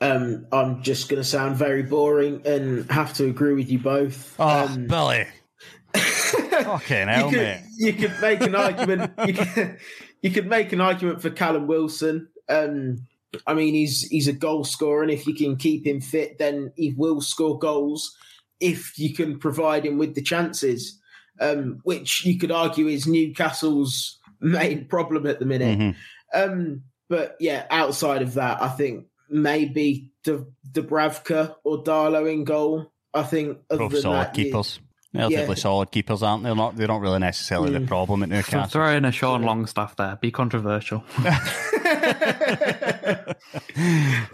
um, 0.00 0.46
I'm 0.52 0.82
just 0.82 1.08
going 1.08 1.20
to 1.20 1.28
sound 1.28 1.56
very 1.56 1.82
boring 1.82 2.46
and 2.46 2.90
have 2.90 3.14
to 3.14 3.26
agree 3.26 3.54
with 3.54 3.70
you 3.70 3.78
both. 3.78 4.34
Oh, 4.38 4.66
Um, 4.66 4.86
Billy. 4.86 5.26
Fucking 5.94 7.08
hell, 7.08 7.26
you 7.26 7.30
could, 7.30 7.46
mate. 7.46 7.62
you 7.78 7.92
could 7.94 8.14
make 8.20 8.40
an 8.42 8.54
argument. 8.54 9.12
You 9.26 9.32
could, 9.34 9.78
you 10.22 10.30
could 10.30 10.46
make 10.46 10.72
an 10.72 10.80
argument 10.80 11.22
for 11.22 11.30
Callum 11.30 11.66
Wilson. 11.66 12.28
Um, 12.48 13.06
I 13.46 13.54
mean, 13.54 13.74
he's 13.74 14.02
he's 14.08 14.28
a 14.28 14.32
goal 14.32 14.64
scorer, 14.64 15.02
and 15.02 15.10
if 15.10 15.26
you 15.26 15.34
can 15.34 15.56
keep 15.56 15.86
him 15.86 16.00
fit, 16.00 16.38
then 16.38 16.72
he 16.76 16.94
will 16.96 17.20
score 17.20 17.58
goals. 17.58 18.16
If 18.60 18.98
you 18.98 19.14
can 19.14 19.38
provide 19.38 19.84
him 19.84 19.98
with 19.98 20.14
the 20.14 20.22
chances, 20.22 20.98
um, 21.40 21.80
which 21.84 22.24
you 22.24 22.38
could 22.38 22.50
argue 22.50 22.88
is 22.88 23.06
Newcastle's 23.06 24.18
main 24.40 24.86
problem 24.86 25.26
at 25.26 25.38
the 25.38 25.44
minute. 25.46 25.78
Mhm. 25.78 25.94
Um, 26.34 26.82
but 27.08 27.36
yeah, 27.40 27.66
outside 27.70 28.22
of 28.22 28.34
that, 28.34 28.62
I 28.62 28.68
think 28.68 29.06
maybe 29.28 30.12
De- 30.24 30.46
Dubravka 30.70 31.54
or 31.64 31.82
Darlow 31.82 32.30
in 32.32 32.44
goal. 32.44 32.92
I 33.14 33.22
think 33.22 33.58
other 33.70 33.88
than 33.88 34.02
that, 34.12 34.34
keepers. 34.34 34.80
Relatively 35.14 35.48
yeah. 35.48 35.54
solid 35.54 35.90
keepers, 35.90 36.22
aren't 36.22 36.42
they? 36.42 36.48
They're 36.50 36.56
not, 36.56 36.76
they're 36.76 36.86
not 36.86 37.00
really 37.00 37.18
necessarily 37.18 37.70
the 37.72 37.78
Mm. 37.78 37.86
problem 37.88 38.22
at 38.24 38.28
So 38.28 38.34
Newcastle. 38.36 38.68
throw 38.68 38.94
in 38.94 39.04
a 39.06 39.10
Sean 39.12 39.42
Longstaff 39.42 39.96
there. 39.96 40.16
Be 40.20 40.30
controversial. 40.30 41.02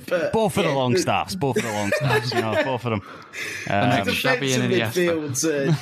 But, 0.09 0.33
Both 0.33 0.57
of 0.59 0.65
the 0.65 0.71
yeah, 0.71 0.77
Longstaffs, 0.77 1.35
both 1.37 1.57
of 1.59 1.63
the 1.63 1.71
Longstaffs, 1.71 2.33
you 2.35 2.41
know, 2.41 2.55
both 2.65 2.85
of 2.87 2.91
them. 2.91 3.03
Um, 3.71 3.89
next- 3.91 4.07
The 4.07 4.13
Xavi 4.13 4.41
defensive 4.41 4.65
and 4.65 4.73
Iniesta. 4.73 5.75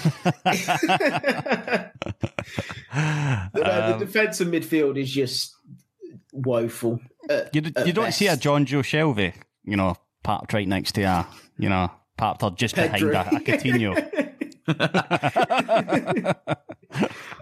midfield, 0.43 1.91
uh, 2.93 3.55
no, 3.55 3.99
the 3.99 4.05
defensive 4.05 4.49
midfield 4.49 4.99
is 4.99 5.11
just 5.11 5.55
woeful. 6.33 7.01
Uh, 7.31 7.43
you, 7.53 7.63
at 7.77 7.87
you 7.87 7.93
don't 7.93 8.13
see 8.13 8.27
a. 8.27 8.37
Jonjo 8.37 8.83
Shelvey, 8.83 9.35
you 9.65 9.77
know, 9.77 9.97
parked 10.23 10.53
right 10.53 10.67
next 10.69 10.93
to 10.93 11.03
a, 11.03 11.27
you 11.59 11.69
know, 11.69 11.91
parked 12.17 12.43
or 12.43 12.51
just 12.53 12.75
Pedro. 12.75 13.11
behind 13.11 13.33
a, 13.37 13.37
a 13.37 13.41
Coutinho. 13.59 14.32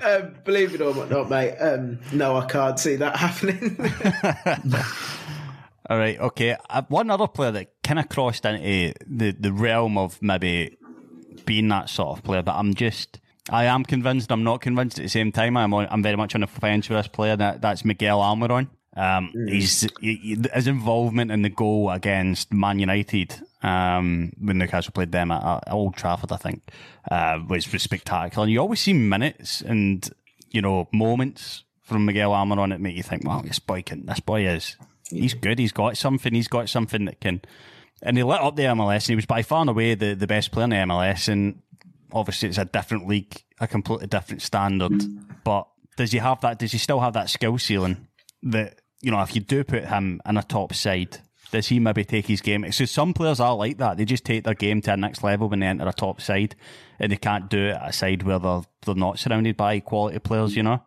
Um, 0.02 0.34
believe 0.44 0.74
it 0.74 0.80
or 0.80 0.94
not, 1.06 1.28
mate. 1.28 1.56
Um, 1.58 1.98
no, 2.12 2.36
I 2.36 2.46
can't 2.46 2.78
see 2.78 2.96
that 2.96 3.16
happening. 3.16 3.76
All 5.90 5.98
right, 5.98 6.18
okay. 6.18 6.56
Uh, 6.68 6.82
one 6.88 7.10
other 7.10 7.26
player 7.26 7.50
that 7.50 7.82
kind 7.82 7.98
of 7.98 8.08
crossed 8.08 8.44
into 8.44 8.94
the, 9.06 9.32
the 9.32 9.52
realm 9.52 9.98
of 9.98 10.20
maybe 10.22 10.78
being 11.44 11.68
that 11.68 11.90
sort 11.90 12.16
of 12.16 12.24
player, 12.24 12.42
but 12.42 12.54
I'm 12.54 12.74
just, 12.74 13.20
I 13.50 13.64
am 13.64 13.84
convinced, 13.84 14.30
I'm 14.30 14.44
not 14.44 14.60
convinced 14.60 14.98
at 14.98 15.02
the 15.02 15.08
same 15.08 15.32
time. 15.32 15.56
I'm 15.56 15.74
on, 15.74 15.88
I'm 15.90 16.02
very 16.02 16.16
much 16.16 16.34
on 16.34 16.42
the 16.42 16.46
fence 16.46 16.88
with 16.88 16.98
this 16.98 17.08
player. 17.08 17.36
That 17.36 17.60
that's 17.60 17.84
Miguel 17.84 18.20
Almiron. 18.20 18.68
Um, 19.00 19.32
he's 19.48 19.88
he, 20.02 20.36
his 20.52 20.66
involvement 20.66 21.30
in 21.30 21.40
the 21.40 21.48
goal 21.48 21.90
against 21.90 22.52
Man 22.52 22.78
United 22.78 23.40
um, 23.62 24.30
when 24.38 24.58
Newcastle 24.58 24.92
played 24.92 25.10
them 25.10 25.30
at, 25.30 25.42
at 25.42 25.72
Old 25.72 25.96
Trafford, 25.96 26.32
I 26.32 26.36
think, 26.36 26.70
uh, 27.10 27.38
was, 27.48 27.72
was 27.72 27.82
spectacular. 27.82 28.44
And 28.44 28.52
you 28.52 28.60
always 28.60 28.80
see 28.80 28.92
minutes 28.92 29.62
and 29.62 30.06
you 30.50 30.60
know 30.60 30.86
moments 30.92 31.64
from 31.82 32.04
Miguel 32.04 32.32
Almiron 32.32 32.70
that 32.70 32.80
make 32.82 32.94
you 32.94 33.02
think, 33.02 33.24
"Wow, 33.24 33.40
this 33.40 33.58
boy 33.58 33.80
can, 33.80 34.04
this 34.04 34.20
boy 34.20 34.46
is, 34.46 34.76
he's 35.08 35.32
good. 35.32 35.58
He's 35.58 35.72
got 35.72 35.96
something. 35.96 36.34
He's 36.34 36.48
got 36.48 36.68
something 36.68 37.06
that 37.06 37.20
can." 37.20 37.40
And 38.02 38.18
he 38.18 38.22
lit 38.22 38.40
up 38.40 38.56
the 38.56 38.64
MLS, 38.64 39.04
and 39.04 39.08
he 39.08 39.16
was 39.16 39.26
by 39.26 39.42
far 39.42 39.62
and 39.62 39.70
away 39.70 39.94
the, 39.94 40.14
the 40.14 40.26
best 40.26 40.52
player 40.52 40.64
in 40.64 40.70
the 40.70 40.76
MLS. 40.76 41.26
And 41.26 41.62
obviously, 42.12 42.50
it's 42.50 42.58
a 42.58 42.66
different 42.66 43.08
league, 43.08 43.44
a 43.60 43.66
completely 43.66 44.08
different 44.08 44.42
standard. 44.42 45.02
But 45.42 45.68
does 45.96 46.12
he 46.12 46.18
have 46.18 46.42
that? 46.42 46.58
Does 46.58 46.72
he 46.72 46.78
still 46.78 47.00
have 47.00 47.14
that 47.14 47.30
skill 47.30 47.56
ceiling 47.56 48.08
that 48.42 48.80
you 49.00 49.10
know? 49.10 49.20
If 49.22 49.34
you 49.34 49.40
do 49.40 49.64
put 49.64 49.84
him 49.84 50.20
in 50.26 50.36
a 50.36 50.42
top 50.42 50.74
side, 50.74 51.18
Does 51.50 51.66
he 51.66 51.80
maybe 51.80 52.04
take 52.04 52.26
his 52.26 52.40
game? 52.40 52.70
So 52.70 52.84
some 52.84 53.12
players 53.12 53.40
are 53.40 53.56
like 53.56 53.78
that. 53.78 53.96
They 53.96 54.04
just 54.04 54.24
take 54.24 54.44
their 54.44 54.54
game 54.54 54.80
to 54.82 54.92
a 54.92 54.96
next 54.96 55.24
level 55.24 55.48
when 55.48 55.60
they 55.60 55.66
enter 55.66 55.88
a 55.88 55.92
top 55.92 56.20
side, 56.20 56.54
and 56.98 57.10
they 57.10 57.16
can't 57.16 57.50
do 57.50 57.68
it 57.68 57.76
at 57.76 57.90
a 57.90 57.92
side 57.92 58.22
where 58.22 58.38
they're 58.38 58.62
they're 58.86 58.94
not 58.94 59.18
surrounded 59.18 59.56
by 59.56 59.80
quality 59.80 60.18
players. 60.20 60.54
You 60.54 60.62
know. 60.62 60.82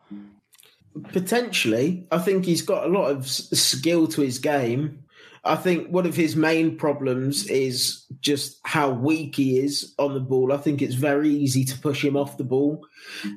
Potentially, 1.11 2.07
I 2.11 2.19
think 2.19 2.45
he's 2.45 2.61
got 2.61 2.85
a 2.85 2.89
lot 2.89 3.09
of 3.09 3.27
skill 3.27 4.07
to 4.09 4.21
his 4.21 4.39
game. 4.39 4.99
I 5.43 5.57
think 5.57 5.89
one 5.89 6.05
of 6.05 6.15
his 6.15 6.37
main 6.37 6.77
problems 6.77 7.47
is 7.47 8.05
just 8.21 8.59
how 8.63 8.91
weak 8.91 9.35
he 9.35 9.59
is 9.59 9.93
on 9.99 10.13
the 10.13 10.21
ball. 10.21 10.53
I 10.53 10.57
think 10.57 10.81
it's 10.81 10.95
very 10.95 11.29
easy 11.29 11.65
to 11.65 11.77
push 11.79 12.05
him 12.05 12.15
off 12.15 12.37
the 12.37 12.45
ball. 12.45 12.85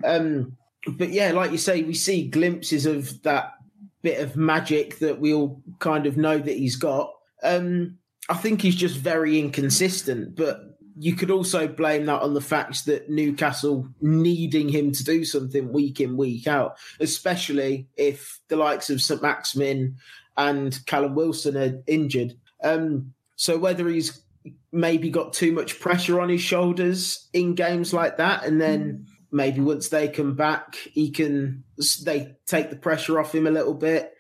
Um, 0.05 0.57
but 0.87 1.09
yeah, 1.11 1.33
like 1.33 1.51
you 1.51 1.59
say, 1.59 1.83
we 1.83 1.95
see 1.95 2.29
glimpses 2.29 2.87
of 2.87 3.21
that 3.25 3.55
bit 4.07 4.21
of 4.21 4.37
magic 4.37 5.01
that 5.01 5.19
we 5.21 5.35
all 5.35 5.61
kind 5.81 6.07
of 6.07 6.17
know 6.17 6.39
that 6.39 6.57
he's 6.57 6.77
got. 6.77 7.13
Um, 7.43 7.99
I 8.29 8.35
think 8.35 8.63
he's 8.63 8.77
just 8.77 8.97
very 8.97 9.41
inconsistent, 9.41 10.37
but 10.37 10.61
you 10.97 11.17
could 11.17 11.33
also 11.33 11.67
blame 11.67 12.07
that 12.07 12.23
on 12.23 12.33
the 12.33 12.41
fact 12.41 12.87
that 12.87 13.11
Newcastle 13.11 13.89
needing 14.01 14.69
him 14.69 14.93
to 14.93 15.03
do 15.03 15.25
something 15.25 15.73
week 15.73 16.01
in, 16.01 16.17
week 16.17 16.47
out, 16.47 16.77
especially 17.01 17.89
if 17.97 18.39
the 18.47 18.55
likes 18.55 18.91
of 18.91 19.03
St. 19.03 19.21
Maximin 19.21 19.97
and 20.37 20.79
Callum 20.87 21.17
Wilson 21.17 21.57
are 21.57 21.83
injured. 21.89 22.35
Um, 22.63 23.13
so 23.35 23.59
whether 23.59 23.89
he's 23.89 24.23
maybe 24.71 25.11
got 25.11 25.33
too 25.33 25.51
much 25.51 25.81
pressure 25.81 26.21
on 26.21 26.29
his 26.29 26.43
shoulders 26.43 27.29
in 27.33 27.57
games 27.57 27.93
like 27.93 28.19
that, 28.19 28.45
and 28.45 28.61
then 28.61 29.07
maybe 29.37 29.61
once 29.61 29.89
they 29.89 30.09
come 30.09 30.35
back, 30.35 30.75
he 30.75 31.11
can 31.11 31.65
they 32.05 32.37
take 32.47 32.71
the 32.71 32.77
pressure 32.77 33.21
off 33.21 33.35
him 33.35 33.47
a 33.47 33.51
little 33.51 33.75
bit. 33.75 34.13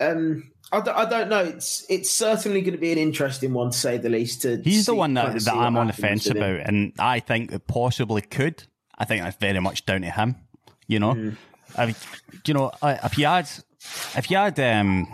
Um, 0.00 0.50
I, 0.72 0.80
don't, 0.80 0.96
I 0.96 1.04
don't 1.08 1.28
know. 1.28 1.44
It's 1.44 1.84
it's 1.88 2.10
certainly 2.10 2.62
going 2.62 2.72
to 2.72 2.78
be 2.80 2.92
an 2.92 2.98
interesting 2.98 3.52
one 3.52 3.70
to 3.70 3.78
say 3.78 3.98
the 3.98 4.08
least. 4.08 4.42
To 4.42 4.60
He's 4.62 4.86
the 4.86 4.94
one 4.94 5.14
that, 5.14 5.38
that 5.38 5.54
I'm 5.54 5.76
on 5.76 5.86
the 5.86 5.92
fence 5.92 6.26
about, 6.26 6.60
and 6.60 6.92
I 6.98 7.20
think 7.20 7.50
that 7.50 7.66
possibly 7.66 8.22
could. 8.22 8.64
I 8.98 9.04
think 9.04 9.22
that's 9.22 9.36
very 9.36 9.60
much 9.60 9.84
down 9.84 10.00
to 10.02 10.10
him. 10.10 10.36
You 10.88 10.98
know, 10.98 11.14
Mm. 11.14 11.36
if, 11.78 12.22
you 12.46 12.54
know, 12.54 12.72
if 12.82 13.18
you 13.18 13.26
had 13.26 13.48
if 14.16 14.30
you 14.30 14.36
had 14.36 14.58
um, 14.60 15.06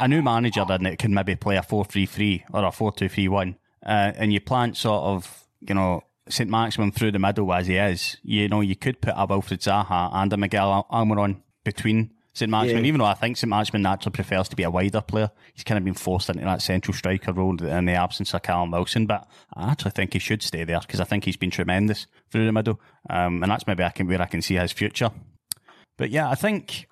a 0.00 0.08
new 0.08 0.22
manager 0.22 0.64
then 0.66 0.84
that 0.84 0.98
can 0.98 1.12
maybe 1.14 1.34
play 1.36 1.56
a 1.56 1.62
four 1.62 1.84
three 1.84 2.06
three 2.06 2.44
or 2.52 2.64
a 2.64 2.72
four 2.72 2.92
two 2.92 3.08
three 3.08 3.28
one, 3.28 3.56
uh, 3.84 4.12
and 4.16 4.32
you 4.32 4.40
plant 4.40 4.76
sort 4.76 5.02
of 5.02 5.44
you 5.60 5.74
know 5.74 6.02
St 6.32 6.48
Maximin 6.50 6.92
through 6.92 7.12
the 7.12 7.18
middle 7.18 7.52
as 7.52 7.66
he 7.66 7.76
is, 7.76 8.16
you 8.22 8.48
know, 8.48 8.60
you 8.60 8.74
could 8.76 9.00
put 9.00 9.14
a 9.16 9.26
Wilfred 9.26 9.60
Zaha 9.60 10.10
and 10.14 10.32
a 10.32 10.36
Miguel 10.36 10.86
Almiron 10.90 11.42
between 11.64 12.12
St 12.34 12.50
Maximin, 12.50 12.84
Yeah. 12.84 12.88
even 12.88 12.98
though 13.00 13.04
I 13.04 13.14
think 13.14 13.36
St 13.36 13.48
Maximin 13.50 13.82
naturally 13.82 14.14
prefers 14.14 14.48
to 14.48 14.56
be 14.56 14.62
a 14.62 14.70
wider 14.70 15.02
player. 15.02 15.30
He's 15.52 15.64
kind 15.64 15.76
of 15.76 15.84
been 15.84 15.92
forced 15.94 16.30
into 16.30 16.42
that 16.44 16.62
central 16.62 16.94
striker 16.94 17.32
role 17.32 17.62
in 17.62 17.84
the 17.84 17.92
absence 17.92 18.32
of 18.32 18.42
Callum 18.42 18.70
Wilson, 18.70 19.04
but 19.06 19.28
I 19.54 19.70
actually 19.70 19.90
think 19.90 20.14
he 20.14 20.18
should 20.18 20.42
stay 20.42 20.64
there 20.64 20.80
because 20.80 20.98
I 21.00 21.04
think 21.04 21.24
he's 21.24 21.36
been 21.36 21.50
tremendous 21.50 22.06
through 22.30 22.46
the 22.46 22.52
middle, 22.52 22.80
um, 23.10 23.42
and 23.42 23.52
that's 23.52 23.66
maybe 23.66 23.84
I 23.84 23.90
can 23.90 24.06
where 24.08 24.22
I 24.22 24.26
can 24.26 24.40
see 24.40 24.54
his 24.54 24.72
future. 24.72 25.10
But 25.98 26.10
yeah, 26.10 26.30
I 26.30 26.34
think 26.34 26.86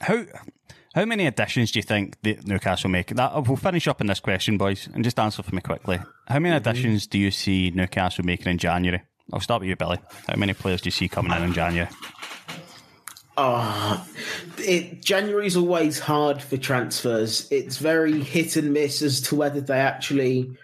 how 0.00 0.24
how 0.94 1.04
many 1.04 1.26
additions 1.26 1.72
do 1.72 1.78
you 1.78 1.82
think 1.82 2.20
that 2.22 2.46
Newcastle 2.46 2.90
make? 2.90 3.08
That 3.08 3.46
we'll 3.46 3.56
finish 3.56 3.86
up 3.86 4.00
in 4.00 4.06
this 4.06 4.20
question, 4.20 4.58
boys, 4.58 4.88
and 4.92 5.04
just 5.04 5.18
answer 5.18 5.42
for 5.42 5.54
me 5.54 5.60
quickly. 5.60 6.00
How 6.26 6.38
many 6.38 6.56
additions 6.56 7.06
do 7.06 7.18
you 7.18 7.30
see 7.30 7.70
Newcastle 7.70 8.24
making 8.24 8.50
in 8.50 8.58
January? 8.58 9.02
I'll 9.32 9.40
start 9.40 9.60
with 9.60 9.68
you, 9.68 9.76
Billy. 9.76 9.98
How 10.26 10.36
many 10.36 10.54
players 10.54 10.80
do 10.80 10.86
you 10.86 10.92
see 10.92 11.08
coming 11.08 11.32
in 11.32 11.42
in 11.42 11.52
January? 11.52 11.90
Oh, 13.36 14.04
it, 14.58 15.00
January's 15.02 15.56
always 15.56 16.00
hard 16.00 16.42
for 16.42 16.56
transfers. 16.56 17.46
It's 17.52 17.76
very 17.76 18.20
hit 18.20 18.56
and 18.56 18.72
miss 18.72 19.00
as 19.00 19.20
to 19.22 19.36
whether 19.36 19.60
they 19.60 19.78
actually 19.78 20.56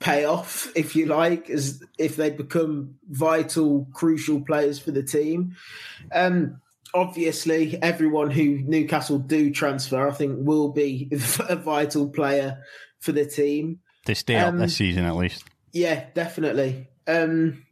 pay 0.00 0.24
off, 0.24 0.72
if 0.74 0.96
you 0.96 1.06
like, 1.06 1.50
as 1.50 1.82
if 1.98 2.16
they 2.16 2.30
become 2.30 2.96
vital, 3.08 3.86
crucial 3.92 4.40
players 4.40 4.78
for 4.78 4.90
the 4.90 5.02
team. 5.02 5.56
Um, 6.12 6.60
obviously, 6.94 7.80
everyone 7.82 8.30
who 8.30 8.58
Newcastle 8.58 9.18
do 9.18 9.50
transfer, 9.50 10.08
I 10.08 10.12
think, 10.12 10.38
will 10.46 10.70
be 10.72 11.08
a 11.48 11.56
vital 11.56 12.08
player 12.08 12.62
for 13.00 13.12
the 13.12 13.24
team. 13.26 13.80
To 14.06 14.14
stay 14.14 14.36
up 14.36 14.48
Um, 14.48 14.58
this 14.58 14.76
season 14.76 15.04
at 15.04 15.16
least. 15.16 15.44
Yeah, 15.72 16.06
definitely. 16.14 16.88
Um, 17.06 17.64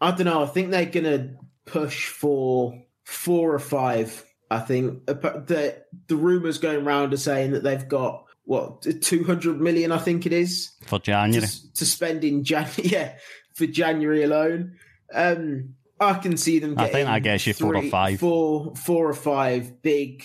I 0.00 0.10
don't 0.10 0.24
know. 0.26 0.42
I 0.42 0.46
think 0.46 0.70
they're 0.70 0.86
going 0.86 1.04
to 1.04 1.30
push 1.66 2.08
for 2.08 2.82
four 3.04 3.54
or 3.54 3.58
five. 3.58 4.24
I 4.50 4.58
think 4.60 5.06
the 5.06 5.82
the 6.06 6.16
rumors 6.16 6.58
going 6.58 6.84
around 6.86 7.12
are 7.14 7.16
saying 7.18 7.52
that 7.52 7.62
they've 7.62 7.88
got 7.88 8.24
what 8.44 8.82
two 9.00 9.24
hundred 9.24 9.60
million. 9.60 9.90
I 9.92 9.98
think 9.98 10.26
it 10.26 10.32
is 10.32 10.72
For 10.86 10.98
January. 10.98 11.46
to 11.74 11.86
spend 11.86 12.24
in 12.24 12.44
Jan. 12.44 12.68
Yeah, 12.82 13.14
for 13.54 13.66
January 13.66 14.22
alone. 14.22 14.76
Um, 15.12 15.74
I 16.00 16.14
can 16.14 16.36
see 16.36 16.58
them. 16.58 16.74
I 16.76 16.88
think 16.88 17.08
I 17.08 17.18
guess 17.20 17.46
you 17.46 17.54
four 17.54 17.76
or 17.76 17.82
five. 17.82 18.20
four, 18.20 18.74
four 18.74 19.08
or 19.08 19.14
five 19.14 19.80
big, 19.82 20.24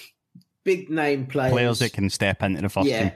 big 0.63 0.89
name 0.89 1.27
players. 1.27 1.51
Players 1.51 1.79
that 1.79 1.93
can 1.93 2.09
step 2.09 2.41
into 2.43 2.61
the 2.61 2.69
first 2.69 2.87
yeah. 2.87 3.09
team. 3.09 3.11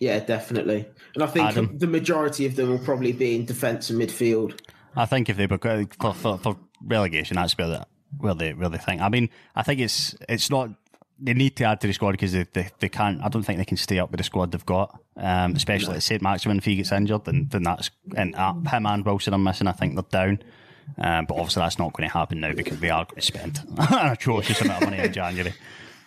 Yeah, 0.00 0.18
definitely. 0.20 0.86
And 1.14 1.22
I 1.22 1.26
think 1.26 1.48
Adam? 1.48 1.78
the 1.78 1.86
majority 1.86 2.46
of 2.46 2.56
them 2.56 2.68
will 2.68 2.78
probably 2.78 3.12
be 3.12 3.36
in 3.36 3.46
defence 3.46 3.90
and 3.90 4.00
midfield. 4.00 4.58
I 4.96 5.06
think 5.06 5.28
if 5.28 5.36
they 5.36 5.46
were 5.46 5.58
for, 5.98 6.14
for, 6.14 6.38
for 6.38 6.56
relegation, 6.84 7.36
that's 7.36 7.56
where 7.56 7.68
they, 7.68 7.82
where 8.18 8.34
they 8.34 8.52
where 8.52 8.68
they 8.68 8.78
think. 8.78 9.00
I 9.00 9.08
mean, 9.08 9.30
I 9.54 9.62
think 9.62 9.80
it's 9.80 10.14
it's 10.28 10.50
not. 10.50 10.70
They 11.18 11.32
need 11.32 11.56
to 11.56 11.64
add 11.64 11.80
to 11.80 11.86
the 11.86 11.92
squad 11.92 12.12
because 12.12 12.32
they, 12.32 12.44
they, 12.52 12.68
they 12.80 12.88
can't. 12.88 13.22
I 13.22 13.28
don't 13.28 13.44
think 13.44 13.58
they 13.58 13.64
can 13.64 13.76
stay 13.76 14.00
up 14.00 14.10
with 14.10 14.18
the 14.18 14.24
squad 14.24 14.50
they've 14.50 14.66
got. 14.66 15.00
Um, 15.16 15.54
especially 15.54 15.94
at 15.94 16.02
St 16.02 16.20
Maximin, 16.20 16.58
if 16.58 16.64
he 16.64 16.76
gets 16.76 16.92
injured, 16.92 17.24
then 17.24 17.48
then 17.50 17.62
that's 17.62 17.90
and 18.16 18.34
uh, 18.34 18.52
him 18.52 18.86
and 18.86 19.06
Wilson 19.06 19.32
are 19.32 19.38
missing. 19.38 19.68
I 19.68 19.72
think 19.72 19.94
they're 19.94 20.26
down. 20.26 20.42
Um, 20.98 21.26
but 21.26 21.34
obviously 21.34 21.60
that's 21.60 21.78
not 21.78 21.92
going 21.92 22.08
to 22.08 22.12
happen 22.12 22.40
now 22.40 22.52
because 22.52 22.80
we 22.80 22.90
are 22.90 23.04
going 23.04 23.16
to 23.16 23.22
spend 23.22 23.60
an 23.78 24.12
atrocious 24.12 24.60
amount 24.60 24.82
of 24.82 24.90
money 24.90 25.02
in 25.02 25.12
January. 25.12 25.54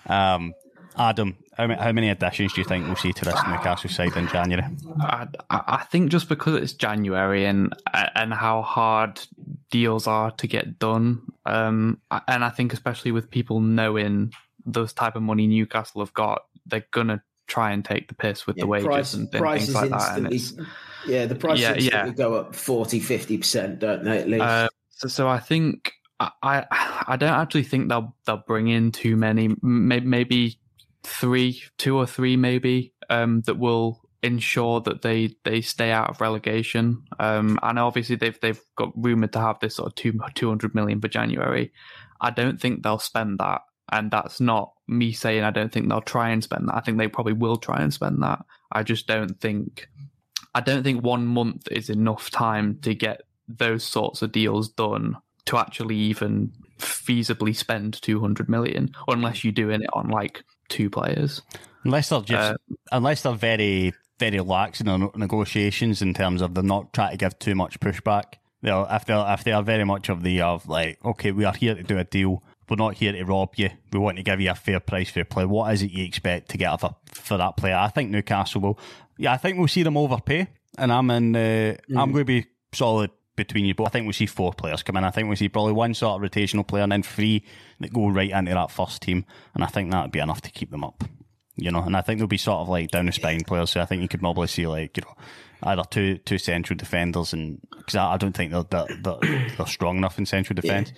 Um, 0.06 0.54
Adam, 0.98 1.38
how 1.56 1.68
many, 1.68 1.82
how 1.82 1.92
many 1.92 2.10
additions 2.10 2.54
do 2.54 2.62
you 2.62 2.66
think 2.66 2.86
we'll 2.86 2.96
see 2.96 3.14
to 3.14 3.26
this 3.26 3.40
Newcastle 3.48 3.90
side 3.90 4.16
in 4.16 4.28
January? 4.28 4.64
I, 5.00 5.28
I 5.50 5.64
I 5.68 5.84
think 5.92 6.10
just 6.12 6.30
because 6.30 6.62
it's 6.62 6.74
January 6.74 7.46
and 7.46 7.76
and 7.94 8.34
how 8.34 8.62
hard 8.62 9.22
deals 9.70 10.08
are 10.08 10.32
to 10.32 10.48
get 10.48 10.80
done, 10.80 11.22
um, 11.46 12.02
and 12.28 12.44
I 12.44 12.50
think 12.50 12.74
especially 12.74 13.12
with 13.12 13.30
people 13.30 13.60
knowing 13.60 14.34
those 14.66 14.94
type 14.94 15.16
of 15.16 15.22
money 15.22 15.48
Newcastle 15.48 16.02
have 16.02 16.14
got, 16.14 16.44
they're 16.66 16.88
gonna 16.92 17.24
try 17.48 17.72
and 17.72 17.84
take 17.84 18.08
the 18.08 18.16
piss 18.16 18.46
with 18.46 18.58
the 18.58 18.68
wages 18.68 18.88
price, 18.88 19.14
and, 19.14 19.34
and 19.34 19.60
things 19.60 19.74
like 19.74 19.90
that. 19.90 20.18
And 20.18 20.34
it's, 20.34 20.54
yeah, 21.06 21.26
the 21.26 21.36
prices 21.36 21.86
Yeah, 21.86 22.06
yeah. 22.06 22.10
go 22.14 22.36
up 22.36 22.56
40, 22.56 23.00
50%, 23.00 23.80
don't 23.80 24.04
they, 24.04 24.18
at 24.20 24.30
least? 24.30 24.42
Uh, 24.42 24.70
so, 24.90 25.08
so 25.08 25.28
I 25.28 25.40
think 25.40 25.92
I, 26.20 26.66
I 27.08 27.16
don't 27.18 27.34
actually 27.34 27.64
think 27.64 27.90
they'll 27.90 28.16
they'll 28.26 28.44
bring 28.48 28.68
in 28.68 28.92
too 28.92 29.16
many. 29.16 29.56
Maybe 29.62 30.06
maybe 30.06 30.60
three, 31.04 31.62
two 31.78 31.96
or 31.96 32.08
three, 32.08 32.36
maybe 32.36 32.94
um, 33.10 33.42
that 33.42 33.60
will 33.60 34.02
ensure 34.24 34.82
that 34.82 35.04
they 35.04 35.36
they 35.44 35.62
stay 35.62 35.92
out 35.92 36.10
of 36.10 36.22
relegation. 36.22 37.04
Um, 37.20 37.60
and 37.62 37.78
obviously 37.78 38.16
they've 38.16 38.40
they've 38.42 38.62
got 38.76 38.92
rumored 38.96 39.34
to 39.34 39.40
have 39.40 39.60
this 39.60 39.76
sort 39.76 39.88
of 39.88 39.96
two 39.96 40.20
two 40.34 40.50
hundred 40.50 40.74
million 40.74 41.00
for 41.00 41.08
January. 41.08 41.72
I 42.20 42.32
don't 42.32 42.60
think 42.60 42.82
they'll 42.84 43.00
spend 43.00 43.40
that, 43.40 43.62
and 43.92 44.10
that's 44.10 44.42
not 44.42 44.74
me 44.88 45.12
saying 45.12 45.44
I 45.44 45.52
don't 45.52 45.72
think 45.72 45.88
they'll 45.88 46.02
try 46.02 46.30
and 46.30 46.44
spend 46.44 46.68
that. 46.68 46.76
I 46.76 46.80
think 46.82 46.98
they 46.98 47.08
probably 47.08 47.34
will 47.34 47.58
try 47.58 47.82
and 47.82 47.94
spend 47.94 48.24
that. 48.24 48.40
I 48.72 48.84
just 48.84 49.08
don't 49.08 49.40
think. 49.40 49.88
I 50.58 50.62
don't 50.62 50.82
think 50.82 51.04
one 51.04 51.28
month 51.28 51.68
is 51.70 51.88
enough 51.88 52.32
time 52.32 52.80
to 52.82 52.96
get 52.96 53.22
those 53.48 53.84
sorts 53.84 54.24
of 54.24 54.32
deals 54.32 54.70
done 54.70 55.18
to 55.46 55.60
actually 55.60 55.96
even 55.96 56.52
feasibly 56.80 57.56
spend 57.56 58.02
200 58.02 58.50
million 58.50 58.90
unless 59.08 59.44
you're 59.44 59.54
doing 59.54 59.84
it 59.84 59.90
on 59.94 60.10
like 60.10 60.44
two 60.68 60.90
players. 60.90 61.44
Unless 61.84 62.10
they're 62.10 62.22
just, 62.22 62.54
Uh, 62.54 62.58
unless 62.92 63.22
they're 63.22 63.34
very, 63.34 63.94
very 64.18 64.40
lax 64.40 64.82
in 64.82 64.88
their 64.88 64.98
negotiations 65.16 66.02
in 66.02 66.16
terms 66.16 66.42
of 66.42 66.56
they're 66.56 66.64
not 66.64 66.92
trying 66.92 67.12
to 67.12 67.18
give 67.18 67.38
too 67.38 67.54
much 67.54 67.80
pushback. 67.80 68.40
They'll, 68.64 68.88
if 68.90 69.06
they 69.06 69.14
if 69.14 69.44
they 69.44 69.52
are 69.52 69.62
very 69.62 69.84
much 69.84 70.10
of 70.10 70.24
the 70.24 70.42
of 70.42 70.68
like, 70.68 70.98
okay, 71.06 71.32
we 71.32 71.46
are 71.46 71.54
here 71.54 71.76
to 71.76 71.84
do 71.84 72.00
a 72.00 72.04
deal. 72.04 72.42
We're 72.70 72.76
not 72.76 72.96
here 72.96 73.12
to 73.14 73.24
rob 73.24 73.54
you. 73.56 73.70
We 73.94 74.00
want 74.00 74.18
to 74.18 74.24
give 74.24 74.42
you 74.42 74.52
a 74.52 74.56
fair 74.56 74.80
price 74.80 75.10
for 75.10 75.20
your 75.20 75.26
play. 75.26 75.46
What 75.46 75.74
is 75.74 75.82
it 75.82 75.92
you 75.92 76.04
expect 76.04 76.50
to 76.50 76.58
get 76.58 76.76
for, 76.80 76.96
for 77.14 77.38
that 77.38 77.56
player? 77.58 77.76
I 77.76 77.88
think 77.88 78.12
Newcastle 78.12 78.62
will. 78.62 78.80
Yeah, 79.18 79.34
I 79.34 79.38
think 79.38 79.58
we'll 79.58 79.68
see 79.68 79.84
them 79.84 79.98
overpay, 79.98 80.48
and 80.78 80.92
I'm 80.92 81.10
in. 81.12 81.36
Uh, 81.36 81.76
I'm 81.96 82.12
going 82.12 82.26
to 82.26 82.26
be 82.26 82.46
solid 82.74 83.12
between 83.38 83.66
you 83.66 83.76
but 83.76 83.84
I 83.86 83.90
think 83.90 84.08
we 84.08 84.14
see 84.14 84.26
four 84.26 84.52
players 84.52 84.82
come 84.82 84.98
in. 84.98 85.04
I 85.04 85.12
think 85.12 85.30
we 85.30 85.36
see 85.36 85.48
probably 85.48 85.74
one 85.74 85.94
sort 85.94 86.22
of 86.22 86.30
rotational 86.30 86.68
player 86.68 86.82
and 86.82 86.92
then 86.92 87.04
three 87.04 87.46
that 87.80 87.94
go 87.94 88.10
right 88.10 88.32
into 88.32 88.52
that 88.54 88.72
first 88.72 89.02
team, 89.04 89.26
and 89.54 89.64
I 89.64 89.68
think 89.68 89.92
that 89.92 90.02
would 90.02 90.12
be 90.12 90.20
enough 90.20 90.42
to 90.42 90.50
keep 90.50 90.72
them 90.72 90.84
up. 90.84 91.04
you 91.56 91.72
know, 91.72 91.82
and 91.82 91.96
I 91.96 92.02
think 92.02 92.20
there'll 92.20 92.28
be 92.28 92.38
sort 92.38 92.60
of 92.62 92.70
like 92.70 92.90
down 92.92 93.06
the 93.08 93.12
spine 93.12 93.44
players. 93.44 93.72
So 93.72 93.82
I 93.82 93.86
think 93.86 94.02
you 94.02 94.08
could 94.08 94.20
probably 94.22 94.48
see 94.48 94.68
like 94.68 94.98
you 94.98 95.04
know 95.04 95.16
either 95.64 95.84
two 95.90 96.18
two 96.20 96.38
central 96.38 96.78
defenders, 96.78 97.34
and 97.34 97.60
because 97.76 97.96
I, 97.96 98.14
I 98.14 98.18
don't 98.18 98.36
think 98.36 98.52
they're, 98.52 98.64
they're 98.64 98.98
they're, 99.02 99.50
they're 99.58 99.68
strong 99.68 99.98
enough 99.98 100.18
in 100.18 100.26
central 100.26 100.56
defence. 100.56 100.92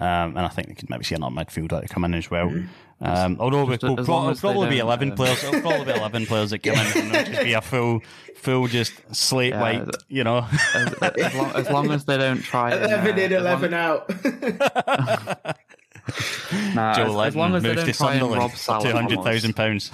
Um, 0.00 0.36
and 0.36 0.40
I 0.40 0.48
think 0.48 0.68
they 0.68 0.74
could 0.74 0.90
maybe 0.90 1.04
see 1.04 1.14
another 1.14 1.34
midfielder 1.36 1.80
to 1.82 1.88
come 1.88 2.04
in 2.04 2.14
as 2.14 2.30
well. 2.30 2.52
Um, 3.00 3.36
although 3.38 3.66
Just 3.68 3.84
it 3.84 3.88
will 3.88 3.96
pro- 3.96 4.04
long 4.14 4.22
it'll 4.24 4.30
as 4.32 4.40
they 4.40 4.48
probably 4.48 4.68
be 4.70 4.78
eleven 4.78 5.12
uh, 5.12 5.16
players. 5.16 5.44
It'll 5.44 5.60
probably 5.60 5.84
be 5.92 5.98
eleven 5.98 6.26
players 6.30 6.50
that 6.50 6.60
come 6.62 6.74
in, 6.74 6.80
and 7.06 7.14
it'll 7.14 7.32
just 7.32 7.42
be 7.44 7.52
a 7.52 7.60
full, 7.60 8.00
full 8.36 8.66
just 8.66 8.92
slate 9.14 9.52
Yeah, 9.52 9.60
white. 9.60 9.84
the- 9.84 9.98
You 10.08 10.24
know, 10.24 10.46
As, 10.74 10.92
as, 10.94 11.34
long, 11.34 11.50
as 11.54 11.70
long 11.70 11.90
as 11.92 12.04
they 12.06 12.16
don't 12.18 12.40
try. 12.42 12.72
and, 12.72 12.84
11 12.84 13.18
in, 13.18 13.32
uh, 13.32 13.36
as 13.36 13.42
long- 13.44 13.64
11 13.64 13.74
out. 13.74 15.56
Nah, 16.74 16.94
Joe 16.94 17.20
as, 17.22 17.28
as 17.28 17.36
long 17.36 17.54
as 17.54 17.62
they 17.62 17.70
moves 17.70 17.82
don't 17.84 17.92
to 17.92 17.98
try 17.98 18.12
and 18.12 18.20
Sunderland 18.20 18.42
rob 18.42 18.50
for 18.50 18.56
Salah. 18.58 18.84
two 18.84 18.92
hundred 18.92 19.22
thousand 19.24 19.54
pounds. 19.56 19.90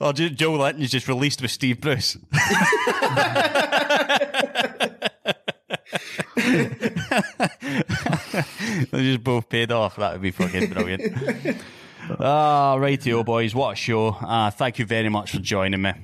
or 0.00 0.12
Jo- 0.12 0.28
Joelinton's 0.28 0.90
just 0.92 1.08
released 1.08 1.42
with 1.42 1.50
Steve 1.50 1.80
Bruce. 1.80 2.16
they 8.90 8.92
just 8.92 9.24
both 9.24 9.48
paid 9.48 9.72
off. 9.72 9.96
That 9.96 10.12
would 10.12 10.22
be 10.22 10.30
fucking 10.30 10.70
brilliant. 10.72 11.60
Ah, 12.20 12.76
rightio, 12.76 13.24
boys. 13.24 13.54
What 13.54 13.72
a 13.72 13.76
show. 13.76 14.08
Uh, 14.08 14.50
thank 14.50 14.78
you 14.78 14.84
very 14.84 15.08
much 15.08 15.30
for 15.30 15.38
joining 15.38 15.80
me. 15.80 15.94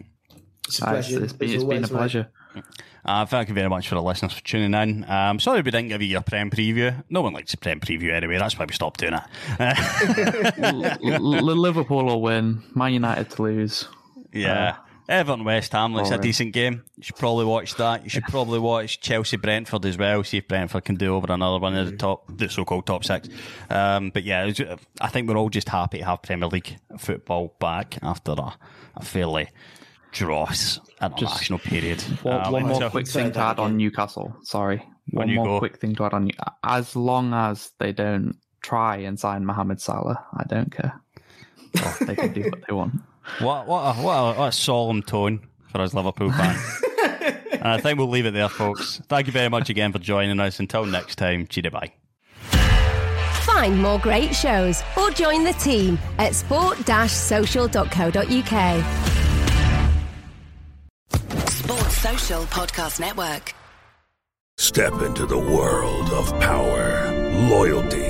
It's 0.66 0.80
a 0.80 0.88
Uh, 0.88 0.92
it's- 0.94 1.08
pleasure. 1.08 1.24
it's 1.24 1.32
been, 1.34 1.50
it's 1.50 1.62
been 1.62 1.72
a 1.72 1.74
always, 1.76 1.90
mate. 1.90 1.98
pleasure. 1.98 2.28
Uh, 3.04 3.26
thank 3.26 3.48
you 3.50 3.54
very 3.54 3.68
much 3.68 3.86
for 3.86 3.96
the 3.96 4.02
listeners 4.02 4.32
for 4.32 4.42
tuning 4.42 4.72
in. 4.72 5.04
Um, 5.10 5.38
sorry 5.38 5.60
we 5.60 5.70
didn't 5.70 5.88
give 5.88 6.00
you 6.00 6.08
your 6.08 6.22
Prem 6.22 6.50
preview. 6.50 7.04
No 7.10 7.20
one 7.20 7.34
likes 7.34 7.52
a 7.52 7.58
Prem 7.58 7.80
preview 7.80 8.14
anyway. 8.14 8.38
That's 8.38 8.58
why 8.58 8.64
we 8.64 8.72
stopped 8.72 9.00
doing 9.00 9.12
it. 9.12 9.22
L- 10.62 11.34
L- 11.34 11.56
Liverpool 11.56 12.06
will 12.06 12.22
win. 12.22 12.62
Man 12.74 12.94
United 12.94 13.28
to 13.32 13.42
lose. 13.42 13.86
Yeah. 14.32 14.76
Everton 15.10 15.44
West 15.44 15.72
Ham 15.72 15.92
looks 15.94 16.10
a 16.10 16.18
decent 16.18 16.52
game. 16.52 16.84
You 16.96 17.02
should 17.02 17.16
probably 17.16 17.44
watch 17.44 17.74
that. 17.76 18.04
You 18.04 18.10
should 18.10 18.22
probably 18.24 18.58
watch 18.60 19.00
Chelsea 19.00 19.36
Brentford 19.36 19.84
as 19.84 19.98
well. 19.98 20.22
See 20.24 20.38
if 20.38 20.46
Brentford 20.48 20.84
can 20.84 20.94
do 20.94 21.14
over 21.16 21.32
another 21.32 21.58
one 21.58 21.74
of 21.76 21.90
the 21.90 21.96
top, 21.96 22.24
the 22.34 22.48
so-called 22.48 22.86
top 22.86 23.04
six. 23.04 23.28
Um, 23.68 24.10
but 24.10 24.22
yeah, 24.24 24.44
was- 24.46 24.60
I 25.00 25.08
think 25.08 25.28
we're 25.28 25.36
all 25.36 25.50
just 25.50 25.68
happy 25.68 25.98
to 25.98 26.04
have 26.04 26.22
Premier 26.22 26.48
League 26.48 26.76
football 26.98 27.54
back 27.58 27.98
after 28.02 28.32
a, 28.32 28.54
a 28.96 29.04
fairly 29.04 29.48
dross 30.12 30.80
international 31.02 31.58
period. 31.58 32.00
One, 32.22 32.46
Um, 32.46 32.52
one 32.52 32.66
more 32.66 32.80
so- 32.80 32.90
quick 32.90 33.08
thing 33.08 33.32
to 33.32 33.40
add 33.40 33.58
on. 33.58 33.76
Newcastle. 33.76 34.36
Sorry. 34.44 34.82
One 35.10 35.34
more 35.34 35.44
go. 35.46 35.58
quick 35.58 35.78
thing 35.78 35.94
to 35.96 36.04
add 36.04 36.14
on. 36.14 36.24
New- 36.26 36.34
As 36.62 36.94
long 36.94 37.34
as 37.34 37.72
they 37.78 37.92
don't 37.92 38.36
try 38.62 38.98
and 38.98 39.18
sign 39.18 39.44
Mohamed 39.44 39.80
Salah, 39.80 40.24
I 40.36 40.44
don't 40.44 40.70
care. 40.70 41.00
Well, 41.74 41.96
they 42.00 42.14
can 42.16 42.32
do 42.32 42.42
what 42.50 42.60
they 42.68 42.72
want. 42.74 42.94
What 43.38 43.66
what 43.66 43.96
a, 43.96 44.00
what, 44.00 44.12
a, 44.12 44.38
what 44.38 44.48
a 44.48 44.52
solemn 44.52 45.02
tone 45.02 45.40
for 45.70 45.80
us 45.80 45.94
Liverpool 45.94 46.30
fans. 46.32 46.82
and 47.52 47.68
I 47.68 47.80
think 47.80 47.98
we'll 47.98 48.08
leave 48.08 48.26
it 48.26 48.32
there, 48.32 48.48
folks. 48.48 49.00
Thank 49.08 49.26
you 49.26 49.32
very 49.32 49.48
much 49.48 49.70
again 49.70 49.92
for 49.92 49.98
joining 49.98 50.38
us. 50.40 50.60
Until 50.60 50.84
next 50.84 51.16
time, 51.16 51.46
cheery 51.46 51.70
bye. 51.70 51.92
Find 53.42 53.80
more 53.80 53.98
great 53.98 54.34
shows 54.34 54.82
or 54.96 55.10
join 55.10 55.44
the 55.44 55.52
team 55.54 55.98
at 56.18 56.34
sport-social.co.uk. 56.34 58.84
Sports 61.50 61.96
Social 61.98 62.42
Podcast 62.44 63.00
Network. 63.00 63.54
Step 64.56 64.92
into 65.02 65.26
the 65.26 65.38
world 65.38 66.10
of 66.10 66.30
power, 66.40 67.10
loyalty, 67.48 68.09